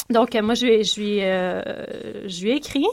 Donc, 0.09 0.33
moi, 0.33 0.55
je 0.55 0.65
lui 0.65 0.73
ai, 0.73 0.83
je 0.83 0.99
lui 0.99 1.19
je 2.29 2.43
lui 2.43 2.51
ai 2.51 2.55
écrit. 2.55 2.87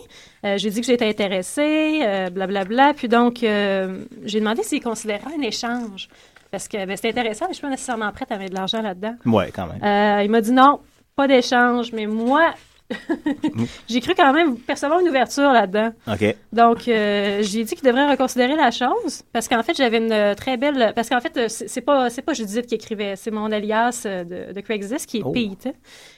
Je 0.44 0.60
lui 0.60 0.66
ai 0.66 0.70
dit 0.70 0.80
que 0.80 0.86
j'étais 0.86 1.08
intéressée, 1.08 2.28
blablabla. 2.32 2.94
Puis 2.94 3.08
donc, 3.08 3.38
j'ai 3.40 4.40
demandé 4.40 4.62
s'il 4.62 4.82
considérait 4.82 5.22
un 5.36 5.42
échange. 5.42 6.08
Parce 6.56 6.68
que 6.68 6.86
ben, 6.86 6.96
c'était 6.96 7.10
intéressant, 7.10 7.44
mais 7.46 7.52
je 7.52 7.56
suis 7.56 7.62
pas 7.62 7.68
nécessairement 7.68 8.10
prête 8.12 8.32
à 8.32 8.38
mettre 8.38 8.50
de 8.52 8.56
l'argent 8.56 8.80
là-dedans. 8.80 9.14
Ouais, 9.26 9.50
quand 9.54 9.66
même. 9.66 9.82
Euh, 9.82 10.22
il 10.24 10.30
m'a 10.30 10.40
dit 10.40 10.52
non, 10.52 10.80
pas 11.14 11.28
d'échange, 11.28 11.92
mais 11.92 12.06
moi, 12.06 12.54
j'ai 13.88 14.00
cru 14.00 14.14
quand 14.16 14.32
même 14.32 14.56
percevoir 14.56 15.00
une 15.00 15.08
ouverture 15.08 15.52
là-dedans. 15.52 15.90
OK. 16.10 16.34
Donc, 16.52 16.88
euh, 16.88 17.40
j'ai 17.42 17.64
dit 17.64 17.74
qu'il 17.74 17.86
devrait 17.86 18.08
reconsidérer 18.10 18.56
la 18.56 18.70
chose, 18.70 19.22
parce 19.34 19.48
qu'en 19.48 19.62
fait, 19.62 19.76
j'avais 19.76 19.98
une 19.98 20.34
très 20.34 20.56
belle... 20.56 20.92
Parce 20.94 21.08
qu'en 21.10 21.20
fait, 21.20 21.48
c'est 21.48 21.68
c'est 21.68 21.80
pas, 21.82 22.08
c'est 22.10 22.22
pas 22.22 22.32
Judith 22.32 22.66
qui 22.66 22.76
écrivait, 22.76 23.16
c'est 23.16 23.30
mon 23.30 23.52
alias 23.52 24.04
euh, 24.06 24.24
de, 24.24 24.52
de 24.54 24.60
Craigslist, 24.60 25.06
qui 25.06 25.18
est 25.18 25.22
Oh. 25.24 25.32
Pete. 25.32 25.68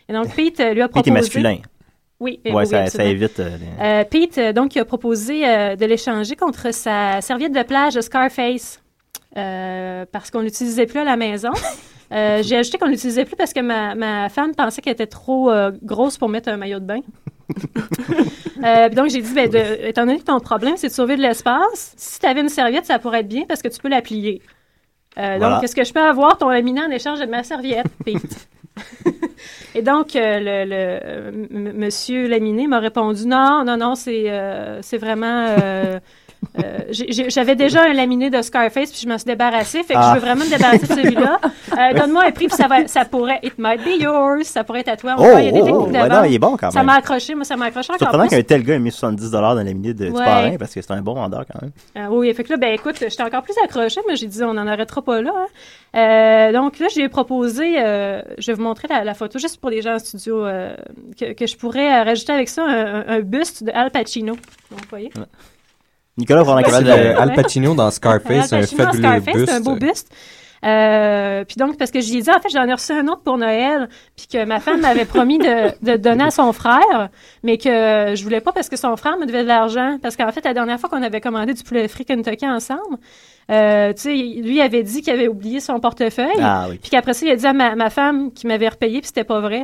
Et 0.08 0.12
donc, 0.12 0.34
Pete 0.36 0.58
lui 0.60 0.82
a 0.82 0.88
Pete 0.88 0.92
proposé... 0.92 1.10
est 1.10 1.12
masculin. 1.14 1.56
Oui, 2.20 2.40
eh 2.44 2.52
Ouais, 2.52 2.64
oui, 2.64 2.88
ça, 2.88 3.04
évite. 3.04 3.40
euh, 3.40 3.56
les- 3.56 3.84
Euh, 3.84 4.04
Pete, 4.04 4.38
donc, 4.54 4.74
il 4.76 4.80
a 4.80 4.84
proposé 4.84 5.40
de 5.76 5.84
l'échanger 5.84 6.36
contre 6.36 6.72
sa 6.72 7.20
serviette 7.22 7.52
de 7.52 7.62
plage 7.62 7.94
de 7.94 8.00
Scarface 8.00 8.80
euh, 9.36 10.04
parce 10.10 10.30
qu'on 10.30 10.40
l'utilisait 10.40 10.86
plus 10.86 11.00
à 11.00 11.04
la 11.04 11.16
maison. 11.16 11.50
Euh, 12.12 12.42
J'ai 12.42 12.56
ajouté 12.56 12.78
qu'on 12.78 12.86
l'utilisait 12.86 13.24
plus 13.26 13.36
parce 13.36 13.52
que 13.52 13.60
ma, 13.60 13.94
ma 13.94 14.28
femme 14.30 14.54
pensait 14.54 14.80
qu'elle 14.80 14.94
était 14.94 15.06
trop 15.06 15.50
euh, 15.50 15.70
grosse 15.82 16.16
pour 16.16 16.28
mettre 16.28 16.48
un 16.48 16.56
maillot 16.56 16.80
de 16.80 16.84
bain. 16.86 17.00
Euh, 18.64 18.88
donc, 18.88 19.08
j'ai 19.10 19.22
dit, 19.22 19.32
ben, 19.34 19.48
de- 19.48 19.86
étant 19.86 20.04
donné 20.04 20.18
que 20.18 20.24
ton 20.24 20.40
problème, 20.40 20.76
c'est 20.76 20.88
de 20.88 20.92
sauver 20.92 21.16
de 21.16 21.22
l'espace, 21.22 21.94
si 21.96 22.18
tu 22.18 22.26
avais 22.26 22.40
une 22.40 22.48
serviette, 22.48 22.86
ça 22.86 22.98
pourrait 22.98 23.20
être 23.20 23.28
bien 23.28 23.44
parce 23.46 23.62
que 23.62 23.68
tu 23.68 23.78
peux 23.80 23.88
la 23.88 24.02
plier. 24.02 24.42
Voilà. 25.14 25.38
Donc, 25.38 25.62
est-ce 25.62 25.76
que 25.76 25.84
je 25.84 25.92
peux 25.92 26.00
avoir? 26.02 26.38
Ton 26.38 26.48
laminé 26.48 26.82
en 26.82 26.90
échange 26.90 27.20
de 27.20 27.26
ma 27.26 27.44
serviette, 27.44 27.86
Pete? 28.04 28.48
Et 29.76 29.82
donc, 29.82 30.08
le, 30.14 30.64
le- 30.64 31.72
monsieur 31.72 32.26
Laminé 32.26 32.66
m'a 32.66 32.80
répondu 32.80 33.26
non, 33.28 33.62
non, 33.64 33.76
non, 33.76 33.94
c'est 33.94 34.26
c'est 34.82 34.98
vraiment. 34.98 35.54
Euh, 36.58 36.78
J'avais 37.28 37.56
déjà 37.56 37.82
un 37.84 37.92
laminé 37.92 38.30
de 38.30 38.40
Scarface, 38.42 38.90
puis 38.90 39.00
je 39.02 39.08
m'en 39.08 39.18
suis 39.18 39.26
débarrassée. 39.26 39.82
Fait 39.82 39.94
que 39.94 39.98
Ah. 40.00 40.10
je 40.14 40.20
veux 40.20 40.24
vraiment 40.26 40.44
me 40.44 40.50
débarrasser 40.50 40.86
de 40.86 40.92
celui-là. 41.00 41.40
Euh, 41.72 41.94
Donne-moi 41.98 42.24
un 42.26 42.30
prix, 42.30 42.46
puis 42.46 42.56
ça, 42.56 42.68
va, 42.68 42.86
ça 42.86 43.04
pourrait. 43.04 43.40
It 43.42 43.54
might 43.58 43.80
be 43.84 44.00
yours. 44.02 44.44
Ça 44.44 44.64
pourrait 44.64 44.80
être 44.80 44.88
à 44.88 44.96
toi. 44.96 45.14
Oh, 45.18 45.22
voit, 45.22 45.40
il 45.40 45.46
y 45.46 45.48
a 45.48 45.52
des 45.52 45.60
oh, 45.60 45.64
techniques 45.64 45.84
oh, 45.88 45.92
de 45.92 45.98
ouais, 45.98 46.08
non, 46.08 46.24
il 46.24 46.34
est 46.34 46.38
bon 46.38 46.56
quand 46.56 46.70
Ça 46.70 46.78
même. 46.80 46.86
m'a 46.86 46.94
accroché. 46.94 47.34
Moi, 47.34 47.44
ça 47.44 47.56
m'a 47.56 47.66
accroché 47.66 47.92
encore 47.92 47.98
Surprenant 48.08 48.28
qu'un 48.28 48.42
tel 48.42 48.62
gars 48.62 48.74
ait 48.74 48.78
mis 48.78 48.90
70 48.92 49.30
dans 49.30 49.40
la 49.54 49.64
minute 49.64 49.96
de, 49.96 50.06
du 50.06 50.10
Ouais. 50.12 50.24
parrain 50.24 50.56
parce 50.58 50.74
que 50.74 50.80
c'est 50.82 50.92
un 50.92 51.02
bon 51.02 51.14
vendeur 51.14 51.44
quand 51.52 51.60
même. 51.62 51.70
Ah 51.96 52.08
oui, 52.10 52.32
fait 52.34 52.44
que 52.44 52.50
là, 52.50 52.56
ben 52.56 52.72
écoute, 52.74 52.96
j'étais 53.00 53.22
encore 53.22 53.42
plus 53.42 53.54
accrochée, 53.64 54.00
mais 54.08 54.16
j'ai 54.16 54.26
dit, 54.26 54.42
on 54.44 54.54
n'en 54.54 54.66
arrêtera 54.66 55.02
pas 55.02 55.20
là. 55.20 55.32
hein. 55.34 55.46
Euh, 55.96 56.52
donc 56.52 56.78
là, 56.78 56.86
j'ai 56.94 57.08
proposé, 57.08 57.74
je 57.76 58.46
vais 58.46 58.52
vous 58.54 58.62
montrer 58.62 58.88
la, 58.88 59.04
la 59.04 59.14
photo 59.14 59.38
juste 59.38 59.60
pour 59.60 59.70
les 59.70 59.82
gens 59.82 59.94
en 59.94 59.98
studio, 59.98 60.44
que, 61.18 61.32
que 61.32 61.46
je 61.46 61.56
pourrais 61.56 62.02
rajouter 62.02 62.32
avec 62.32 62.48
ça 62.48 62.62
un, 62.64 62.68
un- 63.00 63.04
un 63.08 63.20
buste 63.20 63.64
de 63.64 63.70
Al 63.74 63.90
Pacino. 63.90 64.34
Donc, 64.34 64.80
vous 64.82 64.88
voyez? 64.90 65.10
Nicolas 66.18 66.42
le 66.42 66.84
de. 66.84 67.18
Al 67.18 67.32
Pacino 67.32 67.74
dans 67.74 67.90
Scarface, 67.90 68.52
un 68.52 68.62
fabuleux 68.62 68.98
Scarface, 68.98 69.34
buste. 69.34 69.46
C'est 69.48 69.54
un 69.56 69.60
beau 69.60 69.76
buste. 69.76 70.12
Euh, 70.64 71.44
puis 71.44 71.54
donc, 71.56 71.76
parce 71.78 71.92
que 71.92 72.00
j'y 72.00 72.18
ai 72.18 72.22
dit, 72.22 72.30
en 72.30 72.40
fait, 72.40 72.48
j'en 72.50 72.66
ai 72.66 72.72
reçu 72.72 72.90
un 72.92 73.06
autre 73.06 73.22
pour 73.22 73.38
Noël, 73.38 73.88
puis 74.16 74.26
que 74.26 74.44
ma 74.44 74.58
femme 74.58 74.80
m'avait 74.80 75.04
promis 75.14 75.38
de, 75.38 75.70
de 75.84 75.96
donner 75.96 76.24
à 76.24 76.30
son 76.32 76.52
frère, 76.52 77.10
mais 77.44 77.58
que 77.58 78.14
je 78.16 78.22
voulais 78.24 78.40
pas 78.40 78.50
parce 78.50 78.68
que 78.68 78.76
son 78.76 78.96
frère 78.96 79.16
me 79.18 79.26
devait 79.26 79.44
de 79.44 79.48
l'argent. 79.48 79.98
Parce 80.02 80.16
qu'en 80.16 80.32
fait, 80.32 80.44
la 80.44 80.54
dernière 80.54 80.80
fois 80.80 80.88
qu'on 80.88 81.02
avait 81.02 81.20
commandé 81.20 81.54
du 81.54 81.62
poulet 81.62 81.86
frit 81.86 82.04
Kentucky 82.04 82.46
ensemble, 82.48 82.98
euh, 83.50 83.92
tu 83.92 84.02
sais, 84.02 84.12
lui 84.14 84.60
avait 84.60 84.82
dit 84.82 85.00
qu'il 85.00 85.12
avait 85.12 85.28
oublié 85.28 85.60
son 85.60 85.78
portefeuille, 85.78 86.40
Ah 86.42 86.66
oui. 86.68 86.78
puis 86.82 86.90
qu'après 86.90 87.14
ça, 87.14 87.24
il 87.24 87.30
a 87.30 87.36
dit 87.36 87.46
à 87.46 87.52
ma, 87.52 87.76
ma 87.76 87.88
femme 87.90 88.32
qu'il 88.32 88.48
m'avait 88.48 88.68
repayé, 88.68 88.98
puis 88.98 89.06
c'était 89.06 89.24
pas 89.24 89.40
vrai. 89.40 89.62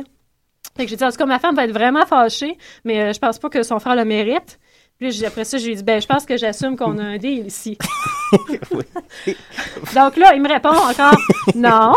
Fait 0.77 0.85
que 0.85 0.89
j'ai 0.89 0.95
dit, 0.95 1.03
en 1.03 1.11
tout 1.11 1.17
cas, 1.17 1.25
ma 1.25 1.39
femme 1.39 1.55
va 1.55 1.65
être 1.65 1.73
vraiment 1.73 2.05
fâchée, 2.05 2.57
mais 2.85 3.01
euh, 3.01 3.13
je 3.13 3.19
pense 3.19 3.37
pas 3.37 3.49
que 3.49 3.63
son 3.63 3.79
frère 3.79 3.95
le 3.95 4.05
mérite. 4.05 4.59
Puis 4.99 5.11
j'ai- 5.11 5.25
après 5.25 5.43
ça, 5.43 5.57
je 5.57 5.65
lui 5.65 5.73
ai 5.73 5.75
dit, 5.75 5.83
ben, 5.83 6.01
je 6.01 6.07
pense 6.07 6.25
que 6.25 6.37
j'assume 6.37 6.77
qu'on 6.77 6.97
a 6.97 7.03
un 7.03 7.17
deal 7.17 7.45
ici. 7.47 7.77
Donc 9.95 10.17
là, 10.17 10.33
il 10.35 10.41
me 10.41 10.47
répond 10.49 10.69
encore, 10.69 11.17
non, 11.55 11.93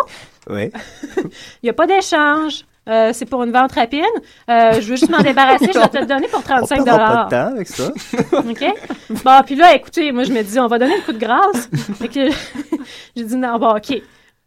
Oui. 0.49 0.71
il 1.17 1.25
n'y 1.65 1.71
a 1.71 1.73
pas 1.73 1.87
d'échange. 1.87 2.65
Euh, 2.89 3.11
c'est 3.13 3.27
pour 3.27 3.43
une 3.45 3.53
vente 3.53 3.73
rapide. 3.73 4.01
Euh, 4.49 4.73
je 4.73 4.81
veux 4.81 4.97
juste 4.97 5.11
m'en 5.11 5.19
débarrasser. 5.21 5.69
Je 5.75 5.79
vais 5.79 5.89
te 5.89 5.99
le 5.99 6.07
donner 6.07 6.27
pour 6.27 6.39
On 6.39 6.43
35 6.43 6.85
perdra 6.85 7.07
pas 7.07 7.25
de 7.25 7.31
temps 7.31 7.55
avec 7.55 7.69
ça. 7.69 7.89
OK? 8.33 8.65
Bon, 9.23 9.41
puis 9.45 9.57
là, 9.57 9.75
écoutez, 9.75 10.11
moi, 10.11 10.23
je 10.23 10.33
me 10.33 10.43
dis, 10.43 10.59
on 10.59 10.69
va 10.69 10.79
donner 10.79 10.97
le 10.97 11.03
coup 11.03 11.13
de 11.13 11.19
grâce. 11.19 11.69
J'ai 13.15 13.25
dit, 13.25 13.37
non, 13.37 13.59
bon, 13.59 13.77
OK. 13.77 14.01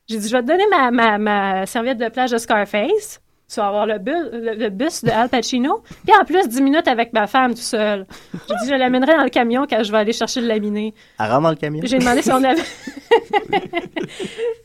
J'ai 0.09 0.17
dit, 0.17 0.27
je 0.27 0.35
vais 0.35 0.41
te 0.41 0.47
donner 0.47 0.65
ma, 0.71 0.89
ma, 0.89 1.17
ma 1.19 1.65
serviette 1.67 1.99
de 1.99 2.09
plage 2.09 2.31
de 2.31 2.39
Scarface. 2.39 3.21
Tu 3.53 3.59
vas 3.59 3.67
avoir 3.67 3.85
le, 3.85 3.97
bu- 3.97 4.11
le, 4.31 4.53
le 4.55 4.69
bus 4.69 5.03
de 5.03 5.09
Al 5.09 5.27
Pacino. 5.27 5.83
Puis 6.05 6.15
en 6.17 6.23
plus, 6.23 6.47
10 6.47 6.61
minutes 6.61 6.87
avec 6.87 7.11
ma 7.11 7.27
femme 7.27 7.53
tout 7.53 7.59
seul. 7.61 8.05
J'ai 8.33 8.55
dit, 8.63 8.69
je 8.69 8.75
l'amènerai 8.75 9.17
dans 9.17 9.23
le 9.23 9.29
camion 9.29 9.65
quand 9.69 9.83
je 9.83 9.91
vais 9.91 9.97
aller 9.97 10.13
chercher 10.13 10.39
le 10.39 10.47
laminé. 10.47 10.93
Elle 11.19 11.25
rentre 11.29 11.41
dans 11.41 11.49
le 11.49 11.55
camion? 11.57 11.81
J'ai 11.83 11.99
demandé 11.99 12.21
si 12.21 12.31
on 12.31 12.41
avait. 12.43 12.61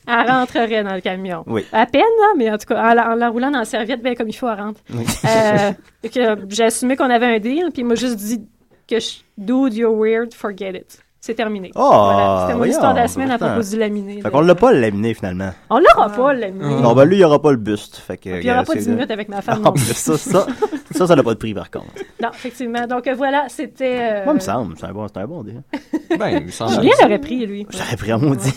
elle 0.06 0.30
rentrerait 0.30 0.84
dans 0.84 0.94
le 0.94 1.00
camion. 1.00 1.42
Oui. 1.46 1.64
À 1.72 1.86
peine, 1.86 2.02
là, 2.02 2.26
mais 2.36 2.50
en 2.50 2.58
tout 2.58 2.66
cas, 2.66 2.90
en, 2.90 2.94
la- 2.94 3.10
en 3.10 3.14
l'enroulant 3.16 3.50
dans 3.50 3.58
la 3.60 3.64
serviette, 3.64 4.02
bien 4.02 4.14
comme 4.14 4.28
il 4.28 4.32
faut, 4.36 4.48
elle 4.48 4.60
rentre. 4.60 4.80
Oui. 4.94 5.04
Euh, 5.24 6.36
j'ai 6.48 6.64
assumé 6.64 6.96
qu'on 6.96 7.10
avait 7.10 7.26
un 7.26 7.38
deal, 7.38 7.70
puis 7.72 7.82
il 7.82 7.86
m'a 7.86 7.94
juste 7.96 8.16
dit 8.16 8.40
que 8.88 9.00
je, 9.00 9.16
dude, 9.36 9.74
you're 9.74 9.92
weird, 9.96 10.32
forget 10.32 10.70
it. 10.78 10.98
C'est 11.26 11.34
terminé. 11.34 11.72
Oh, 11.74 11.80
Voilà, 11.80 12.38
C'était 12.42 12.52
mon 12.52 12.58
voyons, 12.58 12.72
histoire 12.72 12.94
de 12.94 12.98
la 13.00 13.08
semaine 13.08 13.30
à 13.32 13.36
propos 13.38 13.60
du 13.68 13.76
laminé. 13.76 14.20
Fait 14.22 14.30
qu'on 14.30 14.42
l'a 14.42 14.54
pas 14.54 14.72
laminé 14.72 15.12
finalement. 15.12 15.50
On 15.70 15.78
l'aura 15.80 16.08
pas, 16.08 16.32
le 16.32 16.38
laminé. 16.38 16.80
Non, 16.80 16.94
ben 16.94 17.04
lui, 17.04 17.16
il 17.16 17.18
y 17.18 17.24
aura 17.24 17.42
pas 17.42 17.50
le 17.50 17.56
buste. 17.56 17.96
Fait 17.96 18.16
que, 18.16 18.30
Puis 18.30 18.38
il 18.42 18.46
y 18.46 18.50
aura 18.52 18.62
pas 18.62 18.74
c'est 18.74 18.78
10 18.78 18.88
là. 18.90 18.94
minutes 18.94 19.10
avec 19.10 19.28
ma 19.28 19.42
femme 19.42 19.58
Ah, 19.62 19.64
non 19.66 19.72
plus. 19.72 19.82
ça, 19.92 20.16
ça, 20.16 20.46
ça, 20.94 21.06
ça 21.08 21.16
n'a 21.16 21.22
pas 21.24 21.34
de 21.34 21.38
prix 21.38 21.52
par 21.52 21.68
contre. 21.68 21.86
Non, 22.22 22.30
effectivement. 22.32 22.86
Donc 22.86 23.06
euh, 23.08 23.14
voilà, 23.14 23.44
c'était. 23.48 23.98
euh, 24.00 24.24
Moi, 24.24 24.32
il 24.32 24.36
me 24.36 24.40
semble, 24.40 24.74
c'est 24.78 24.86
un 24.86 24.92
bon, 24.92 25.06
c'est 25.12 25.20
un 25.20 25.26
bon 25.26 25.42
deal. 25.42 25.62
Ben, 26.18 26.28
il 26.38 26.46
me 26.46 26.50
semble. 26.50 26.74
Julien 26.76 26.92
l'aurait 27.02 27.18
pris, 27.18 27.44
lui. 27.44 27.66
J'aurais 27.68 27.96
pris 27.96 28.12
un 28.12 28.18
maudit. 28.18 28.54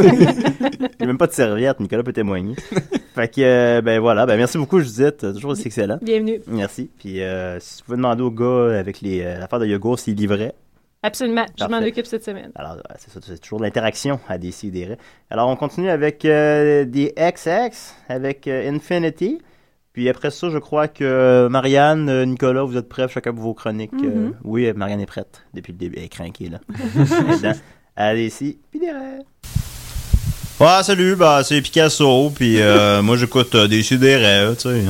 Il 0.00 0.08
n'y 0.08 0.26
a 1.02 1.06
même 1.06 1.18
pas 1.18 1.26
de 1.26 1.32
serviette, 1.32 1.78
Nicolas 1.80 2.02
peut 2.04 2.12
témoigner. 2.12 2.54
Fait 3.14 3.28
que, 3.28 3.40
euh, 3.42 3.80
ben 3.82 4.00
voilà, 4.00 4.24
ben 4.24 4.36
merci 4.38 4.56
beaucoup 4.56 4.80
Judith, 4.80 5.18
toujours 5.34 5.50
aussi 5.50 5.66
excellent. 5.66 5.98
Bienvenue. 6.00 6.40
Merci. 6.46 6.88
Puis 6.98 7.20
euh, 7.22 7.58
si 7.60 7.78
tu 7.78 7.82
pouvez 7.84 7.96
demander 7.98 8.22
au 8.22 8.30
gars 8.30 8.78
avec 8.78 9.02
les 9.02 9.20
euh, 9.22 9.38
l'affaire 9.38 9.58
de 9.58 9.66
yogourt 9.66 9.98
s'il 9.98 10.14
livrait. 10.14 10.54
Absolument. 11.02 11.46
Je 11.58 11.64
m'en 11.64 11.78
occupe 11.78 12.06
cette 12.06 12.24
semaine. 12.24 12.52
Alors, 12.54 12.76
c'est 12.98 13.10
ça, 13.10 13.20
c'est 13.22 13.38
toujours 13.40 13.58
de 13.58 13.64
l'interaction 13.64 14.20
à 14.28 14.38
décider. 14.38 14.96
Alors, 15.30 15.48
on 15.48 15.56
continue 15.56 15.90
avec 15.90 16.24
euh, 16.24 16.84
des 16.84 17.12
XX, 17.16 17.94
avec 18.08 18.46
euh, 18.46 18.70
Infinity. 18.70 19.40
Puis 19.92 20.08
après 20.08 20.30
ça, 20.30 20.48
je 20.48 20.56
crois 20.58 20.88
que 20.88 21.48
Marianne, 21.50 22.08
euh, 22.08 22.24
Nicolas, 22.24 22.62
vous 22.62 22.76
êtes 22.76 22.88
prêts 22.88 23.08
chacun 23.08 23.34
pour 23.34 23.42
vos 23.42 23.54
chroniques. 23.54 23.90
Euh, 24.02 24.26
Mhm. 24.28 24.34
oui, 24.44 24.66
euh, 24.66 24.72
Marianne 24.74 25.00
est 25.00 25.06
prête 25.06 25.42
depuis 25.52 25.72
le 25.72 25.78
début. 25.78 25.96
Elle 25.98 26.04
est 26.04 26.08
craquée, 26.08 26.48
là. 26.48 26.60
Allez, 27.96 28.26
ici. 28.26 28.58
Puis 28.70 28.80
des 28.80 28.90
rêves. 28.90 29.22
Ouais, 30.60 30.82
salut, 30.84 31.16
bah, 31.16 31.42
c'est 31.44 31.60
Picasso, 31.60 32.30
puis 32.30 32.60
euh, 32.60 33.02
moi 33.02 33.16
j'écoute 33.16 33.54
euh, 33.56 33.66
des 33.66 33.82
sidérés, 33.82 34.54
tu 34.54 34.68
sais. 34.68 34.82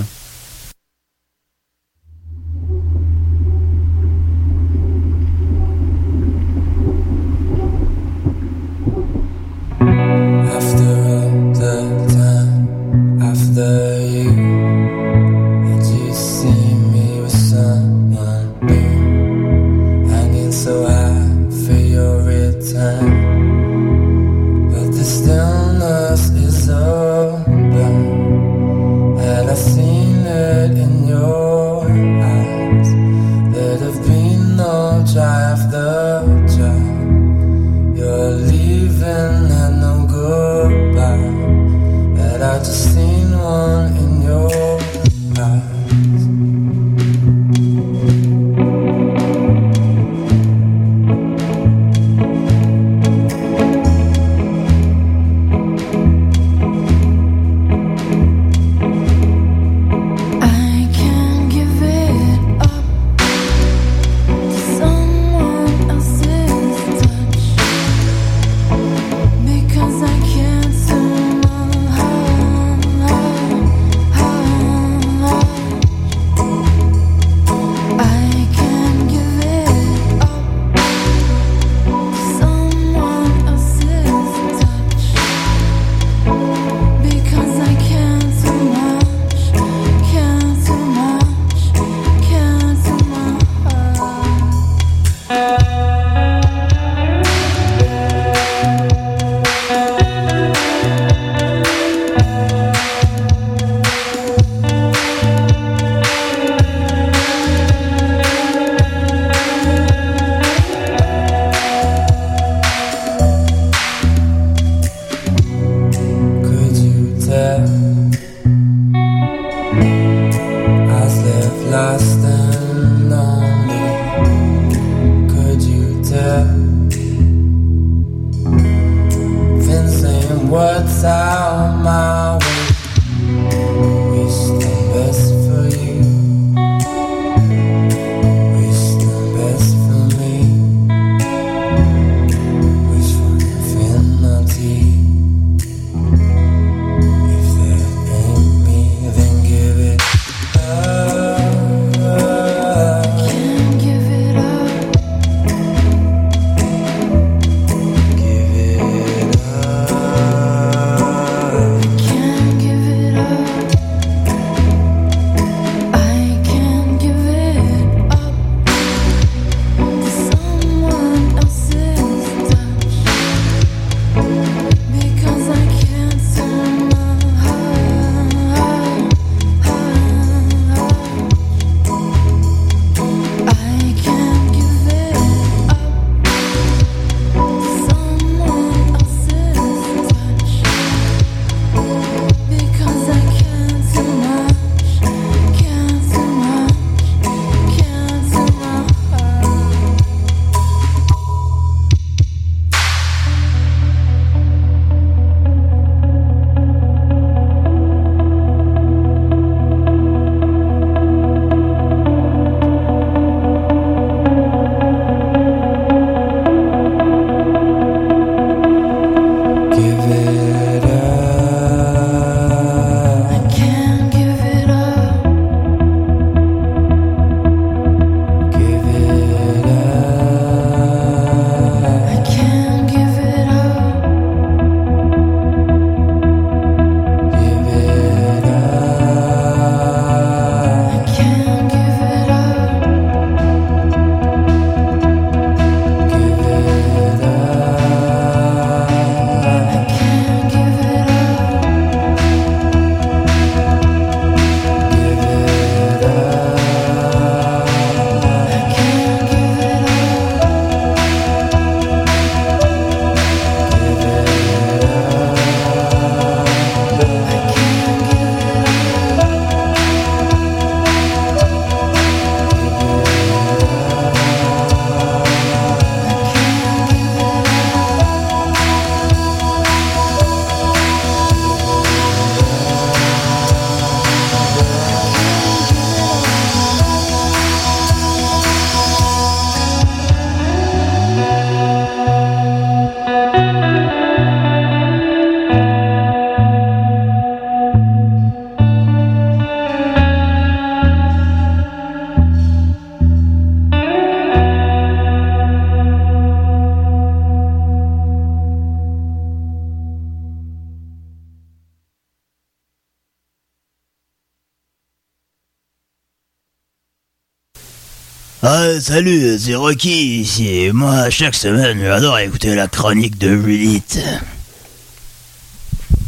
Salut, 318.83 319.39
c'est 319.39 319.55
Rocky 319.55 320.22
ici. 320.22 320.70
Moi, 320.74 321.09
chaque 321.09 321.37
semaine, 321.37 321.78
j'adore 321.78 322.18
écouter 322.18 322.57
la 322.57 322.66
chronique 322.66 323.16
de 323.16 323.37
Judith. 323.37 324.01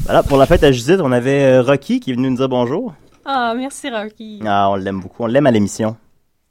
Voilà, 0.05 0.25
pour 0.25 0.37
la 0.39 0.47
fête 0.47 0.65
à 0.65 0.73
Judith, 0.73 0.99
on 1.01 1.13
avait 1.13 1.45
euh, 1.45 1.63
Rocky 1.63 2.01
qui 2.01 2.11
est 2.11 2.15
venu 2.15 2.31
nous 2.31 2.37
dire 2.37 2.49
bonjour. 2.49 2.93
Ah, 3.25 3.55
merci, 3.57 3.89
Rocky. 3.91 4.41
Ah, 4.45 4.71
on 4.71 4.75
l'aime 4.75 5.01
beaucoup. 5.01 5.23
On 5.23 5.27
l'aime 5.27 5.47
à 5.47 5.53
l'émission. 5.53 5.97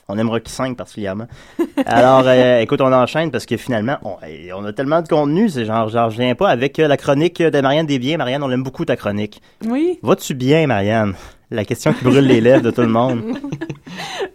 On 0.10 0.18
aime 0.18 0.30
Rocky 0.30 0.52
5 0.52 0.76
particulièrement. 0.76 1.28
Alors, 1.86 2.24
euh, 2.26 2.60
écoute, 2.60 2.82
on 2.82 2.92
enchaîne 2.92 3.32
parce 3.32 3.46
que 3.46 3.56
finalement, 3.58 3.98
on, 4.04 4.16
on 4.56 4.66
a 4.66 4.74
tellement 4.74 5.02
de 5.02 5.08
contenu, 5.08 5.50
c'est 5.50 5.66
genre, 5.66 5.88
j'en 5.90 6.06
reviens 6.06 6.36
pas 6.36 6.50
avec 6.50 6.80
euh, 6.80 6.88
la 6.88 6.98
chronique 6.98 7.42
de 7.42 7.62
Marianne 7.62 7.86
Desbiens. 7.86 8.18
Marianne, 8.18 8.44
on 8.44 8.52
aime 8.52 8.64
beaucoup 8.64 8.86
ta 8.86 8.96
chronique. 8.96 9.42
Oui. 9.66 10.00
Vas-tu 10.04 10.34
bien, 10.34 10.68
Marianne? 10.68 11.14
La 11.52 11.66
question 11.66 11.94
qui 11.94 12.04
brûle 12.04 12.26
les 12.26 12.42
lèvres 12.42 12.64
de 12.64 12.72
tout 12.72 12.82
le 12.82 12.88
monde. 12.88 13.22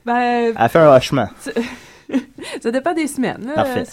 Ben, 0.07 0.55
Elle 0.59 0.69
fait 0.71 0.79
un 0.79 0.97
hochement. 0.97 1.27
ça 2.61 2.71
dépend 2.71 2.95
des 2.95 3.07
semaines. 3.07 3.51
Parfait. 3.55 3.85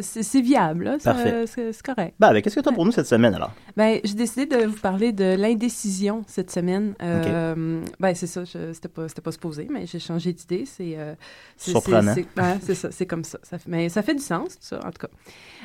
C'est 0.00 0.40
viable. 0.40 0.96
C'est 1.00 1.82
correct. 1.82 2.14
Ben, 2.18 2.32
ben, 2.32 2.42
qu'est-ce 2.42 2.56
que 2.56 2.60
tu 2.60 2.68
as 2.68 2.72
pour 2.72 2.84
nous 2.84 2.92
cette 2.92 3.06
semaine 3.06 3.34
alors? 3.34 3.52
Ben, 3.76 4.00
j'ai 4.04 4.14
décidé 4.14 4.46
de 4.46 4.66
vous 4.66 4.78
parler 4.80 5.12
de 5.12 5.34
l'indécision 5.36 6.24
cette 6.26 6.50
semaine. 6.50 6.94
Euh, 7.02 7.80
Ben, 8.00 8.14
c'est 8.14 8.26
ça. 8.26 8.44
je- 8.44 8.72
C'était 8.72 8.88
pas, 8.88 9.06
pas 9.22 9.32
supposé, 9.32 9.66
mais 9.70 9.86
j'ai 9.86 9.98
changé 9.98 10.32
d'idée. 10.32 10.64
C'est 10.66 10.94
euh, 10.98 11.14
Surprenant. 11.56 12.14
c'est- 12.60 12.74
ça. 12.74 12.90
C'est 12.90 13.06
comme 13.06 13.24
ça. 13.24 13.38
ça 13.42 13.56
mais 13.66 13.88
ça 13.88 14.02
fait 14.02 14.14
du 14.14 14.22
sens, 14.22 14.50
tout 14.58 14.66
ça, 14.66 14.78
en 14.84 14.90
tout 14.90 15.06
cas. 15.06 15.08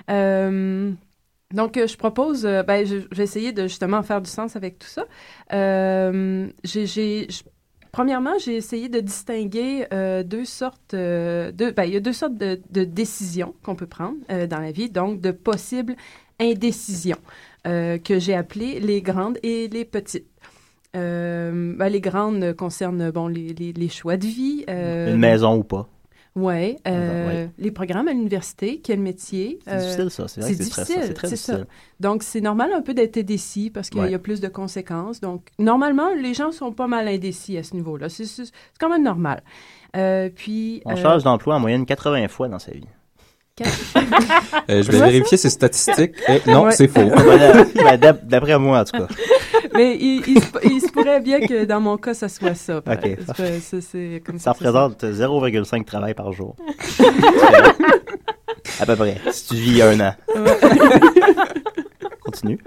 Euh, 0.10 0.92
donc, 1.54 1.78
je 1.78 1.98
propose, 1.98 2.44
ben, 2.44 2.86
vais 3.12 3.24
essayer 3.24 3.52
de 3.52 3.64
justement 3.64 4.02
faire 4.04 4.22
du 4.22 4.30
sens 4.30 4.56
avec 4.56 4.80
tout 4.80 4.88
ça. 4.88 5.04
J'ai, 5.52 6.86
j'ai- 6.86 7.28
premièrement, 7.92 8.34
j'ai 8.40 8.56
essayé 8.56 8.90
de 8.90 9.00
distinguer 9.00 9.86
euh, 9.94 10.24
deux 10.24 10.46
sortes, 10.46 10.94
euh, 10.94 11.52
deux, 11.52 11.72
ben, 11.72 11.84
il 11.84 11.94
y 11.94 11.98
a 11.98 12.00
deux 12.00 12.14
sortes 12.14 12.38
de, 12.38 12.60
de 12.70 12.84
décisions 12.84 13.54
qu'on 13.64 13.76
peut 13.76 13.88
prendre 13.88 14.18
euh, 14.32 14.48
dans 14.48 14.60
la 14.60 14.72
vie, 14.72 14.90
donc 14.90 15.22
de 15.22 15.32
possibles 15.32 15.96
indécisions 16.40 17.20
que 17.64 18.18
j'ai 18.18 18.34
appelées 18.34 18.80
les 18.80 19.04
grandes 19.04 19.38
et 19.44 19.68
les 19.68 19.86
petites. 19.86 20.26
Ben, 20.96 21.78
les 21.78 22.02
grandes 22.02 22.54
concernent 22.54 23.12
bon 23.12 23.28
les, 23.28 23.90
choix 23.90 24.18
de 24.18 24.26
vie. 24.26 24.66
Une 24.68 25.18
maison 25.18 25.58
ou 25.58 25.64
pas? 25.64 25.88
Ouais, 26.36 26.78
euh, 26.88 27.28
Ouais. 27.28 27.50
les 27.58 27.72
programmes 27.72 28.08
à 28.08 28.14
l'université, 28.14 28.80
quel 28.82 29.00
métier. 29.02 29.60
C'est 29.68 29.78
difficile, 29.80 30.10
ça. 30.10 30.28
C'est 30.30 30.40
vrai 30.42 30.52
que 30.52 30.58
c'est 30.58 30.64
stressant. 30.64 30.86
difficile, 30.94 31.08
C'est 31.08 31.14
très 31.14 31.28
c'est 31.28 31.36
ça. 31.36 31.54
difficile. 31.56 31.76
Donc, 32.00 32.24
c'est 32.24 32.40
normal 32.40 32.72
un 32.74 32.82
peu 32.82 32.94
d'être 32.94 33.18
indécis 33.18 33.70
parce 33.70 33.90
qu'il 33.90 33.98
y 33.98 34.00
a- 34.00 34.04
Ouais. 34.04 34.10
il 34.10 34.14
y 34.14 34.16
a 34.16 34.20
plus 34.20 34.40
de 34.40 34.48
conséquences. 34.48 35.20
Donc, 35.20 35.50
normalement, 35.60 36.10
les 36.14 36.34
gens 36.34 36.52
sont 36.54 36.72
pas 36.72 36.88
mal 36.88 37.10
indécis 37.10 37.58
à 37.58 37.64
ce 37.64 37.74
niveau-là. 37.76 38.08
C'est 38.08 38.26
quand 38.80 38.88
même 38.90 39.04
normal. 39.04 39.44
Euh, 39.98 40.30
puis... 40.34 40.82
On 40.86 40.94
euh, 40.94 40.96
change 40.96 41.24
d'emploi 41.24 41.56
en 41.56 41.60
moyenne 41.60 41.86
80 41.86 42.30
fois 42.30 42.48
dans 42.48 42.60
sa 42.60 42.72
vie. 42.72 42.86
Euh, 44.70 44.84
je 44.84 44.92
vais 44.92 45.00
vérifier 45.00 45.38
ces 45.38 45.50
statistiques. 45.50 46.14
Eh, 46.28 46.42
non, 46.50 46.66
Ouais. 46.66 46.72
c'est 46.72 46.88
faux. 46.88 47.10
Ben, 47.76 47.98
d'ap- 47.98 48.26
D'après 48.26 48.58
moi, 48.60 48.80
en 48.82 48.84
tout 48.86 48.98
cas. 48.98 49.08
Mais 49.74 49.96
il, 50.00 50.24
il 50.28 50.42
se, 50.42 50.48
il 50.70 50.82
se 50.82 50.92
pourrait 50.92 51.20
bien 51.22 51.40
que 51.40 51.66
dans 51.66 51.80
mon 51.82 51.98
cas, 51.98 52.14
ça 52.14 52.28
soit 52.30 52.56
ça. 52.56 52.82
par- 52.82 52.96
Ok, 52.96 53.02
c'est- 53.04 53.26
parfait. 53.26 53.60
c'est- 53.62 53.82
c'est 53.82 54.22
comme 54.26 54.38
Ça 54.38 54.44
ça. 54.46 54.52
représente 54.52 55.04
0,5 55.04 55.86
travail 55.86 56.14
par 56.14 56.32
jour. 56.34 56.56
à 58.80 58.86
peu 58.86 58.96
près. 58.96 59.18
Si 59.32 59.48
tu 59.48 59.56
vis 59.56 59.82
un 59.82 60.00
an. 60.00 60.14
Continue. 62.24 62.60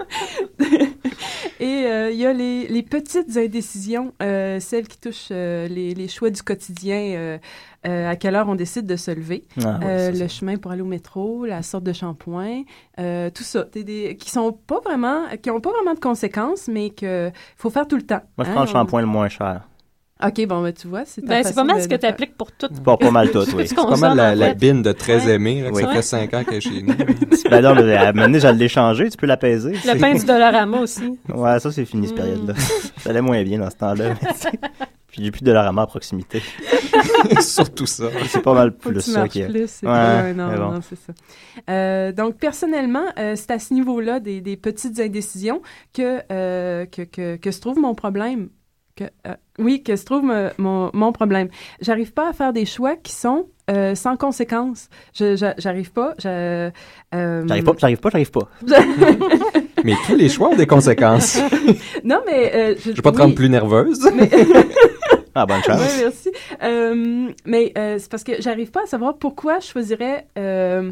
Et 1.59 1.85
euh, 1.85 2.11
il 2.11 2.17
y 2.17 2.25
a 2.25 2.33
les, 2.33 2.67
les 2.67 2.83
petites 2.83 3.35
indécisions, 3.37 4.13
euh, 4.21 4.59
celles 4.59 4.87
qui 4.87 4.97
touchent 4.99 5.29
euh, 5.31 5.67
les, 5.67 5.93
les 5.93 6.07
choix 6.07 6.29
du 6.29 6.41
quotidien, 6.43 6.97
euh, 7.15 7.37
euh, 7.85 8.09
à 8.09 8.15
quelle 8.15 8.35
heure 8.35 8.47
on 8.49 8.55
décide 8.55 8.85
de 8.85 8.95
se 8.95 9.11
lever, 9.11 9.43
Ah, 9.63 9.77
ouais, 9.79 9.85
euh, 9.85 10.11
le 10.11 10.27
chemin 10.27 10.57
pour 10.57 10.71
aller 10.71 10.81
au 10.81 10.85
métro, 10.85 11.45
la 11.45 11.61
sorte 11.61 11.83
de 11.83 11.93
shampoing, 11.93 12.63
euh, 12.99 13.29
tout 13.29 13.43
ça, 13.43 13.65
Des- 13.73 14.17
qui 14.19 14.29
sont 14.31 14.51
pas 14.51 14.79
vraiment, 14.83 15.23
qui 15.41 15.49
ont 15.51 15.59
pas 15.61 15.71
vraiment 15.71 15.93
de 15.93 15.99
conséquences, 15.99 16.67
mais 16.67 16.89
que 16.89 17.31
faut 17.57 17.69
faire 17.69 17.87
tout 17.87 17.95
le 17.97 18.03
temps. 18.03 18.21
Moi, 18.37 18.45
je 18.45 18.49
hein, 18.49 18.53
prends 18.53 18.63
le 18.63 18.69
on- 18.69 18.71
shampoing 18.73 19.01
le 19.01 19.07
moins 19.07 19.29
cher. 19.29 19.61
Ok, 20.25 20.47
bon, 20.47 20.61
ben, 20.63 20.71
tu 20.71 20.87
vois, 20.87 21.03
c'est 21.03 21.25
Ben, 21.25 21.43
c'est 21.43 21.53
pas 21.53 21.65
mal 21.65 21.75
de- 21.75 21.81
ce 21.81 21.87
que 21.89 21.95
tu 21.95 22.05
appliques 22.05 22.37
pour 22.37 22.49
tout. 22.53 22.69
Pas, 22.69 22.95
pas 22.95 23.11
mal 23.11 23.31
tout, 23.31 23.39
oui. 23.57 23.63
Ce 23.67 23.67
C'est 23.67 23.75
pas 23.75 23.85
mal 23.89 23.97
sort, 23.99 24.15
la, 24.15 24.33
la 24.33 24.53
bine 24.53 24.81
de 24.81 24.93
très 24.93 25.25
Ouais. 25.25 25.33
aimé, 25.33 25.61
là, 25.61 25.71
que 25.71 25.75
Oui. 25.75 25.83
ça 25.83 25.89
fait 25.91 26.01
5 26.01 26.33
ans 26.33 26.43
qu'elle 26.45 26.53
est 26.55 26.61
chez 26.61 26.81
nous. 26.83 26.93
Ben 27.51 27.61
non, 27.61 27.75
mais 27.75 27.93
à 27.95 28.07
un 28.09 28.11
moment 28.13 28.27
donné, 28.27 28.39
je 28.39 28.47
l'ai 28.47 28.69
changé, 28.69 29.09
tu 29.09 29.17
peux 29.17 29.27
l'apaiser. 29.27 29.73
Le 29.73 29.99
pain 29.99 30.13
du 30.13 30.23
Dollarama 30.25 30.79
aussi. 30.79 31.19
Ouais, 31.33 31.59
ça, 31.59 31.69
c'est 31.69 31.83
fini, 31.83 32.07
cette 32.07 32.15
Mm. 32.15 32.21
période-là. 32.21 32.53
Ça 32.99 33.09
allait 33.09 33.19
moins 33.21 33.43
bien 33.43 33.59
dans 33.59 33.69
ce 33.69 33.75
temps-là. 33.75 34.13
Puis 35.15 35.23
j'ai 35.23 35.31
plus 35.31 35.39
de 35.41 35.45
Dollarama 35.45 35.83
à 35.83 35.87
proximité. 35.87 36.41
Surtout 37.39 37.85
ça. 37.85 38.09
C'est 38.27 38.41
pas 38.41 38.53
mal 38.53 38.73
Faut 38.79 38.89
que 38.89 38.95
plus 38.95 39.03
tu 39.05 39.11
ça 39.11 39.19
marches 39.19 39.31
qui 39.31 39.39
est. 39.41 39.47
plus, 39.47 39.69
c'est 39.69 39.87
Ouais, 39.87 40.33
non, 40.33 40.47
bon. 40.53 40.71
non, 40.73 40.79
c'est 40.81 40.97
ça. 40.97 41.13
Euh, 41.69 42.11
donc, 42.11 42.35
personnellement, 42.35 43.05
euh, 43.17 43.35
c'est 43.37 43.51
à 43.51 43.59
ce 43.59 43.73
niveau-là 43.73 44.19
des, 44.19 44.41
des 44.41 44.57
petites 44.57 44.99
indécisions 44.99 45.61
que, 45.93 46.19
euh, 46.33 46.85
que, 46.85 47.03
que, 47.03 47.37
que 47.37 47.51
se 47.51 47.61
trouve 47.61 47.79
mon 47.79 47.95
problème. 47.95 48.49
Que, 48.97 49.05
euh, 49.25 49.35
oui, 49.57 49.83
que 49.83 49.95
se 49.95 50.03
trouve 50.03 50.23
me- 50.23 50.51
mon, 50.57 50.89
mon 50.93 51.13
problème. 51.13 51.47
J'arrive 51.79 52.11
pas 52.11 52.29
à 52.29 52.33
faire 52.33 52.51
des 52.51 52.65
choix 52.65 52.97
qui 52.97 53.13
sont 53.13 53.47
euh, 53.69 53.95
sans 53.95 54.17
conséquences. 54.17 54.89
Je, 55.13 55.37
je- 55.37 55.53
j'arrive 55.57 55.91
pas. 55.93 56.13
Je, 56.19 56.69
euh, 57.15 57.47
J'arrive 57.47 57.63
pas, 57.63 57.73
j'arrive 57.77 57.99
pas, 57.99 58.09
j'arrive 58.09 58.31
pas. 58.31 58.49
Mais 59.85 59.93
tous 60.07 60.15
les 60.15 60.29
choix 60.29 60.49
ont 60.49 60.55
des 60.55 60.65
conséquences. 60.67 61.37
non, 62.03 62.19
mais... 62.25 62.51
euh, 62.55 62.75
Je 62.83 62.91
vais 62.91 63.01
pas 63.03 63.11
te 63.11 63.19
rendre 63.19 63.35
plus 63.35 63.49
nerveuse. 63.49 63.99
Mais- 64.15 64.29
Ah, 65.35 65.45
bonne 65.45 65.61
chance. 65.63 65.79
Oui, 65.81 65.87
merci. 66.01 66.31
Euh, 66.63 67.27
mais 67.45 67.71
euh, 67.77 67.97
c'est 67.99 68.09
parce 68.09 68.23
que 68.23 68.41
j'arrive 68.41 68.71
pas 68.71 68.83
à 68.83 68.85
savoir 68.87 69.17
pourquoi 69.17 69.59
je 69.59 69.67
choisirais 69.67 70.25
euh, 70.39 70.91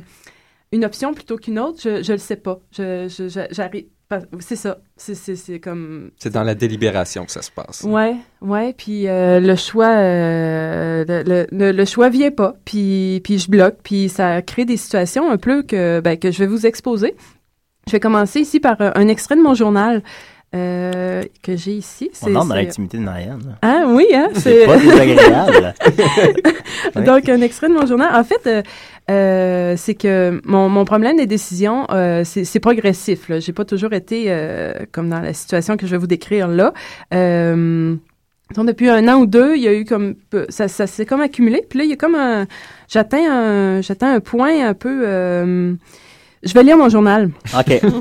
une 0.73 0.83
option 0.85 1.13
plutôt 1.13 1.37
qu'une 1.37 1.57
autre. 1.59 1.79
Je, 1.81 2.03
je 2.03 2.11
le 2.11 2.17
sais 2.19 2.35
pas. 2.35 2.59
Je, 2.77 3.07
j'arrive. 3.51 3.85
C'est 4.41 4.57
ça. 4.57 4.77
C'est, 4.95 5.15
c'est, 5.15 5.35
c'est 5.37 5.59
comme. 5.59 6.11
C'est 6.17 6.31
dans 6.33 6.43
la 6.43 6.53
délibération 6.55 7.25
que 7.25 7.31
ça 7.31 7.41
se 7.41 7.49
passe. 7.49 7.81
Ouais, 7.83 8.15
ouais. 8.41 8.73
Puis 8.77 9.05
le 9.07 9.55
choix, 9.55 9.87
le- 9.95 11.71
le 11.71 11.85
choix 11.85 12.09
vient 12.09 12.29
pas. 12.31 12.53
Puis, 12.65 13.21
puis 13.23 13.39
je 13.39 13.49
bloque. 13.49 13.77
Puis 13.83 14.09
ça 14.09 14.41
crée 14.41 14.65
des 14.65 14.77
situations 14.77 15.31
un 15.31 15.37
peu 15.37 15.63
que, 15.63 15.99
ben, 16.01 16.17
que 16.19 16.29
je 16.31 16.39
vais 16.39 16.47
vous 16.47 16.65
exposer. 16.67 17.15
Je 17.87 17.91
vais 17.91 17.99
commencer 17.99 18.39
ici 18.39 18.59
par 18.59 18.79
euh, 18.81 18.91
un 18.95 19.07
extrait 19.07 19.35
de 19.35 19.41
mon 19.41 19.53
journal 19.53 20.01
euh, 20.55 21.23
que 21.41 21.55
j'ai 21.55 21.71
ici. 21.73 22.11
On 22.21 22.35
entre 22.35 22.49
dans 22.49 22.55
l'intimité 22.55 22.97
de 22.97 23.03
Marianne. 23.03 23.57
Ah 23.61 23.85
oui, 23.87 24.05
hein? 24.13 24.29
C'est 24.35 24.65
pas 24.65 24.77
désagréable. 24.77 25.73
Donc, 26.95 27.27
un 27.27 27.41
extrait 27.41 27.69
de 27.69 27.73
mon 27.73 27.85
journal. 27.85 28.15
En 28.15 28.23
fait, 28.23 28.45
euh, 28.45 28.61
euh, 29.09 29.73
c'est 29.77 29.95
que 29.95 30.39
mon, 30.45 30.69
mon 30.69 30.85
problème 30.85 31.17
des 31.17 31.25
décisions, 31.25 31.87
euh, 31.91 32.23
c'est 32.23 32.59
progressif. 32.59 33.29
là. 33.29 33.39
J'ai 33.39 33.51
pas 33.51 33.65
toujours 33.65 33.93
été 33.93 34.25
euh, 34.27 34.73
comme 34.91 35.09
dans 35.09 35.19
la 35.21 35.33
situation 35.33 35.75
que 35.75 35.87
je 35.87 35.91
vais 35.91 35.97
vous 35.97 36.07
décrire 36.07 36.47
là. 36.47 36.71
Euh, 37.13 37.95
disons, 38.51 38.63
depuis 38.63 38.89
un 38.89 39.07
an 39.07 39.17
ou 39.21 39.25
deux, 39.25 39.55
il 39.55 39.61
y 39.63 39.67
a 39.67 39.73
eu 39.73 39.85
comme 39.85 40.13
ça, 40.49 40.67
ça 40.67 40.85
s'est 40.87 41.05
comme 41.07 41.21
accumulé. 41.21 41.65
Puis 41.67 41.79
là, 41.79 41.85
il 41.85 41.89
y 41.89 41.93
a 41.93 41.97
comme 41.97 42.15
un, 42.15 42.45
j'atteins 42.87 43.29
un, 43.29 43.81
j'atteins 43.81 44.13
un 44.13 44.19
point 44.19 44.65
un 44.67 44.73
peu. 44.75 45.75
Je 46.43 46.53
vais 46.53 46.63
lire 46.63 46.77
mon 46.77 46.89
journal. 46.89 47.29
OK. 47.57 47.81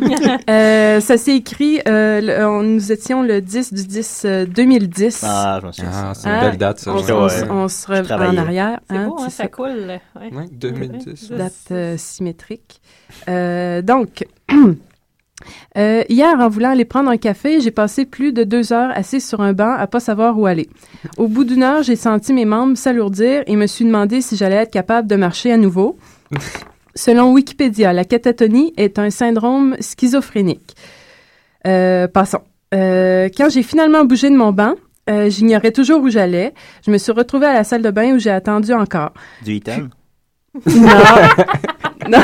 Euh, 0.51 1.01
ça 1.01 1.17
s'est 1.17 1.37
écrit, 1.37 1.81
euh, 1.87 2.21
le- 2.21 2.47
on- 2.47 2.63
nous 2.63 2.91
étions 2.93 3.23
le 3.23 3.41
10 3.41 3.73
du 3.73 3.87
10 3.87 4.23
euh, 4.25 4.45
2010. 4.47 5.25
Ah, 5.27 5.59
je 5.61 5.67
me 5.67 5.73
souviens. 5.73 5.91
Ah, 5.95 6.13
c'est 6.15 6.29
une 6.29 6.41
belle 6.41 6.57
date, 6.59 6.79
ça. 6.81 6.93
On, 6.93 6.97
on- 6.99 7.27
Ouais. 7.27 7.51
on 7.51 7.69
se 7.69 7.87
revient 7.87 8.13
en 8.13 8.37
arrière. 8.37 8.81
C'est 8.91 8.97
hein, 8.97 9.09
beau, 9.09 9.17
hein, 9.21 9.29
ça 9.29 9.45
ça. 9.45 9.49
coule. 9.49 9.87
Ouais. 9.89 10.01
Ouais, 10.33 10.47
2010. 10.51 11.31
ouais. 11.31 11.37
date 11.39 11.53
euh, 11.71 11.95
symétrique. 11.97 12.81
Euh, 13.29 13.83
donc, 13.83 14.27
euh, 15.79 16.03
hier, 16.09 16.39
en 16.39 16.49
voulant 16.49 16.71
aller 16.71 16.85
prendre 16.85 17.11
un 17.11 17.17
café, 17.17 17.61
j'ai 17.61 17.71
passé 17.71 18.05
plus 18.05 18.33
de 18.33 18.45
deux 18.45 18.73
heures 18.73 18.91
assise 18.95 19.27
sur 19.27 19.41
un 19.41 19.53
banc 19.53 19.75
à 19.77 19.87
pas 19.87 20.01
savoir 20.01 20.39
où 20.39 20.47
aller. 20.47 20.69
Au 21.19 21.29
bout 21.29 21.45
d'une 21.45 21.63
heure, 21.63 21.83
j'ai 21.83 21.97
senti 21.97 22.33
mes 22.33 22.45
membres 22.45 22.77
s'alourdir 22.77 23.43
et 23.47 23.57
me 23.57 23.67
suis 23.67 23.85
demandé 23.85 24.21
si 24.21 24.37
j'allais 24.37 24.57
être 24.57 24.73
capable 24.73 25.09
de 25.09 25.17
marcher 25.17 25.53
à 25.53 25.57
nouveau. 25.57 25.97
Selon 26.95 27.33
Wikipédia, 27.33 27.93
la 27.93 28.05
catatonie 28.05 28.75
est 28.77 28.99
un 28.99 29.11
syndrome 29.11 29.77
schizophrénique. 29.81 30.77
Euh, 31.67 32.07
passons. 32.07 32.43
Euh, 32.75 33.29
quand 33.37 33.49
j'ai 33.51 33.63
finalement 33.63 34.05
bougé 34.05 34.31
de 34.31 34.37
mon 34.37 34.53
banc, 34.53 34.75
euh, 35.09 35.31
j'ignorais 35.31 35.73
toujours 35.73 36.01
où 36.03 36.11
j'allais. 36.11 36.53
Je 36.87 36.91
me 36.91 36.99
suis 36.99 37.13
retrouvée 37.13 37.47
à 37.47 37.55
la 37.55 37.65
salle 37.65 37.83
de 37.83 37.91
bain 37.91 38.15
où 38.15 38.19
j'ai 38.19 38.31
attendu 38.31 38.73
encore. 38.73 39.13
Du 39.43 39.57
Eton? 39.57 39.89
Non. 40.67 40.83
non. 42.11 42.19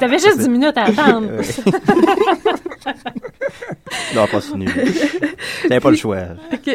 T'avais 0.00 0.18
juste 0.18 0.38
10 0.38 0.48
minutes 0.48 0.76
à 0.76 0.84
attendre. 0.84 1.28
Non, 4.14 4.26
pas 4.26 4.40
fini. 4.40 4.66
T'avais 5.68 5.80
pas 5.80 5.90
le 5.90 5.96
choix. 5.96 6.18
OK. 6.52 6.74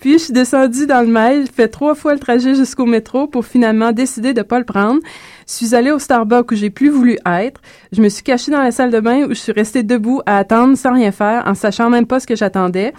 Puis, 0.00 0.12
je 0.14 0.18
suis 0.18 0.32
descendue 0.32 0.86
dans 0.86 1.00
le 1.00 1.06
mail, 1.06 1.46
fait 1.54 1.68
trois 1.68 1.94
fois 1.94 2.12
le 2.12 2.20
trajet 2.20 2.54
jusqu'au 2.54 2.86
métro 2.86 3.26
pour 3.26 3.46
finalement 3.46 3.92
décider 3.92 4.34
de 4.34 4.42
pas 4.42 4.58
le 4.58 4.64
prendre. 4.64 5.00
Je 5.48 5.54
suis 5.54 5.74
allée 5.74 5.90
au 5.90 5.98
Starbucks 5.98 6.50
où 6.52 6.54
j'ai 6.54 6.68
plus 6.68 6.90
voulu 6.90 7.18
être. 7.24 7.60
Je 7.90 8.02
me 8.02 8.10
suis 8.10 8.22
cachée 8.22 8.50
dans 8.50 8.62
la 8.62 8.70
salle 8.70 8.90
de 8.90 9.00
bain 9.00 9.24
où 9.24 9.30
je 9.30 9.40
suis 9.40 9.52
restée 9.52 9.82
debout 9.82 10.20
à 10.26 10.36
attendre 10.36 10.76
sans 10.76 10.92
rien 10.92 11.10
faire, 11.10 11.44
en 11.46 11.54
sachant 11.54 11.88
même 11.88 12.06
pas 12.06 12.20
ce 12.20 12.26
que 12.26 12.36
j'attendais. 12.36 12.92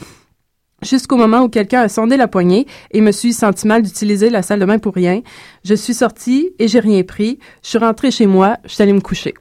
Jusqu'au 0.81 1.17
moment 1.17 1.41
où 1.41 1.49
quelqu'un 1.49 1.81
a 1.81 1.89
sondé 1.89 2.17
la 2.17 2.27
poignée 2.27 2.65
et 2.91 3.01
me 3.01 3.11
suis 3.11 3.33
senti 3.33 3.67
mal 3.67 3.83
d'utiliser 3.83 4.31
la 4.31 4.41
salle 4.41 4.59
de 4.59 4.65
bain 4.65 4.79
pour 4.79 4.95
rien. 4.95 5.21
Je 5.63 5.75
suis 5.75 5.93
sortie 5.93 6.49
et 6.57 6.67
j'ai 6.67 6.79
rien 6.79 7.03
pris. 7.03 7.37
Je 7.61 7.69
suis 7.69 7.77
rentrée 7.77 8.09
chez 8.09 8.25
moi, 8.25 8.57
je 8.65 8.73
suis 8.73 8.81
allée 8.81 8.93
me 8.93 9.01
coucher. 9.01 9.35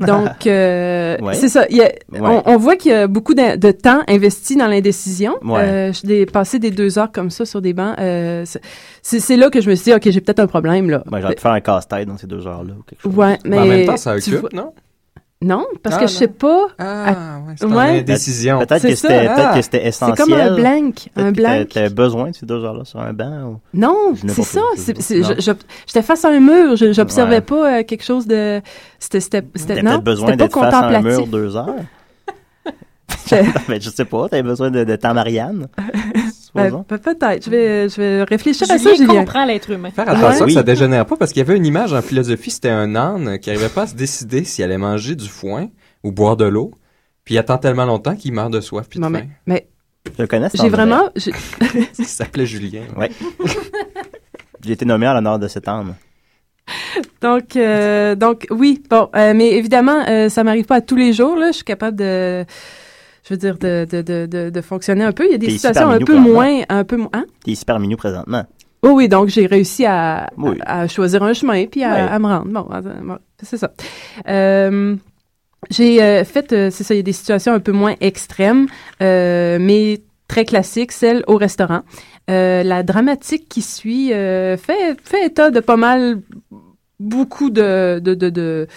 Donc, 0.06 0.46
euh, 0.46 1.16
Ouais. 1.20 1.34
c'est 1.34 1.48
ça. 1.48 1.66
il 1.70 1.76
y 1.76 1.82
a- 1.82 1.86
Ouais. 2.12 2.20
on, 2.22 2.42
on 2.46 2.56
voit 2.56 2.76
qu'il 2.76 2.92
y 2.92 2.94
a 2.94 3.06
beaucoup 3.08 3.34
de, 3.34 3.56
de 3.56 3.70
temps 3.72 4.00
investi 4.08 4.56
dans 4.56 4.68
l'indécision. 4.68 5.34
Ouais. 5.42 5.60
Euh, 5.60 5.92
j'ai 6.04 6.24
passé 6.26 6.58
des 6.58 6.70
deux 6.70 6.98
heures 6.98 7.10
comme 7.12 7.30
ça 7.30 7.44
sur 7.44 7.60
des 7.60 7.72
bancs. 7.72 7.96
Euh, 7.98 8.44
c'est- 9.02 9.36
là 9.36 9.50
que 9.50 9.60
je 9.60 9.68
me 9.70 9.74
suis 9.74 9.84
dit, 9.84 9.94
OK, 9.94 10.08
j'ai 10.10 10.20
peut-être 10.20 10.40
un 10.40 10.46
problème, 10.46 10.88
là. 10.90 11.02
Ben, 11.10 11.20
j'ai 11.26 11.34
de 11.34 11.40
faire 11.40 11.50
un 11.52 11.60
casse-tête 11.60 12.06
dans 12.08 12.16
ces 12.16 12.26
deux 12.26 12.46
heures-là 12.46 12.74
ou 12.78 12.82
quelque 12.82 13.02
chose. 13.02 13.14
Ouais, 13.14 13.38
mais... 13.44 13.58
en 13.58 13.64
même 13.66 13.86
temps, 13.86 13.96
ça 13.96 14.14
occupe, 14.14 14.34
vois- 14.34 14.50
non? 14.52 14.72
Non, 15.40 15.64
parce 15.84 15.94
Ah, 15.96 16.00
que 16.00 16.06
je 16.08 16.12
sais 16.14 16.26
pas... 16.26 16.66
Ah, 16.80 17.38
ouais, 17.46 17.54
c'est 17.56 17.64
Ouais. 17.66 17.72
en 17.74 17.78
indécision. 18.00 18.58
Peut-être 18.58 18.82
que 18.82 18.94
c'était 18.96 19.20
peut-être 19.20 19.32
Ah. 19.38 19.54
que 19.54 19.62
c'était 19.62 19.78
C'est 19.82 19.86
essentiel. 19.88 20.16
comme 20.26 20.34
un 20.34 20.54
blank, 20.56 21.08
un 21.14 21.30
blank. 21.30 21.68
T'avais 21.68 21.90
besoin 21.90 22.30
de 22.30 22.34
ces 22.34 22.44
deux 22.44 22.64
heures-là 22.64 22.84
sur 22.84 22.98
un 22.98 23.12
banc 23.12 23.44
ou... 23.44 23.60
Non, 23.72 24.14
c'est 24.26 24.42
ça. 24.42 24.60
J'étais 24.76 26.02
face 26.02 26.24
à 26.24 26.30
un 26.30 26.40
mur. 26.40 26.74
je- 26.74 26.92
J'observais 26.92 27.36
Ouais. 27.36 27.40
pas 27.40 27.78
euh, 27.78 27.82
quelque 27.84 28.02
chose 28.02 28.26
de. 28.26 28.60
C'était. 28.98 29.20
C'était. 29.20 29.44
c'était- 29.54 29.74
T'avais 29.76 29.82
Non, 29.82 29.90
peut-être 29.92 30.04
besoin 30.04 30.30
pas 30.30 30.36
d'être 30.36 30.58
face 30.58 30.74
à 30.74 30.86
un 30.88 31.02
mur 31.02 31.26
deux 31.28 31.54
heures. 31.56 31.74
Je- 33.30 33.36
ben, 33.68 33.80
je 33.80 33.90
sais 33.90 34.04
pas, 34.06 34.28
t'avais 34.28 34.42
besoin 34.42 34.72
de, 34.72 34.82
de 34.82 34.96
temps 34.96 35.14
Marianne. 35.14 35.68
Ben, 36.58 36.64
supposons. 36.66 36.82
Peut-être. 36.84 37.44
Je 37.44 37.50
vais, 37.50 37.88
je 37.88 37.96
vais 38.00 38.22
réfléchir 38.24 38.70
à 38.70 38.78
ça, 38.78 38.94
Julien 38.94 39.20
comprend 39.20 39.44
l'être 39.44 39.70
humain. 39.70 39.90
Faire 39.90 40.08
attention 40.08 40.26
Ouais. 40.44 40.46
que 40.46 40.52
ça 40.52 40.60
Oui. 40.60 40.64
dégénère 40.64 41.06
pas 41.06 41.16
parce 41.16 41.32
qu'il 41.32 41.40
y 41.40 41.46
avait 41.46 41.56
une 41.56 41.66
image 41.66 41.92
en 41.92 42.02
philosophie, 42.02 42.50
c'était 42.50 42.68
un 42.70 42.94
âne 42.96 43.38
qui 43.38 43.50
arrivait 43.50 43.68
pas 43.68 43.82
à 43.82 43.86
se 43.86 43.94
décider 43.94 44.44
s'il 44.44 44.64
allait 44.64 44.78
manger 44.78 45.14
du 45.14 45.28
foin 45.28 45.68
ou 46.04 46.12
boire 46.12 46.36
de 46.36 46.44
l'eau. 46.46 46.72
Puis 47.24 47.34
il 47.34 47.38
attend 47.38 47.58
tellement 47.58 47.84
longtemps 47.84 48.16
qu'il 48.16 48.32
meurt 48.32 48.50
de 48.52 48.60
soif 48.60 48.86
puis 48.88 48.98
de 48.98 49.04
Non, 49.04 49.10
faim. 49.10 49.24
mais, 49.46 49.68
mais 50.06 50.14
Je 50.16 50.22
le 50.22 50.28
connais, 50.28 50.48
j'ai 50.54 50.68
vraiment. 50.68 51.10
j'ai- 51.16 51.32
Il 51.98 52.06
s'appelait 52.06 52.46
Julien. 52.46 52.82
Ouais. 52.96 53.10
J'ai 54.64 54.72
été 54.72 54.84
nommé 54.84 55.06
en 55.06 55.14
l'honneur 55.14 55.38
de 55.38 55.46
cet 55.48 55.68
âme. 55.68 55.94
Donc, 57.22 57.56
euh, 57.56 58.14
donc 58.14 58.46
oui. 58.50 58.82
Bon, 58.90 59.08
euh, 59.14 59.32
mais 59.34 59.52
évidemment, 59.52 60.04
euh, 60.08 60.28
ça 60.28 60.42
m'arrive 60.44 60.64
pas 60.66 60.76
à 60.76 60.80
tous 60.80 60.96
les 60.96 61.12
jours. 61.12 61.36
Là, 61.36 61.48
je 61.52 61.56
suis 61.56 61.64
capable 61.64 61.96
de. 61.96 62.44
Je 63.28 63.34
veux 63.34 63.38
dire 63.38 63.58
de, 63.58 63.86
de, 63.90 64.48
de, 64.48 64.60
fonctionner 64.62 65.04
un 65.04 65.12
peu. 65.12 65.26
Il 65.26 65.32
y 65.32 65.34
a 65.34 65.38
des 65.38 65.50
situations 65.50 65.90
un 65.90 65.98
peu 65.98 66.16
moins, 66.16 66.62
un 66.70 66.84
peu 66.84 66.96
moins. 66.96 67.10
Hein? 67.12 67.26
T'es 67.44 67.50
ici 67.50 67.64
parmi 67.66 67.86
nous 67.86 67.98
présentement. 67.98 68.46
Oh 68.82 68.92
oui, 68.92 69.08
donc 69.08 69.28
j'ai 69.28 69.44
réussi 69.44 69.84
à, 69.84 70.30
Oui. 70.38 70.56
à, 70.64 70.80
à 70.82 70.88
choisir 70.88 71.22
un 71.22 71.34
chemin 71.34 71.66
puis 71.66 71.84
à, 71.84 72.18
me 72.18 72.26
rendre. 72.26 72.46
Bon, 72.46 73.18
c'est 73.42 73.58
ça. 73.58 73.70
Euh, 74.28 74.96
j'ai 75.68 76.02
euh, 76.02 76.24
fait, 76.24 76.54
euh, 76.54 76.70
c'est 76.70 76.84
ça, 76.84 76.94
il 76.94 76.98
y 76.98 77.00
a 77.00 77.02
des 77.02 77.12
situations 77.12 77.52
un 77.52 77.60
peu 77.60 77.72
moins 77.72 77.96
extrêmes, 78.00 78.66
mais 78.98 80.00
très 80.26 80.46
classiques, 80.46 80.92
celle 80.92 81.22
au 81.26 81.36
restaurant. 81.36 81.82
La 82.28 82.82
dramatique 82.82 83.46
qui 83.50 83.60
suit 83.60 84.08
fait, 84.08 84.96
fait 85.04 85.26
état 85.26 85.50
de 85.50 85.60
pas 85.60 85.76
mal, 85.76 86.22
beaucoup 86.98 87.50
de, 87.50 87.98
de, 87.98 88.14
de, 88.14 88.30
de- 88.30 88.68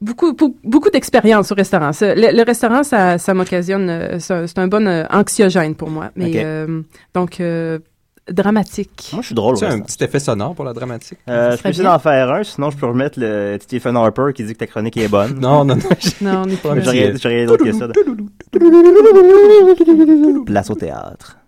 beaucoup, 0.00 0.32
beaucoup, 0.34 0.56
beaucoup 0.64 0.90
d'expérience 0.90 1.50
au 1.52 1.54
restaurant. 1.54 1.90
Le, 2.00 2.36
le 2.36 2.42
restaurant, 2.44 2.82
ça, 2.82 3.18
ça 3.18 3.34
m'occasionne, 3.34 3.88
euh, 3.90 4.18
c'est 4.18 4.58
un- 4.58 4.68
bon 4.68 4.86
euh, 4.86 5.04
anxiogène 5.10 5.74
pour 5.74 5.90
moi. 5.90 6.10
Mais 6.16 6.32
euh, 6.44 6.82
donc 7.14 7.40
euh, 7.40 7.78
dramatique. 8.30 9.10
Moi, 9.12 9.20
je 9.22 9.26
suis 9.26 9.34
drôle. 9.34 9.56
Tu 9.58 9.64
as 9.64 9.70
un 9.70 9.80
petit 9.80 10.02
effet 10.02 10.18
sonore 10.18 10.54
pour 10.54 10.64
la 10.64 10.72
dramatique? 10.72 11.18
Euh, 11.28 11.50
je 11.52 11.56
serait 11.56 11.62
peux 11.64 11.68
essayer 11.70 11.82
bien. 11.84 11.92
d'en 11.92 11.98
faire 11.98 12.30
un, 12.32 12.42
sinon 12.42 12.70
je 12.70 12.76
peux 12.76 12.86
remettre 12.86 13.18
le 13.20 13.58
Stephen 13.60 13.96
Harper 13.96 14.32
qui 14.34 14.44
dit 14.44 14.54
que 14.54 14.58
ta 14.58 14.66
chronique 14.66 14.96
est 14.96 15.08
bonne. 15.08 15.38
Non, 15.40 15.64
non, 15.64 15.76
non. 15.76 15.82
Non, 16.22 16.42
on 16.46 16.48
est 16.48 16.56
pas 16.56 16.70
Pas 16.70 16.74
un 16.76 16.80
J'ai 16.80 17.28
rien, 17.28 17.46
d'autre 17.46 17.64
que 17.64 17.72
ça. 17.72 17.86
Place 20.46 20.70
au 20.70 20.74
théâtre. 20.74 21.38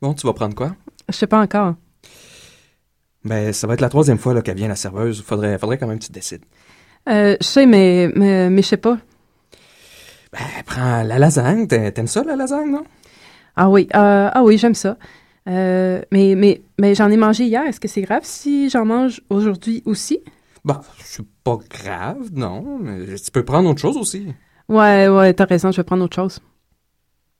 Bon, 0.00 0.14
tu 0.14 0.26
vas 0.26 0.32
prendre 0.32 0.54
quoi? 0.54 0.74
Je 1.08 1.14
sais 1.14 1.26
pas 1.26 1.40
encore. 1.40 1.74
Ben, 3.24 3.52
ça 3.52 3.66
va 3.68 3.74
être 3.74 3.80
la 3.80 3.88
troisième 3.88 4.18
fois 4.18 4.34
là, 4.34 4.42
qu'elle 4.42 4.56
vient, 4.56 4.66
la 4.68 4.74
serveuse. 4.76 5.22
Faudrait, 5.22 5.58
faudrait 5.58 5.78
quand 5.78 5.86
même 5.86 5.98
que 6.00 6.04
tu 6.06 6.12
décides. 6.12 6.42
Euh, 7.08 7.36
je 7.40 7.46
sais, 7.46 7.66
mais, 7.66 8.10
mais, 8.14 8.48
mais 8.50 8.62
je 8.62 8.68
sais 8.68 8.76
pas. 8.76 8.98
Ben, 10.32 10.38
prends 10.64 11.02
la 11.02 11.18
lasagne. 11.18 11.66
T'a- 11.66 11.90
T'aimes 11.92 12.06
ça, 12.06 12.22
la 12.24 12.36
lasagne, 12.36 12.70
non? 12.70 12.84
Ah 13.56 13.68
oui, 13.68 13.88
euh, 13.94 14.30
ah 14.32 14.42
oui, 14.44 14.56
j'aime 14.56 14.74
ça. 14.74 14.96
Euh, 15.48 16.00
mais 16.12 16.34
mais, 16.36 16.62
mais 16.78 16.94
j'en 16.94 17.10
ai 17.10 17.16
mangé 17.16 17.44
hier. 17.44 17.64
Est-ce 17.66 17.80
que 17.80 17.88
c'est 17.88 18.02
grave 18.02 18.22
si 18.24 18.70
j'en 18.70 18.84
mange 18.84 19.20
aujourd'hui 19.28 19.82
aussi? 19.84 20.20
Bah, 20.64 20.80
c'est 21.00 21.26
pas 21.44 21.58
grave, 21.68 22.28
non. 22.32 22.78
Mais 22.80 23.16
tu 23.16 23.30
peux 23.30 23.44
prendre 23.44 23.68
autre 23.68 23.80
chose 23.80 23.96
aussi. 23.96 24.28
Ouais, 24.68 25.08
ouais, 25.08 25.34
t'as 25.34 25.44
raison, 25.44 25.70
je 25.72 25.78
vais 25.78 25.84
prendre 25.84 26.04
autre 26.04 26.14
chose. 26.14 26.38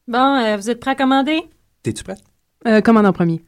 Bon, 0.08 0.18
euh, 0.44 0.56
vous 0.56 0.68
êtes 0.68 0.80
prêts 0.80 0.90
à 0.90 0.94
commander? 0.96 1.40
T'es-tu 1.82 2.02
prête? 2.02 2.18
Euh, 2.66 2.80
commande 2.80 3.06
en 3.06 3.12
premier. 3.12 3.42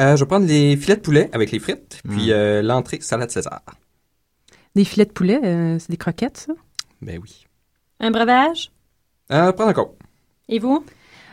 Euh, 0.00 0.14
je 0.16 0.22
vais 0.24 0.28
prendre 0.28 0.46
les 0.46 0.76
filets 0.76 0.96
de 0.96 1.00
poulet 1.02 1.28
avec 1.32 1.50
les 1.50 1.58
frites, 1.58 2.00
puis 2.08 2.30
euh, 2.32 2.62
l'entrée 2.62 3.00
salade 3.00 3.30
César. 3.30 3.60
Des 4.78 4.84
filets 4.84 5.06
de 5.06 5.10
poulet, 5.10 5.40
euh, 5.42 5.76
c'est 5.80 5.90
des 5.90 5.96
croquettes, 5.96 6.36
ça? 6.36 6.52
Ben 7.02 7.18
oui. 7.20 7.46
Un 7.98 8.12
breuvage? 8.12 8.70
Euh, 9.32 9.50
prends 9.50 9.68
encore. 9.68 9.94
Et 10.48 10.60
vous? 10.60 10.84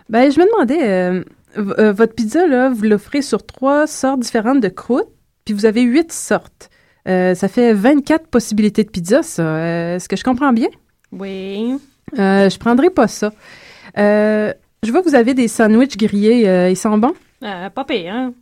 Ben, 0.09 0.31
je 0.31 0.39
me 0.39 0.45
demandais, 0.51 0.81
euh, 0.89 1.23
euh, 1.59 1.93
votre 1.93 2.15
pizza, 2.15 2.47
là, 2.47 2.69
vous 2.71 2.81
l'offrez 2.85 3.21
sur 3.21 3.45
trois 3.45 3.85
sortes 3.85 4.21
différentes 4.21 4.61
de 4.61 4.67
croûtes, 4.69 5.09
puis 5.45 5.53
vous 5.53 5.67
avez 5.67 5.83
huit 5.83 6.11
sortes. 6.11 6.71
Euh, 7.07 7.35
ça 7.35 7.47
fait 7.47 7.71
24 7.73 8.25
possibilités 8.29 8.83
de 8.83 8.89
pizza, 8.89 9.21
ça. 9.21 9.43
Euh, 9.43 9.95
Est-ce 9.97 10.09
que 10.09 10.15
je 10.15 10.23
comprends 10.23 10.51
bien? 10.51 10.69
Oui. 11.11 11.75
Euh, 12.17 12.49
je 12.49 12.57
prendrai 12.57 12.89
pas 12.89 13.07
ça. 13.07 13.31
Euh, 13.99 14.51
je 14.81 14.91
vois 14.91 15.03
que 15.03 15.07
vous 15.09 15.13
avez 15.13 15.35
des 15.35 15.47
sandwichs 15.47 15.97
grillés. 15.97 16.49
euh, 16.49 16.71
ils 16.71 16.75
sont 16.77 16.97
bons? 16.97 17.13
Euh, 17.43 17.69
pas 17.69 17.85
pire, 17.85 18.11
hein? 18.11 18.33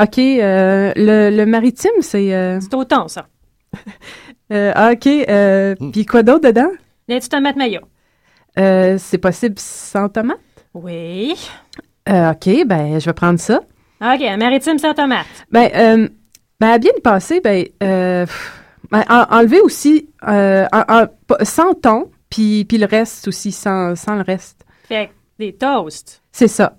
OK. 0.00 0.18
euh, 0.20 0.92
le, 0.94 1.36
le 1.36 1.46
maritime, 1.46 1.90
c'est... 2.00 2.32
euh, 2.32 2.60
C'est 2.60 2.74
au 2.74 2.84
thon, 2.84 3.08
ça. 3.08 3.26
euh, 4.52 4.72
ah, 4.74 4.92
OK. 4.92 5.06
euh, 5.06 5.74
Puis 5.92 6.06
quoi 6.06 6.22
d'autre 6.22 6.48
dedans? 6.48 6.70
Des 7.08 7.20
tomates 7.20 7.56
mayo. 7.56 7.80
Euh, 8.58 8.96
c'est 8.98 9.18
possible 9.18 9.56
sans 9.58 10.08
tomate? 10.08 10.38
Oui. 10.74 11.34
Euh, 12.08 12.30
OK, 12.32 12.48
ben, 12.66 12.98
je 12.98 13.06
vais 13.06 13.12
prendre 13.12 13.38
ça. 13.38 13.60
OK, 14.00 14.22
un 14.22 14.36
maritime 14.36 14.78
sans 14.78 14.94
tomate. 14.94 15.26
Ben, 15.50 15.70
euh, 15.74 16.08
ben 16.60 16.68
à 16.70 16.78
bien 16.78 16.92
y 16.96 17.00
passer, 17.00 17.40
ben, 17.40 17.64
euh, 17.82 18.26
ben, 18.90 19.04
en- 19.08 19.26
enlevez 19.36 19.60
aussi 19.60 20.08
euh, 20.26 20.66
en- 20.72 20.84
en- 21.02 21.06
pas- 21.26 21.44
sans 21.44 21.74
thon, 21.74 22.10
puis, 22.30 22.64
puis 22.64 22.78
le 22.78 22.86
reste 22.86 23.28
aussi, 23.28 23.52
sans, 23.52 23.94
sans 23.96 24.14
le 24.16 24.22
reste. 24.22 24.64
Fait 24.88 25.06
que 25.08 25.12
des 25.38 25.52
toasts. 25.54 26.22
C'est 26.32 26.48
ça. 26.48 26.78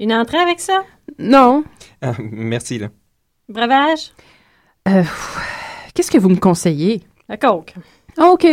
Une 0.00 0.12
entrée 0.12 0.38
avec 0.38 0.60
ça? 0.60 0.82
Non. 1.18 1.64
Ah, 2.02 2.12
merci, 2.18 2.78
là. 2.78 2.88
Breuvage? 3.48 4.12
Euh, 4.88 5.02
pff, 5.02 5.38
Qu'est-ce 5.94 6.10
que 6.10 6.18
vous 6.18 6.28
me 6.28 6.36
conseillez? 6.36 7.02
La 7.28 7.36
coke. 7.36 7.74
Ah, 8.18 8.26
OK. 8.30 8.46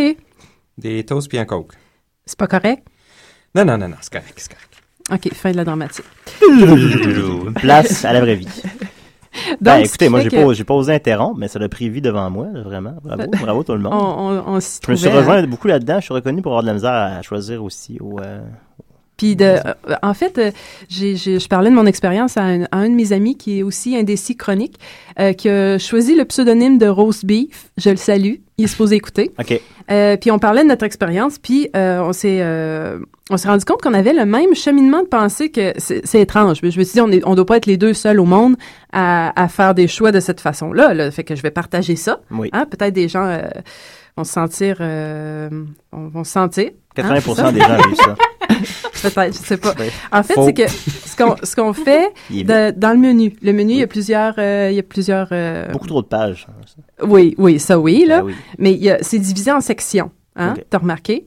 Des 0.78 1.04
toasts 1.06 1.28
puis 1.28 1.38
un 1.38 1.46
coke. 1.46 1.74
C'est 2.26 2.38
pas 2.38 2.48
correct? 2.48 2.86
Non, 3.56 3.66
non, 3.66 3.78
non, 3.78 3.90
non, 3.90 3.96
c'est 4.02 4.12
correct, 4.14 4.34
c'est 4.38 4.54
correct. 4.54 4.68
OK, 5.12 5.34
fin 5.34 5.52
de 5.52 5.58
la 5.58 5.66
dramatique. 5.66 6.06
Place 7.56 8.06
à 8.06 8.14
la 8.14 8.22
vraie 8.22 8.36
vie. 8.36 8.48
Donc, 9.52 9.58
Ben, 9.62 9.78
écoutez, 9.80 10.10
moi, 10.10 10.20
j'ai 10.22 10.30
que- 10.30 10.36
pas, 10.46 10.54
j'ai 10.54 10.64
pas 10.66 10.74
osé 10.74 10.94
interrompre, 10.94 11.38
mais 11.40 11.48
ça 11.48 11.58
l'a 11.58 11.70
pris 11.70 11.90
vie 11.90 12.02
devant 12.02 12.30
moi, 12.30 12.48
vraiment. 12.54 12.96
Bravo, 13.02 13.24
bravo 13.42 13.64
tout 13.64 13.72
le 13.74 13.80
monde. 13.80 13.94
On, 13.94 13.98
on, 13.98 14.56
on 14.56 14.60
s'y 14.60 14.80
Je 14.86 14.92
me 14.92 14.96
suis 14.98 15.06
trouvait, 15.08 15.20
rejoint 15.22 15.38
hein. 15.38 15.48
beaucoup 15.48 15.68
là-dedans. 15.68 16.00
Je 16.00 16.06
suis 16.06 16.14
reconnu 16.14 16.42
pour 16.42 16.52
avoir 16.52 16.64
de 16.64 16.68
la 16.68 16.74
misère 16.74 16.92
à 16.92 17.22
choisir 17.22 17.64
aussi. 17.64 17.98
Au, 18.02 18.20
euh, 18.20 18.42
Puis 19.22 19.36
de, 19.36 19.46
euh, 19.46 19.96
en 20.02 20.16
fait, 20.16 20.40
euh, 20.40 20.50
j'ai, 20.90 21.16
j'ai- 21.16 21.38
je 21.40 21.48
parlais 21.48 21.70
de 21.70 21.76
mon 21.76 21.86
expérience 21.86 22.38
à 22.38 22.42
un, 22.42 22.64
à 22.64 22.78
un 22.78 22.90
de 22.90 22.96
mes 22.96 23.14
amis 23.14 23.38
qui 23.38 23.60
est 23.60 23.62
aussi 23.64 23.96
indécis 23.96 24.36
chronique, 24.36 24.80
euh, 25.20 25.34
qui 25.34 25.48
a 25.48 25.78
choisi 25.78 26.16
le 26.16 26.26
pseudonyme 26.26 26.80
de 26.80 26.88
Roast 26.88 27.24
Beef. 27.24 27.70
Je 27.78 27.92
le 27.92 27.98
salue. 27.98 28.38
Il 28.58 28.66
est 28.66 28.68
supposé 28.68 28.96
écouter. 28.96 29.30
OK. 29.40 29.62
Euh, 29.92 30.18
puis 30.18 30.32
on 30.32 30.40
parlait 30.40 30.64
de 30.64 30.70
notre 30.70 30.86
expérience, 30.86 31.38
puis 31.38 31.70
euh, 31.76 32.00
on 32.02 32.14
s'est 32.14 32.42
on 33.30 33.38
s'est 33.38 33.48
rendu 33.48 33.64
compte 33.64 33.82
qu'on 33.84 33.94
avait 33.94 34.14
le 34.14 34.26
même 34.26 34.56
cheminement 34.56 35.04
de 35.04 35.08
pensée 35.08 35.52
que 35.52 35.72
c'est, 35.78 36.02
c'est 36.04 36.22
étrange. 36.22 36.58
Je 36.64 36.66
me 36.66 36.72
suis 36.84 36.84
dit 36.94 37.02
on 37.02 37.10
on 37.32 37.36
doit 37.36 37.46
pas 37.46 37.58
être 37.58 37.68
les 37.68 37.78
deux 37.78 37.94
seuls 37.94 38.20
au 38.20 38.26
monde 38.26 38.56
à, 38.92 39.40
à 39.40 39.48
faire 39.50 39.76
des 39.76 39.88
choix 39.88 40.12
de 40.12 40.20
cette 40.20 40.42
façon-là. 40.42 40.96
Là. 40.96 41.12
Fait 41.12 41.24
que 41.24 41.36
je 41.36 41.44
vais 41.44 41.52
partager 41.52 41.96
ça. 41.96 42.22
Oui. 42.32 42.50
Hein, 42.54 42.66
peut-être 42.66 42.94
des 42.94 43.08
gens 43.08 43.40
vont 44.18 44.24
se 44.24 44.34
sentir 44.34 44.78
vont 45.92 46.24
se 46.24 46.32
sentir. 46.32 46.72
Hein, 46.98 47.14
80% 47.16 47.22
c'est 47.22 47.36
ça? 47.36 47.52
des 47.52 47.60
gens 47.60 47.78
ont 47.78 47.92
eu 47.92 47.96
ça. 47.96 48.16
Peut-être, 49.02 49.34
je 49.34 49.40
sais 49.40 49.58
pas. 49.58 49.74
En 50.12 50.22
fait, 50.22 50.36
c'est 50.46 50.54
que 50.54 50.68
ce 50.68 51.16
qu'on 51.16 51.36
ce 51.42 51.56
qu'on 51.56 51.74
fait 51.74 52.14
de- 52.30 52.72
dans 52.72 52.92
le 52.92 52.98
menu, 53.00 53.34
le 53.42 53.52
menu, 53.54 53.74
il 53.74 53.80
y 53.80 53.84
a 53.84 53.88
plusieurs 53.88 54.36
euh, 54.38 54.68
il 54.72 54.76
y 54.76 54.80
a 54.80 54.84
plusieurs 54.84 55.30
euh, 55.32 55.72
Beaucoup 55.72 55.88
trop 55.88 56.02
de 56.04 56.08
pages. 56.08 56.46
oui, 57.02 57.34
oui, 57.40 57.60
ça 57.60 57.80
oui 57.80 58.06
là, 58.08 58.18
Ah 58.20 58.24
oui. 58.26 58.36
mais 58.60 58.74
il 58.74 58.84
y 58.84 58.92
a- 58.92 59.00
c'est 59.02 59.18
divisé 59.18 59.52
en 59.52 59.62
sections, 59.62 60.12
hein. 60.36 60.54
T'as 60.70 60.78
remarqué? 60.78 61.26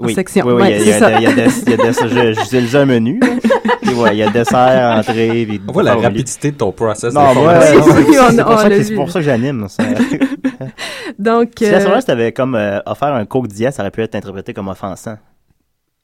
En 0.00 0.04
Oui, 0.04 0.14
section. 0.14 0.46
oui, 0.46 0.52
oui, 0.52 0.60
Ouais, 0.62 0.80
il 0.80 0.86
y 0.86 0.90
a- 0.90 0.92
c'est 0.92 0.98
ça. 1.00 1.10
il 1.18 1.22
y 1.22 1.26
a- 1.26 1.30
il 1.32 1.38
y 1.38 1.42
a 1.42 1.46
des- 1.46 2.66
je- 2.68 2.76
un 2.76 2.84
menu. 2.84 3.18
Puis 3.82 3.94
ouais, 3.94 4.10
il 4.12 4.18
y 4.18 4.22
a 4.22 4.30
dessert, 4.30 4.98
entrée. 4.98 5.44
puis 5.48 5.60
On 5.68 5.72
voit 5.72 5.82
la 5.82 5.94
rapidité 5.96 6.50
de 6.52 6.56
ton 6.56 6.72
process. 6.72 7.12
Non, 7.14 7.34
moi, 7.34 7.60
c'est 7.60 7.74
pour, 7.76 7.88
ça 7.88 8.68
l'a 8.68 8.68
que- 8.76 8.82
c'est 8.82 8.90
vu. 8.90 8.94
pour 8.96 9.10
ça 9.10 9.18
que 9.20 9.24
j'anime. 9.24 9.66
Donc 11.18 11.50
Si 11.58 11.70
la 11.70 11.78
euh, 11.78 11.80
soirée, 11.80 12.02
t'avais 12.02 12.32
comme 12.32 12.54
euh, 12.54 12.80
offert 12.86 13.14
un 13.14 13.24
coke 13.24 13.48
diète, 13.48 13.74
ça 13.74 13.82
aurait 13.82 13.90
pu 13.90 14.02
être 14.02 14.14
interprété 14.14 14.52
comme 14.54 14.68
offensant. 14.68 15.16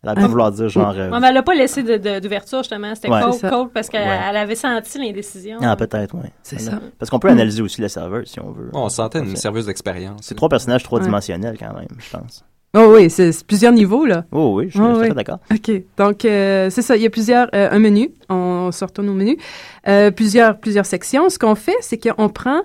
Elle 0.03 0.11
a 0.11 0.15
pu 0.17 0.23
vouloir 0.25 0.53
dire 0.53 0.69
genre. 0.69 0.93
euh, 0.95 1.11
Ouais, 1.11 1.19
mais 1.19 1.29
elle 1.29 1.35
n'a 1.35 1.43
pas 1.43 1.55
laissé 1.55 1.83
d'ouverture, 1.83 2.59
justement. 2.59 2.95
C'était 2.95 3.09
Ouais. 3.11 3.21
cold, 3.49 3.71
parce 3.73 3.89
qu'elle 3.89 4.07
Ouais. 4.07 4.37
avait 4.39 4.55
senti 4.55 4.99
l'indécision. 4.99 5.57
Ah, 5.63 5.77
peut-être, 5.77 6.15
oui. 6.15 6.29
C'est 6.43 6.61
ça. 6.61 6.73
Parce 6.99 7.09
qu'on 7.11 7.19
peut 7.19 7.29
analyser 7.31 7.63
aussi 7.63 7.81
la 7.81 7.89
serveuse 7.89 8.29
si 8.29 8.39
on 8.41 8.51
veut. 8.51 8.69
On 8.75 8.89
sentait 8.91 9.21
une 9.21 9.35
serveuse 9.37 9.65
d'expérience. 9.67 10.21
C'est 10.23 10.35
trois 10.35 10.49
personnages 10.51 10.83
trois 10.83 11.01
dimensionnels 11.01 11.57
quand 11.59 11.73
même, 11.75 11.89
je 11.99 12.17
pense. 12.19 12.45
Oh 12.77 12.93
oui, 12.97 13.09
c'est 13.09 13.31
plusieurs 13.47 13.72
niveaux, 13.72 14.05
là. 14.05 14.25
Oh 14.33 14.55
oui, 14.57 14.64
je 14.66 14.72
suis 14.72 14.81
Oh, 14.81 14.95
tout 14.95 15.01
oui. 15.01 15.14
d'accord. 15.14 15.39
OK. 15.53 15.70
Donc, 15.97 16.25
euh, 16.25 16.70
c'est 16.70 16.83
ça. 16.83 16.97
Il 16.97 17.03
y 17.03 17.07
a 17.07 17.11
plusieurs... 17.11 17.49
euh, 17.55 17.68
un 17.70 17.79
menu. 17.79 18.11
On 18.29 18.70
se 18.72 18.85
retourne 18.85 19.09
au 19.09 19.14
menu. 19.14 19.39
Euh, 19.87 20.11
plusieurs, 20.11 20.59
plusieurs 20.59 20.87
sections. 20.87 21.29
Ce 21.29 21.39
qu'on 21.39 21.55
fait, 21.55 21.77
c'est 21.81 21.99
qu'on 21.99 22.29
prend 22.29 22.62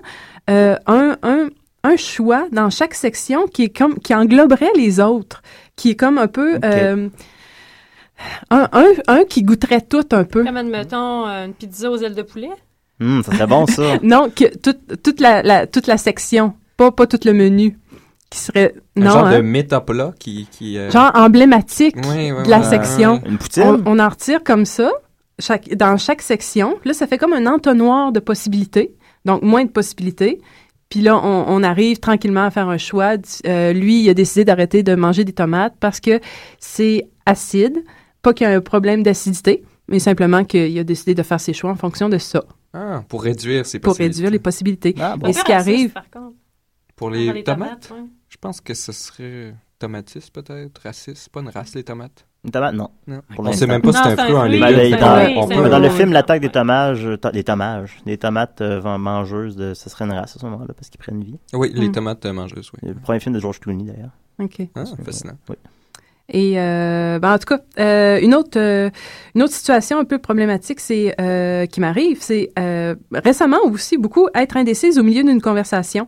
euh, 0.50 0.74
un, 0.86 1.16
un, 1.22 1.48
un 1.84 1.96
choix 1.96 2.46
dans 2.50 2.70
chaque 2.70 2.94
section 2.94 3.46
qui 3.46 3.64
est 3.64 3.68
comme... 3.76 3.98
qui 4.00 4.12
engloberait 4.14 4.72
les 4.74 4.98
autres. 4.98 5.42
Qui 5.76 5.90
est 5.90 5.96
comme 5.96 6.18
un 6.18 6.26
peu... 6.26 6.58
euh, 6.64 7.08
un, 8.50 8.68
un, 8.72 8.86
un 9.06 9.24
qui 9.24 9.42
goûterait 9.42 9.80
tout 9.80 10.04
un 10.12 10.24
peu. 10.24 10.44
Comme, 10.44 10.56
admettons, 10.56 11.26
une 11.26 11.54
pizza 11.54 11.90
aux 11.90 11.96
ailes 11.98 12.14
de 12.14 12.22
poulet. 12.22 12.50
Hum, 13.00 13.22
ça 13.22 13.32
serait 13.32 13.46
bon, 13.46 13.66
ça. 13.66 13.98
Non, 14.02 14.28
que 14.28 14.56
toute, 14.58 15.02
toute, 15.02 15.20
la, 15.20 15.42
la- 15.42 15.66
toute 15.66 15.86
la 15.86 15.96
section. 15.96 16.54
Pas, 16.76 16.90
pas 16.90 17.06
tout 17.06 17.20
le 17.24 17.32
menu. 17.32 17.78
Qui 18.30 18.38
serait... 18.38 18.74
Un 18.96 19.00
non, 19.04 19.10
genre 19.10 19.26
hein. 19.26 19.36
de 19.38 19.42
métaplat 19.42 20.12
qui... 20.18 20.46
qui 20.50 20.78
euh, 20.78 20.90
genre 20.90 21.10
emblématique 21.14 21.96
Oui, 21.96 22.30
oui, 22.32 22.42
de 22.44 22.48
la 22.50 22.60
oui. 22.60 22.64
section. 22.66 23.20
Une 23.26 23.38
poutine? 23.38 23.62
On, 23.64 23.82
on 23.86 23.98
en 23.98 24.08
retire 24.08 24.44
comme 24.44 24.64
ça, 24.64 24.90
chaque, 25.40 25.68
dans 25.74 25.96
chaque 25.96 26.22
section. 26.22 26.78
Là, 26.84 26.92
ça 26.94 27.06
fait 27.08 27.18
comme 27.18 27.32
un 27.32 27.46
entonnoir 27.46 28.12
de 28.12 28.20
possibilités, 28.20 28.94
donc 29.24 29.42
moins 29.42 29.64
de 29.64 29.70
possibilités. 29.70 30.40
Puis 30.90 31.00
là, 31.00 31.16
on, 31.22 31.44
on 31.48 31.62
arrive 31.62 31.98
tranquillement 31.98 32.44
à 32.44 32.50
faire 32.50 32.68
un 32.68 32.78
choix. 32.78 33.14
Euh, 33.46 33.72
lui, 33.72 34.02
il 34.02 34.10
a 34.10 34.14
décidé 34.14 34.44
d'arrêter 34.44 34.82
de 34.82 34.94
manger 34.94 35.24
des 35.24 35.32
tomates 35.32 35.74
parce 35.80 36.00
que 36.00 36.20
c'est 36.58 37.08
acide. 37.26 37.84
Pas 38.22 38.32
qu'il 38.34 38.46
y 38.46 38.50
a 38.50 38.54
un 38.54 38.60
problème 38.60 39.02
d'acidité, 39.02 39.64
mais 39.88 39.98
simplement 39.98 40.44
qu'il 40.44 40.78
a 40.78 40.84
décidé 40.84 41.14
de 41.14 41.22
faire 41.22 41.40
ses 41.40 41.52
choix 41.52 41.70
en 41.70 41.76
fonction 41.76 42.08
de 42.08 42.18
ça, 42.18 42.44
Ah, 42.74 43.02
pour 43.08 43.22
réduire 43.24 43.64
ces 43.66 43.78
pour 43.78 43.92
possibilités. 43.92 44.14
réduire 44.16 44.30
les 44.30 44.38
possibilités. 44.38 44.94
Ah, 45.00 45.16
bon. 45.16 45.26
Et 45.28 45.32
ce 45.32 45.42
qui 45.42 45.52
arrive... 45.52 45.92
Par 45.92 46.10
contre, 46.10 46.34
Pour 46.96 47.08
les, 47.10 47.24
Pour 47.26 47.34
les 47.34 47.44
tomates, 47.44 47.88
tomates, 47.88 47.90
ouais. 47.92 48.08
Je 48.30 48.36
pense 48.40 48.60
que 48.60 48.72
ce 48.74 48.92
serait 48.92 49.54
tomatiste 49.78 50.32
peut-être, 50.32 50.78
raciste, 50.82 51.16
c'est 51.24 51.32
pas 51.32 51.40
une 51.40 51.48
race 51.48 51.74
les 51.74 51.84
tomates? 51.84 52.26
Une 52.44 52.50
tomate, 52.52 52.74
non. 52.74 52.88
On 53.36 53.42
l'instant. 53.42 53.52
sait 53.52 53.66
même 53.66 53.82
pas 53.82 53.92
si 53.92 53.98
c'est 54.02 54.08
un 54.08 54.16
fruit 54.16 54.34
en 54.34 54.40
un 54.44 55.68
dans, 55.68 55.78
le 55.78 55.90
film 55.90 56.12
L'attaque 56.12 56.40
des 56.40 56.48
tomages, 56.48 57.04
euh, 57.04 57.16
to- 57.18 57.30
des 57.32 57.44
tomages, 57.44 57.98
des 58.06 58.16
tomates 58.16 58.62
euh, 58.62 58.80
vent- 58.80 58.98
mangeuses, 58.98 59.56
de, 59.56 59.74
ce 59.74 59.90
serait 59.90 60.06
une 60.06 60.12
race 60.12 60.36
à 60.36 60.38
ce 60.40 60.46
moment-là 60.46 60.72
parce 60.74 60.88
qu'ils 60.88 61.00
prennent 61.00 61.22
vie. 61.22 61.38
Oui, 61.52 61.70
les 61.74 61.88
Mm. 61.88 61.92
tomates 61.92 62.24
euh, 62.24 62.32
mangeuses, 62.32 62.70
oui. 62.74 62.88
Le 62.88 62.94
premier 62.94 63.20
film 63.20 63.34
de 63.34 63.40
George 63.40 63.60
Clooney 63.60 63.84
d'ailleurs. 63.84 64.12
OK. 64.38 64.62
Ah, 64.74 64.84
fascinant. 65.04 65.34
Oui. 65.50 65.56
Et 66.32 66.60
euh, 66.60 67.18
ben, 67.18 67.34
en 67.34 67.38
tout 67.38 67.44
cas, 67.56 67.60
euh, 67.80 68.20
une 68.22 68.34
autre 68.36 68.56
euh, 68.58 68.88
une 69.34 69.42
autre 69.42 69.52
situation 69.52 69.98
un 69.98 70.04
peu 70.04 70.18
problématique, 70.18 70.78
c'est 70.80 71.14
euh, 71.20 71.66
qui 71.66 71.80
m'arrive, 71.80 72.18
c'est 72.22 72.52
euh, 72.58 72.94
récemment 73.12 73.58
aussi 73.64 73.98
beaucoup 73.98 74.28
être 74.34 74.56
indécise 74.56 74.98
au 74.98 75.02
milieu 75.02 75.24
d'une 75.24 75.42
conversation, 75.42 76.06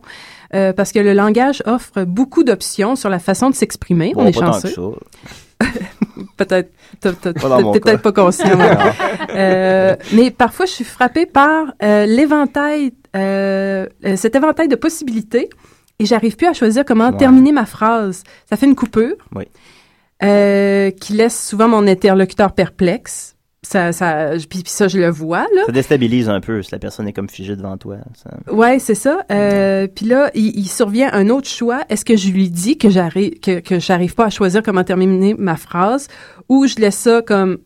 euh, 0.53 0.73
parce 0.73 0.91
que 0.91 0.99
le 0.99 1.13
langage 1.13 1.61
offre 1.65 2.03
beaucoup 2.03 2.43
d'options 2.43 2.95
sur 2.95 3.09
la 3.09 3.19
façon 3.19 3.49
de 3.49 3.55
s'exprimer. 3.55 4.13
Bon, 4.13 4.23
on 4.23 4.27
est 4.27 4.33
chanceux. 4.33 4.73
Peut-être, 6.37 6.71
t'es 6.99 7.11
peut-être 7.11 8.01
pas 8.01 8.11
conscient. 8.11 8.47
Euh, 9.35 9.95
mais 10.13 10.29
parfois, 10.29 10.67
je 10.67 10.71
suis 10.71 10.83
frappée 10.83 11.25
par 11.25 11.73
euh, 11.81 12.05
l'éventail, 12.05 12.93
euh, 13.15 13.87
cet 14.15 14.35
éventail 14.35 14.67
de 14.67 14.75
possibilités, 14.75 15.49
et 15.97 16.05
j'arrive 16.05 16.35
plus 16.35 16.45
à 16.45 16.53
choisir 16.53 16.85
comment 16.85 17.09
Ouais. 17.09 17.17
terminer 17.17 17.51
ma 17.51 17.65
phrase. 17.65 18.21
Ça 18.47 18.57
fait 18.57 18.67
une 18.67 18.75
coupure 18.75 19.15
Oui. 19.35 19.45
qui 20.99 21.13
laisse 21.13 21.47
souvent 21.47 21.67
mon 21.67 21.87
interlocuteur 21.87 22.51
perplexe. 22.51 23.32
Ça, 23.65 23.93
ça, 23.93 24.31
puis, 24.49 24.61
puis 24.61 24.63
ça, 24.65 24.89
je 24.89 24.97
le 24.97 25.09
vois 25.09 25.43
là. 25.55 25.61
Ça 25.65 25.71
déstabilise 25.71 26.27
un 26.27 26.41
peu 26.41 26.61
si 26.61 26.71
la 26.73 26.79
personne 26.79 27.07
est 27.07 27.13
comme 27.13 27.29
figée 27.29 27.55
devant 27.55 27.77
toi. 27.77 27.95
ça. 28.21 28.29
Ouais, 28.53 28.77
c'est 28.79 28.93
ça. 28.95 29.19
Euh, 29.31 29.87
Puis 29.87 30.05
là, 30.05 30.29
il, 30.33 30.59
il 30.59 30.67
survient 30.67 31.09
un 31.13 31.29
autre 31.29 31.47
choix. 31.47 31.79
Est-ce 31.89 32.03
que 32.03 32.17
je 32.17 32.29
lui 32.29 32.49
dis 32.49 32.77
que 32.77 32.89
j'arrive 32.89 33.39
que, 33.39 33.61
que 33.61 33.79
j'arrive 33.79 34.15
pas 34.15 34.25
à 34.25 34.29
choisir 34.29 34.63
comment 34.63 34.83
terminer 34.83 35.33
ma 35.37 35.55
phrase, 35.55 36.09
ou 36.49 36.67
je 36.67 36.75
laisse 36.75 36.97
ça 36.97 37.21
comme 37.21 37.59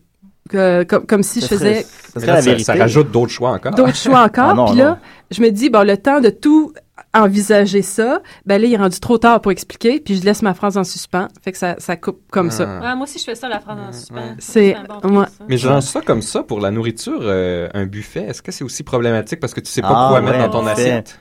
que- 0.49 0.83
comme, 0.83 1.05
comme 1.07 1.23
si 1.23 1.41
je 1.41 1.47
faisais 1.47 1.81
serait- 1.81 1.85
ça 2.13 2.19
serait 2.21 2.33
la 2.33 2.41
vérité. 2.41 2.63
Ça 2.63 2.75
rajoute 2.75 3.11
d'autres 3.11 3.31
choix 3.31 3.49
encore. 3.51 3.73
D'autres 3.73 3.95
choix 3.97 4.21
encore. 4.25 4.49
Ah 4.51 4.53
non, 4.53 4.65
Puis 4.67 4.75
non. 4.77 4.83
là, 4.83 4.99
je 5.31 5.41
me 5.41 5.49
dis 5.49 5.69
bon, 5.71 5.85
le 5.85 5.97
temps 5.97 6.21
de 6.21 6.29
tout 6.29 6.73
envisager 7.13 7.81
ça, 7.81 8.21
ben 8.45 8.61
là, 8.61 8.67
il 8.67 8.73
est 8.73 8.77
rendu 8.77 8.99
trop 8.99 9.17
tard 9.17 9.41
pour 9.41 9.51
expliquer, 9.51 9.99
puis 9.99 10.17
je 10.17 10.23
laisse 10.23 10.41
ma 10.41 10.53
phrase 10.53 10.77
en 10.77 10.83
suspens. 10.83 11.27
Fait 11.43 11.51
que 11.51 11.57
ça, 11.57 11.75
ça 11.77 11.95
coupe 11.95 12.21
comme 12.31 12.51
ça. 12.51 12.65
Ouais, 12.79 12.95
moi 12.95 13.03
aussi, 13.03 13.19
je 13.19 13.23
fais 13.23 13.35
ça, 13.35 13.47
la 13.49 13.59
phrase 13.59 13.77
en 13.79 13.91
suspens. 13.91 14.35
C'est- 14.39 14.75
bon 15.03 15.23
ça. 15.23 15.29
Mais 15.47 15.57
je 15.57 15.67
lance 15.67 15.89
ça 15.89 16.01
comme 16.01 16.21
ça 16.21 16.43
pour 16.43 16.59
la 16.59 16.71
nourriture, 16.71 17.19
euh, 17.21 17.67
un 17.73 17.85
buffet. 17.85 18.23
Est-ce 18.23 18.41
que 18.41 18.51
c'est 18.51 18.63
aussi 18.63 18.83
problématique 18.83 19.39
parce 19.39 19.53
que 19.53 19.59
tu 19.61 19.71
sais 19.71 19.81
pas 19.81 19.89
Ah, 19.91 20.07
quoi 20.09 20.19
ouais, 20.21 20.25
mettre 20.31 20.49
dans 20.51 20.61
ton 20.61 20.67
assiette? 20.67 21.19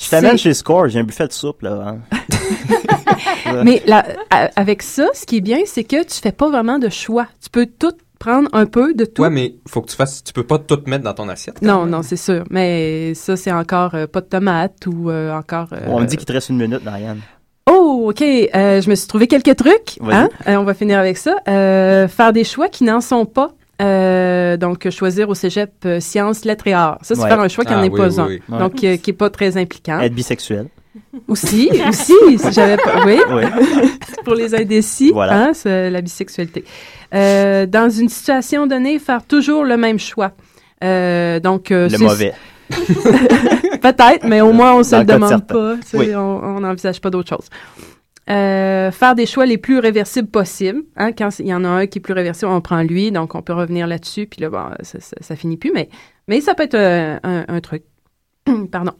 Je 0.00 0.08
t'amène 0.10 0.38
chez 0.38 0.54
Score, 0.54 0.88
j'ai 0.88 1.00
un 1.00 1.04
buffet 1.04 1.26
de 1.26 1.32
soupe 1.32 1.62
là. 1.62 1.96
hein. 2.12 2.18
Mais 3.64 3.82
là, 3.86 4.04
avec 4.56 4.82
ça, 4.82 5.08
ce 5.14 5.26
qui 5.26 5.38
est 5.38 5.40
bien, 5.40 5.60
c'est 5.66 5.84
que 5.84 6.04
tu 6.04 6.20
fais 6.20 6.32
pas 6.32 6.48
vraiment 6.48 6.78
de 6.78 6.88
choix. 6.88 7.26
Tu 7.42 7.50
peux 7.50 7.66
tout 7.66 7.92
prendre 8.18 8.48
un 8.52 8.66
peu 8.66 8.94
de 8.94 9.04
tout. 9.04 9.22
Ouais, 9.22 9.30
mais 9.30 9.54
faut 9.68 9.80
que 9.82 9.88
tu 9.90 9.96
fasses. 9.96 10.22
Tu 10.24 10.32
peux 10.32 10.42
pas 10.44 10.58
tout 10.58 10.80
mettre 10.86 11.04
dans 11.04 11.14
ton 11.14 11.28
assiette. 11.28 11.62
Non, 11.62 11.86
non, 11.86 12.02
c'est 12.02 12.16
sûr. 12.16 12.44
Mais 12.50 13.14
ça, 13.14 13.36
c'est 13.36 13.52
encore 13.52 13.94
euh, 13.94 14.06
pas 14.06 14.20
de 14.20 14.26
tomates 14.26 14.86
ou 14.86 15.10
euh, 15.10 15.32
encore. 15.32 15.68
euh, 15.72 15.80
On 15.86 16.00
me 16.00 16.06
dit 16.06 16.16
qu'il 16.16 16.26
te 16.26 16.32
reste 16.32 16.48
une 16.48 16.58
minute, 16.58 16.84
Marianne. 16.84 17.20
Oh, 17.70 18.06
OK. 18.10 18.22
Euh, 18.22 18.80
je 18.80 18.88
me 18.90 18.94
suis 18.94 19.06
trouvé 19.08 19.26
quelques 19.26 19.56
trucs. 19.56 19.98
Hein? 20.10 20.28
Euh, 20.48 20.56
on 20.56 20.64
va 20.64 20.74
finir 20.74 20.98
avec 20.98 21.16
ça. 21.18 21.36
Euh, 21.48 22.08
faire 22.08 22.32
des 22.32 22.44
choix 22.44 22.68
qui 22.68 22.84
n'en 22.84 23.00
sont 23.00 23.26
pas. 23.26 23.52
Euh, 23.80 24.56
donc, 24.56 24.88
choisir 24.90 25.28
au 25.28 25.34
cégep 25.34 25.70
euh, 25.84 26.00
sciences, 26.00 26.44
lettres 26.44 26.66
et 26.66 26.72
arts. 26.72 26.98
Ça, 27.02 27.14
c'est 27.14 27.22
Ouais. 27.22 27.28
faire 27.28 27.40
un 27.40 27.46
choix 27.48 27.64
qui 27.64 27.72
n'en 27.72 27.80
Ah, 27.80 27.86
est 27.86 27.90
oui, 27.90 27.96
pas 27.98 28.08
oui, 28.08 28.20
un. 28.20 28.26
oui. 28.26 28.58
Donc, 28.58 28.82
euh, 28.84 28.96
qui 28.96 29.10
est 29.10 29.12
pas 29.12 29.30
très 29.30 29.56
impliquant. 29.56 30.00
Être 30.00 30.14
bisexuel. 30.14 30.66
Aussi, 31.28 31.70
aussi, 31.88 32.14
si 32.38 32.52
j'avais 32.52 32.76
pas, 32.76 33.04
oui, 33.06 33.18
Oui. 33.30 33.42
pour 34.24 34.34
les 34.34 34.54
indécis, 34.54 35.10
Voilà. 35.12 35.48
hein, 35.48 35.50
c'est 35.54 35.90
la 35.90 36.00
bisexualité. 36.00 36.64
Euh, 37.14 37.66
dans 37.66 37.88
une 37.90 38.08
situation 38.08 38.66
donnée, 38.66 38.98
faire 38.98 39.24
toujours 39.24 39.64
le 39.64 39.76
même 39.76 39.98
choix. 39.98 40.32
Euh, 40.84 41.40
donc, 41.40 41.70
euh, 41.70 41.88
Le 41.88 41.98
mauvais. 41.98 42.34
Peut-être, 43.80 44.24
mais 44.26 44.40
au 44.40 44.52
moins 44.52 44.74
on 44.74 44.82
se 44.82 44.96
le 44.96 45.04
demande 45.04 45.28
certains. 45.30 45.54
pas. 45.54 45.74
Oui. 45.94 46.14
On 46.14 46.60
n'envisage 46.60 47.00
pas 47.00 47.10
d'autre 47.10 47.28
chose. 47.30 47.46
Euh, 48.30 48.90
faire 48.90 49.14
des 49.14 49.24
choix 49.24 49.46
les 49.46 49.56
plus 49.56 49.78
réversibles 49.78 50.28
possibles. 50.28 50.82
Hein, 50.96 51.12
quand 51.12 51.30
il 51.38 51.46
y 51.46 51.54
en 51.54 51.64
a 51.64 51.68
un 51.68 51.86
qui 51.86 51.98
est 51.98 52.02
plus 52.02 52.12
réversible, 52.12 52.50
on 52.50 52.60
prend 52.60 52.82
lui, 52.82 53.10
donc 53.10 53.34
on 53.34 53.40
peut 53.40 53.54
revenir 53.54 53.86
là-dessus, 53.86 54.26
puis 54.26 54.42
là, 54.42 54.50
bon, 54.50 54.64
ça, 54.82 55.00
ça, 55.00 55.16
ça 55.18 55.34
finit 55.36 55.56
plus, 55.56 55.72
mais, 55.74 55.88
mais 56.26 56.42
ça 56.42 56.54
peut 56.54 56.64
être 56.64 56.74
un, 56.74 57.18
un 57.48 57.60
truc. 57.60 57.84
Pardon. 58.70 58.92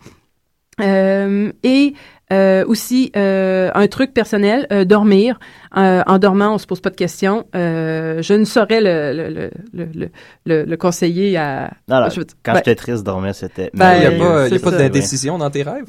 Euh, 0.80 1.52
et 1.62 1.94
euh, 2.32 2.64
aussi 2.66 3.10
euh, 3.16 3.70
un 3.74 3.86
truc 3.86 4.12
personnel, 4.12 4.66
euh, 4.72 4.84
dormir. 4.84 5.38
Euh, 5.76 6.02
en 6.06 6.18
dormant, 6.18 6.54
on 6.54 6.58
se 6.58 6.66
pose 6.66 6.80
pas 6.80 6.90
de 6.90 6.94
questions. 6.96 7.46
Euh, 7.54 8.20
je 8.22 8.34
ne 8.34 8.44
saurais 8.44 8.80
le, 8.80 9.12
le, 9.14 9.28
le, 9.30 9.50
le, 9.72 9.88
le, 9.94 10.08
le- 10.46 10.64
le 10.64 10.76
conseiller 10.76 11.36
à. 11.38 11.70
Non, 11.88 12.00
non, 12.02 12.10
je 12.10 12.20
veux- 12.20 12.26
quand 12.42 12.52
ben, 12.52 12.58
j'étais 12.58 12.74
triste, 12.74 13.02
dormir, 13.04 13.34
c'était. 13.34 13.70
Ben, 13.74 13.94
Il 13.94 14.00
n'y 14.00 14.06
a 14.06 14.10
pas, 14.18 14.48
y 14.48 14.54
a 14.54 14.58
pas 14.58 14.70
d'indécision 14.72 15.38
dans 15.38 15.50
tes 15.50 15.62
rêves? 15.62 15.88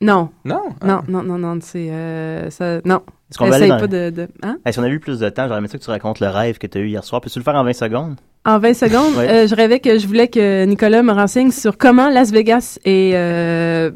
Non. 0.00 0.30
Non? 0.44 0.62
Non, 0.84 1.00
non, 1.08 1.22
non, 1.22 1.38
non, 1.38 1.58
c'est 1.60 1.88
euh, 1.90 2.50
ça, 2.50 2.80
non. 2.84 3.00
Est-ce 3.30 3.38
qu'on 3.38 3.46
va 3.48 3.56
aller 3.56 3.64
Essaye 3.66 3.68
dans- 3.76 3.80
pas 3.80 3.86
de, 3.88 4.10
de- 4.10 4.28
hein? 4.42 4.56
Hey, 4.64 4.72
si 4.72 4.78
on 4.78 4.82
avait 4.84 4.92
eu 4.92 5.00
plus 5.00 5.18
de 5.18 5.28
temps, 5.28 5.46
j'aurais 5.48 5.58
aimé 5.58 5.68
ça 5.68 5.76
que 5.78 5.82
tu 5.84 5.90
racontes 5.90 6.20
le 6.20 6.28
rêve 6.28 6.58
que 6.58 6.66
tu 6.66 6.78
as 6.78 6.80
eu 6.80 6.86
hier 6.88 7.02
soir. 7.04 7.20
Peux-tu 7.20 7.38
le 7.38 7.44
faire 7.44 7.56
en 7.56 7.64
20 7.64 7.72
secondes? 7.72 8.16
En 8.46 8.58
20 8.58 8.74
secondes, 8.74 9.14
Ouais. 9.18 9.28
euh, 9.28 9.46
je 9.48 9.54
rêvais 9.54 9.80
que 9.80 9.98
je 9.98 10.06
voulais 10.06 10.28
que 10.28 10.64
Nicolas 10.64 11.02
me 11.02 11.12
renseigne 11.12 11.50
sur 11.50 11.76
comment 11.76 12.08
Las 12.08 12.30
Vegas 12.30 12.78
est 12.84 13.12
euh, 13.14 13.90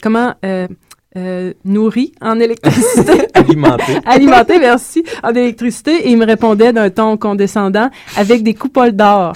comment 0.00 0.34
euh, 0.44 1.52
nourri 1.64 2.12
en 2.22 2.38
électricité. 2.38 3.26
Alimenté. 3.34 3.98
Alimenté, 4.06 4.58
merci, 4.60 5.02
en 5.24 5.30
électricité. 5.34 6.06
Et 6.06 6.10
il 6.12 6.16
me 6.16 6.24
répondait 6.24 6.72
d'un 6.72 6.88
ton 6.90 7.16
condescendant 7.16 7.90
avec 8.16 8.42
des 8.44 8.54
coupoles 8.54 8.92
d'or. 8.92 9.32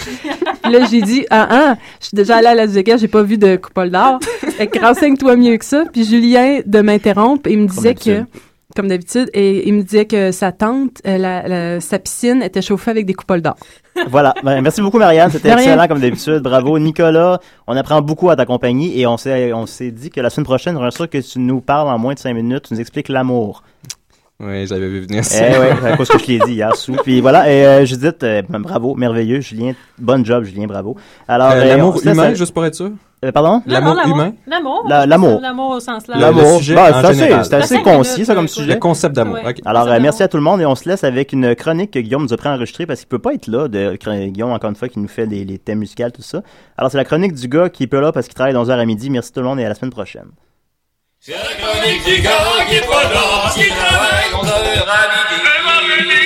Puis 0.65 0.73
là, 0.73 0.87
j'ai 0.91 1.03
dit, 1.03 1.25
ah, 1.31 1.47
ah, 1.51 1.75
je 2.01 2.07
suis 2.09 2.17
déjà 2.17 2.37
allée 2.39 2.49
à 2.49 2.55
Las 2.55 2.71
Vegas, 2.71 2.97
j'ai 2.97 3.09
pas 3.09 3.23
vu 3.23 3.39
de 3.39 3.57
coupole 3.57 3.91
d'or. 3.91 4.19
Fait 4.57 4.67
que 4.67 4.79
renseigne-toi 4.81 5.37
mieux 5.37 5.57
que 5.59 5.65
ça. 5.65 5.85
Puis 5.93 6.05
Julien 6.05 6.61
de 6.67 6.81
m'interrompre, 6.81 7.49
il 7.51 7.59
me 7.61 7.67
disait 7.69 7.95
que, 7.95 8.25
comme 8.75 8.89
d'habitude, 8.89 9.29
et 9.35 9.69
il 9.69 9.75
me 9.75 9.83
disait 9.83 10.07
que 10.07 10.33
sa 10.33 10.51
tante, 10.53 11.01
euh, 11.07 11.17
la, 11.19 11.47
la- 11.47 11.81
sa 11.81 11.99
piscine 11.99 12.43
était 12.43 12.63
chauffée 12.63 12.91
avec 12.91 13.07
des 13.07 13.15
coupoles 13.15 13.43
d'or. 13.43 13.57
Voilà. 14.09 14.35
Ben, 14.43 14.61
merci 14.63 14.81
beaucoup, 14.81 14.99
Marianne. 14.99 15.31
C'était 15.31 15.51
excellent 15.63 15.87
comme 15.87 16.01
d'habitude. 16.01 16.39
Bravo, 16.43 16.79
Nicolas. 16.81 17.39
On 17.69 17.77
apprend 17.77 18.01
beaucoup 18.03 18.31
à 18.31 18.37
ta 18.37 18.45
compagnie 18.47 18.99
et 18.99 19.07
on 19.07 19.17
s'est, 19.17 19.53
on 19.53 19.67
s'est 19.67 19.91
dit 19.93 20.11
que 20.11 20.21
la 20.21 20.31
semaine 20.31 20.45
prochaine, 20.47 20.75
j'aimerais 20.75 20.91
sûr 20.91 21.09
que 21.09 21.19
tu 21.19 21.39
nous 21.39 21.61
parles 21.61 21.89
en 21.89 21.99
moins 21.99 22.15
de 22.15 22.19
5 22.19 22.35
minutes. 22.35 22.65
Tu 22.69 22.75
nous 22.75 22.81
expliques 22.81 23.09
l'amour. 23.09 23.63
Oui, 24.41 24.67
j'avais 24.67 24.89
vu 24.89 25.01
venir 25.03 25.21
Eh 25.21 25.23
ça. 25.23 25.43
ouais, 25.61 25.93
à 25.93 25.97
cause 25.97 26.09
que 26.09 26.19
je 26.19 26.27
l'ai 26.27 26.39
dit 26.41 26.55
hier 26.55 26.75
sous. 26.75 26.95
Puis 27.05 27.21
voilà, 27.21 27.51
et 27.53 27.65
euh, 27.65 27.85
Judith, 27.87 28.23
euh, 28.25 28.43
bravo, 28.49 28.97
merveilleux. 28.97 29.41
Julien, 29.41 29.75
bon 29.97 30.25
job, 30.25 30.43
Julien, 30.45 30.67
bravo. 30.67 30.97
Alors, 31.29 31.53
Euh, 31.53 31.61
euh, 31.61 31.65
L'amour 31.67 32.01
humain, 32.05 32.35
juste 32.35 32.53
pour 32.53 32.65
être 32.67 32.75
sûr? 32.75 32.91
Euh, 33.25 33.31
pardon? 33.33 33.63
Non, 33.65 33.81
non, 33.81 33.95
L'amour. 34.47 34.85
La- 34.89 35.07
l'amour. 35.07 35.41
L'amour 35.41 35.71
au 35.77 35.81
sens 35.81 36.09
large. 36.09 36.21
L'amour. 36.21 36.59
sujet 36.59 36.75
Bah, 36.75 36.89
en 36.89 37.01
c'est 37.45 37.55
assez, 37.55 37.81
concis, 37.81 38.13
minutes, 38.15 38.27
ça, 38.27 38.35
comme 38.35 38.45
euh, 38.45 38.49
sujet. 38.49 38.75
Le 38.75 38.81
concept 38.81 39.15
d'amour. 39.15 39.39
Ouais. 39.43 39.55
Alors, 39.65 39.87
euh, 39.87 39.99
merci 40.03 40.23
à 40.25 40.29
tout 40.29 40.37
le 40.37 40.43
monde 40.43 40.61
et 40.61 40.67
on 40.67 40.75
se 40.75 40.89
laisse 40.89 41.05
avec 41.05 41.33
une 41.33 41.55
chronique 41.55 41.93
que 41.93 42.01
Guillaume 42.01 42.23
nous 42.25 42.33
a 42.35 42.37
préenregistrée 42.37 42.87
parce 42.87 42.99
qu'il 43.01 43.09
peut 43.09 43.21
pas 43.21 43.35
être 43.35 43.47
là, 43.47 43.69
de, 43.69 43.97
Guillaume, 44.27 44.51
encore 44.51 44.69
une 44.69 44.77
fois, 44.77 44.89
qui 44.89 44.99
nous 44.99 45.09
fait 45.09 45.27
les, 45.27 45.45
les 45.45 45.59
thèmes 45.59 45.79
musicaux, 45.79 46.11
tout 46.13 46.23
ça. 46.23 46.43
Alors, 46.77 46.91
c'est 46.91 46.99
la 46.99 47.05
chronique 47.05 47.35
du 47.35 47.47
gars 47.49 47.69
qui 47.71 47.85
est 47.85 47.87
pas 47.87 48.01
là 48.01 48.11
parce 48.13 48.27
qu'il 48.27 48.35
travaille 48.35 48.53
dans 48.53 48.65
11h 48.65 48.73
à 48.79 48.85
midi. 48.85 49.09
Merci 49.11 49.33
tout 49.33 49.41
le 49.41 49.47
monde 49.47 49.61
et 49.61 49.65
à 49.65 49.69
la 49.69 49.75
semaine 49.77 49.93
prochaine. 49.93 50.27
C'est 51.27 51.33
la 51.33 51.55
chronique 51.55 52.05
du 52.05 52.21
gars 52.21 52.67
qui 52.69 52.75
est 52.75 52.87
pas 52.87 53.05
là, 53.05 53.51
qui 53.55 53.67
travaille 53.67 54.35
11 54.35 54.47
heures 54.47 54.89
à 54.91 55.97
midi. 55.97 56.21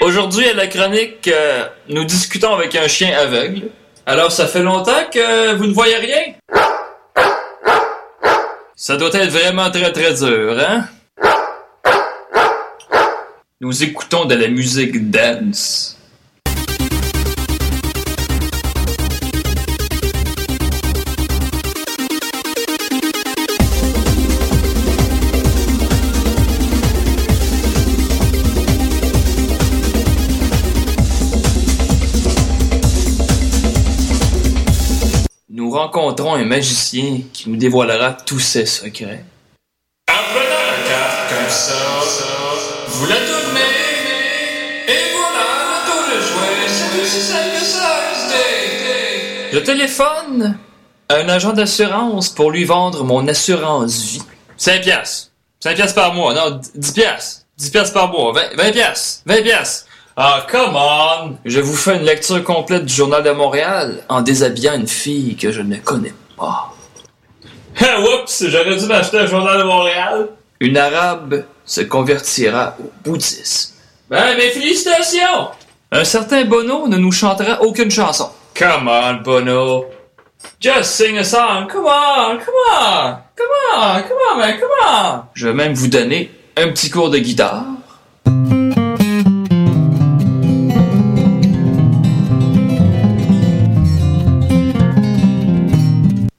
Aujourd'hui, 0.00 0.48
à 0.48 0.54
la 0.54 0.66
chronique, 0.66 1.28
euh, 1.28 1.68
nous 1.88 2.02
discutons 2.02 2.54
avec 2.54 2.74
un 2.74 2.88
chien 2.88 3.16
aveugle. 3.16 3.68
Alors, 4.04 4.32
ça 4.32 4.48
fait 4.48 4.64
longtemps 4.64 5.04
que 5.12 5.54
vous 5.54 5.66
ne 5.66 5.72
voyez 5.72 5.94
rien? 5.94 6.34
Ça 8.74 8.96
doit 8.96 9.14
être 9.14 9.30
vraiment 9.30 9.70
très 9.70 9.92
très 9.92 10.12
dur, 10.14 10.58
hein? 10.58 10.88
Nous 13.60 13.84
écoutons 13.84 14.24
de 14.24 14.34
la 14.34 14.48
musique 14.48 15.08
dance. 15.08 15.95
Rencontrons 35.76 36.34
un 36.34 36.44
magicien 36.44 37.20
qui 37.32 37.50
nous 37.50 37.56
dévoilera 37.56 38.12
tous 38.14 38.40
ses 38.40 38.66
secrets. 38.66 39.24
En 40.08 40.14
prenant 40.32 40.64
la 40.72 40.88
carte 40.88 41.28
comme 41.28 41.50
ça, 41.50 41.74
vous 42.88 43.06
la 43.06 43.16
tournez, 43.16 43.60
et 44.88 45.04
voilà, 45.16 45.46
le 45.68 45.90
tour 45.90 46.02
de 46.08 46.20
jouet, 46.20 46.66
c'est 46.68 47.00
aussi 47.02 47.20
simple 47.20 47.50
que 47.58 47.64
ça, 47.64 48.00
c'est- 48.28 49.52
Je 49.52 49.58
téléphone? 49.58 50.58
À 51.08 51.16
un 51.16 51.28
agent 51.28 51.52
d'assurance 51.52 52.30
pour 52.30 52.50
lui 52.50 52.64
vendre 52.64 53.04
mon 53.04 53.28
assurance 53.28 54.02
vie. 54.02 54.22
5 54.56 54.80
piastres. 54.82 55.30
5 55.60 55.76
piastres 55.76 55.94
par 55.94 56.12
mois. 56.14 56.34
Non, 56.34 56.60
10 56.74 56.92
piastres. 56.92 57.42
10 57.58 57.70
piastres 57.70 57.94
par 57.94 58.08
mois. 58.10 58.32
20, 58.32 58.56
20 58.56 58.72
piastres. 58.72 59.22
20 59.26 59.42
piastres. 59.42 59.85
Ah, 60.18 60.46
come 60.50 60.74
on! 60.76 61.36
Je 61.44 61.60
vous 61.60 61.76
fais 61.76 61.96
une 61.96 62.04
lecture 62.04 62.42
complète 62.42 62.86
du 62.86 62.94
Journal 62.94 63.22
de 63.22 63.32
Montréal 63.32 64.02
en 64.08 64.22
déshabillant 64.22 64.74
une 64.74 64.86
fille 64.86 65.36
que 65.36 65.52
je 65.52 65.60
ne 65.60 65.76
connais 65.76 66.14
pas. 66.36 66.72
Ah, 67.78 68.00
oups! 68.00 68.44
J'aurais 68.48 68.74
dû 68.76 68.86
m'acheter 68.86 69.18
un 69.18 69.26
Journal 69.26 69.58
de 69.58 69.64
Montréal. 69.64 70.28
Une 70.60 70.78
arabe 70.78 71.44
se 71.66 71.82
convertira 71.82 72.74
au 72.80 72.90
bouddhisme. 73.04 73.74
Ben, 74.08 74.34
mes 74.38 74.48
félicitations! 74.48 75.50
Un 75.92 76.04
certain 76.04 76.46
Bono 76.46 76.88
ne 76.88 76.96
nous 76.96 77.12
chantera 77.12 77.60
aucune 77.60 77.90
chanson. 77.90 78.30
Come 78.58 78.88
on, 78.88 79.16
Bono. 79.22 79.84
Just 80.58 80.92
sing 80.92 81.18
a 81.18 81.24
song. 81.24 81.66
Come 81.70 81.84
on, 81.84 82.38
come 82.38 82.54
on. 82.80 83.16
Come 83.36 83.46
on, 83.76 84.02
come 84.02 84.18
on, 84.32 84.38
man, 84.38 84.58
come 84.58 84.70
on. 84.88 85.20
Je 85.34 85.48
vais 85.48 85.54
même 85.54 85.74
vous 85.74 85.88
donner 85.88 86.30
un 86.56 86.68
petit 86.68 86.88
cours 86.88 87.10
de 87.10 87.18
guitare. 87.18 87.64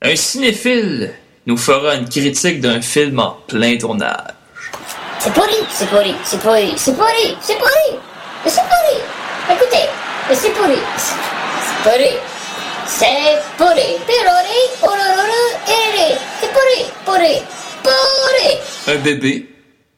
Un 0.09 0.15
cinéphile 0.15 1.11
nous 1.45 1.57
fera 1.57 1.95
une 1.95 2.07
critique 2.07 2.61
d'un 2.61 2.79
film 2.79 3.19
en 3.19 3.35
plein 3.45 3.77
tournage. 3.77 4.31
C'est 5.19 5.33
pourri, 5.33 5.57
c'est 5.69 5.89
pourri, 5.89 6.15
c'est 6.23 6.39
pourri, 6.39 6.73
c'est 6.77 6.93
pourri, 6.93 7.35
c'est 7.41 7.57
pourri, 7.57 7.99
c'est 8.45 8.61
pourri. 8.61 9.01
Écoutez, 9.51 9.89
c'est 10.31 10.53
pourri, 10.53 10.77
c'est 10.95 11.13
c'est 11.67 11.83
pourri, 11.83 12.13
c'est 12.85 13.35
pourri, 13.57 13.97
c'est 14.09 14.23
pourri, 14.79 15.19
pourri, 17.03 17.03
pourri. 17.03 17.35
Un 18.87 18.95
bébé 19.03 19.49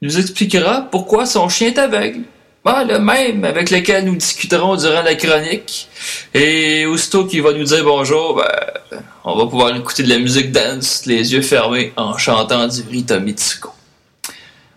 nous 0.01 0.18
expliquera 0.18 0.88
pourquoi 0.89 1.28
son 1.28 1.47
chien 1.49 1.68
est 1.68 1.78
aveugle. 1.78 2.24
Ah, 2.72 2.84
le 2.84 2.99
même 2.99 3.45
avec 3.45 3.72
lequel 3.72 4.05
nous 4.05 4.15
discuterons 4.15 4.76
durant 4.76 5.01
la 5.01 5.15
chronique. 5.15 5.88
Et 6.36 6.86
aussitôt 6.86 7.26
qu'il 7.26 7.41
va 7.41 7.51
nous 7.51 7.63
dire 7.63 7.84
bonjour, 7.84 8.36
ben, 8.36 9.01
on 9.24 9.36
va 9.36 9.47
pouvoir 9.47 9.76
écouter 9.76 10.03
de 10.03 10.09
la 10.09 10.20
musique 10.20 10.51
dance, 10.51 11.07
les 11.07 11.34
yeux 11.34 11.41
fermés, 11.41 11.93
en 11.95 12.15
chantant 12.20 12.67
du 12.67 12.84
Rita 12.88 13.20
Mitsuko. 13.20 13.74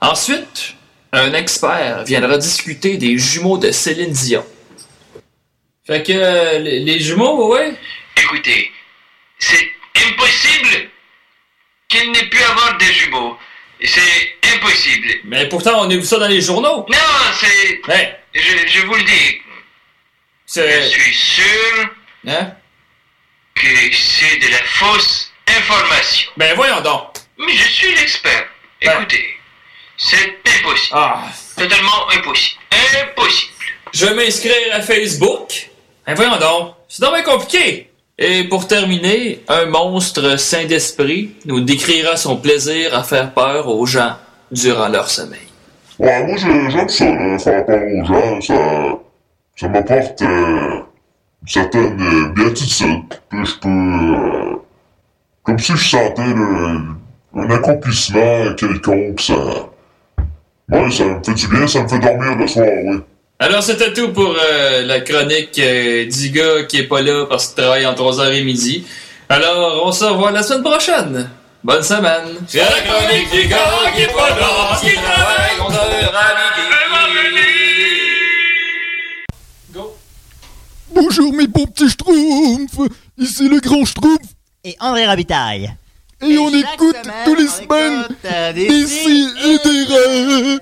Ensuite, 0.00 0.72
un 1.12 1.34
expert 1.34 2.04
viendra 2.04 2.38
discuter 2.38 2.96
des 2.96 3.18
jumeaux 3.18 3.58
de 3.58 3.70
Céline 3.70 4.12
Dion. 4.12 4.46
Fait 5.86 6.02
que 6.02 6.58
les, 6.60 6.80
les 6.80 6.98
jumeaux, 6.98 7.52
ouais? 7.52 7.74
Écoutez, 8.16 8.70
c'est 9.38 9.68
impossible 10.06 10.88
qu'il 11.88 12.10
n'ait 12.10 12.30
pu 12.30 12.42
avoir 12.42 12.78
des 12.78 12.86
jumeaux. 12.86 13.36
C'est 13.84 14.34
impossible. 14.54 15.08
Mais 15.24 15.48
pourtant, 15.48 15.80
on 15.86 15.90
a 15.90 15.94
vu 15.94 16.04
ça 16.04 16.18
dans 16.18 16.28
les 16.28 16.40
journaux? 16.40 16.86
Non, 16.88 17.32
c'est... 17.40 17.80
Ouais. 17.88 18.18
Je, 18.34 18.40
je 18.66 18.86
vous 18.86 18.94
le 18.94 19.02
dis. 19.04 19.40
Je 20.54 20.88
suis 20.88 21.14
sûr 21.14 21.88
Hein? 22.28 22.52
que 23.54 23.66
c'est 23.94 24.36
de 24.38 24.48
la 24.50 24.62
fausse 24.64 25.32
information. 25.48 26.30
Ben 26.36 26.54
voyons 26.54 26.80
donc. 26.80 27.08
Mais 27.38 27.52
je 27.54 27.68
suis 27.68 27.94
l'expert. 27.94 28.46
Écoutez, 28.80 29.36
c'est 29.96 30.38
impossible. 30.58 30.92
Ah. 30.92 31.24
Totalement 31.56 32.08
impossible. 32.10 32.60
Impossible. 33.02 33.52
Je 33.92 34.06
vais 34.06 34.14
m'inscrire 34.14 34.74
à 34.74 34.80
Facebook. 34.82 35.68
Ben 36.06 36.14
voyons 36.14 36.36
donc. 36.38 36.74
C'est 36.88 37.02
bien 37.08 37.22
compliqué. 37.22 37.90
Et 38.24 38.44
pour 38.44 38.68
terminer, 38.68 39.42
un 39.48 39.66
monstre 39.66 40.38
saint 40.38 40.64
d'esprit 40.64 41.32
nous 41.44 41.60
décrira 41.60 42.16
son 42.16 42.36
plaisir 42.36 42.96
à 42.96 43.02
faire 43.02 43.34
peur 43.34 43.66
aux 43.66 43.84
gens 43.84 44.12
durant 44.52 44.86
leur 44.86 45.10
sommeil. 45.10 45.40
Ouais, 45.98 46.24
moi 46.24 46.36
j'aime 46.36 46.88
ça, 46.88 47.04
là, 47.04 47.38
faire 47.40 47.66
peur 47.66 47.82
aux 47.82 48.04
gens, 48.04 48.40
ça, 48.40 48.54
ça 49.56 49.68
m'apporte 49.68 50.22
euh, 50.22 50.82
une 51.42 51.48
certaine 51.48 52.00
euh. 52.00 52.32
Puis 53.28 53.44
je 53.44 53.58
peux, 53.60 53.68
euh, 53.68 54.56
comme 55.42 55.58
si 55.58 55.72
je 55.72 55.90
sentais 55.90 56.22
un 56.22 57.50
accomplissement 57.50 58.54
quelconque, 58.56 59.20
ça, 59.20 59.34
ça 60.70 61.04
me 61.04 61.24
fait 61.24 61.34
du 61.34 61.48
bien, 61.48 61.66
ça 61.66 61.82
me 61.82 61.88
fait 61.88 61.98
dormir 61.98 62.36
le 62.36 62.46
soir, 62.46 62.68
oui. 62.84 63.00
Alors 63.42 63.60
c'était 63.60 63.92
tout 63.92 64.10
pour 64.12 64.36
euh, 64.38 64.82
la 64.86 65.00
chronique 65.00 65.58
euh, 65.58 66.06
du 66.08 66.30
gars 66.30 66.62
qui 66.62 66.76
est 66.76 66.84
pas 66.84 67.02
là 67.02 67.26
parce 67.28 67.48
qu'il 67.48 67.56
travaille 67.56 67.84
entre 67.86 68.04
3h 68.04 68.32
et 68.34 68.44
midi. 68.44 68.86
Alors 69.28 69.82
on 69.84 69.90
se 69.90 70.04
revoit 70.04 70.30
la 70.30 70.44
semaine 70.44 70.62
prochaine. 70.62 71.28
Bonne 71.64 71.82
semaine. 71.82 72.36
C'est 72.46 72.58
la 72.60 72.66
chronique 72.66 73.32
du 73.32 73.48
gars 73.48 73.90
qui 73.96 74.02
est 74.02 74.14
pas 74.14 74.30
là, 74.30 74.78
qui 74.80 74.94
travaille 74.94 75.58
11 75.60 75.74
heures 75.74 76.14
à 76.14 76.28
midi. 76.38 76.68
Bonjour 80.94 81.32
mes 81.32 81.48
bons 81.48 81.66
petits 81.66 81.90
schtroumpfs 81.90 82.90
Ici 83.18 83.48
le 83.48 83.58
grand 83.58 83.84
schtroumpf 83.84 84.22
Et 84.62 84.76
André 84.78 85.04
Rabitaille. 85.04 85.74
et 86.20 86.38
on 86.38 86.48
écoute 86.48 86.96
tous 87.24 87.34
les 87.34 87.48
semaines 87.48 88.06
euh, 88.24 88.52
des 88.52 88.86
si 88.86 89.26
et 89.44 89.58
des 89.58 89.94
rêves 89.94 90.60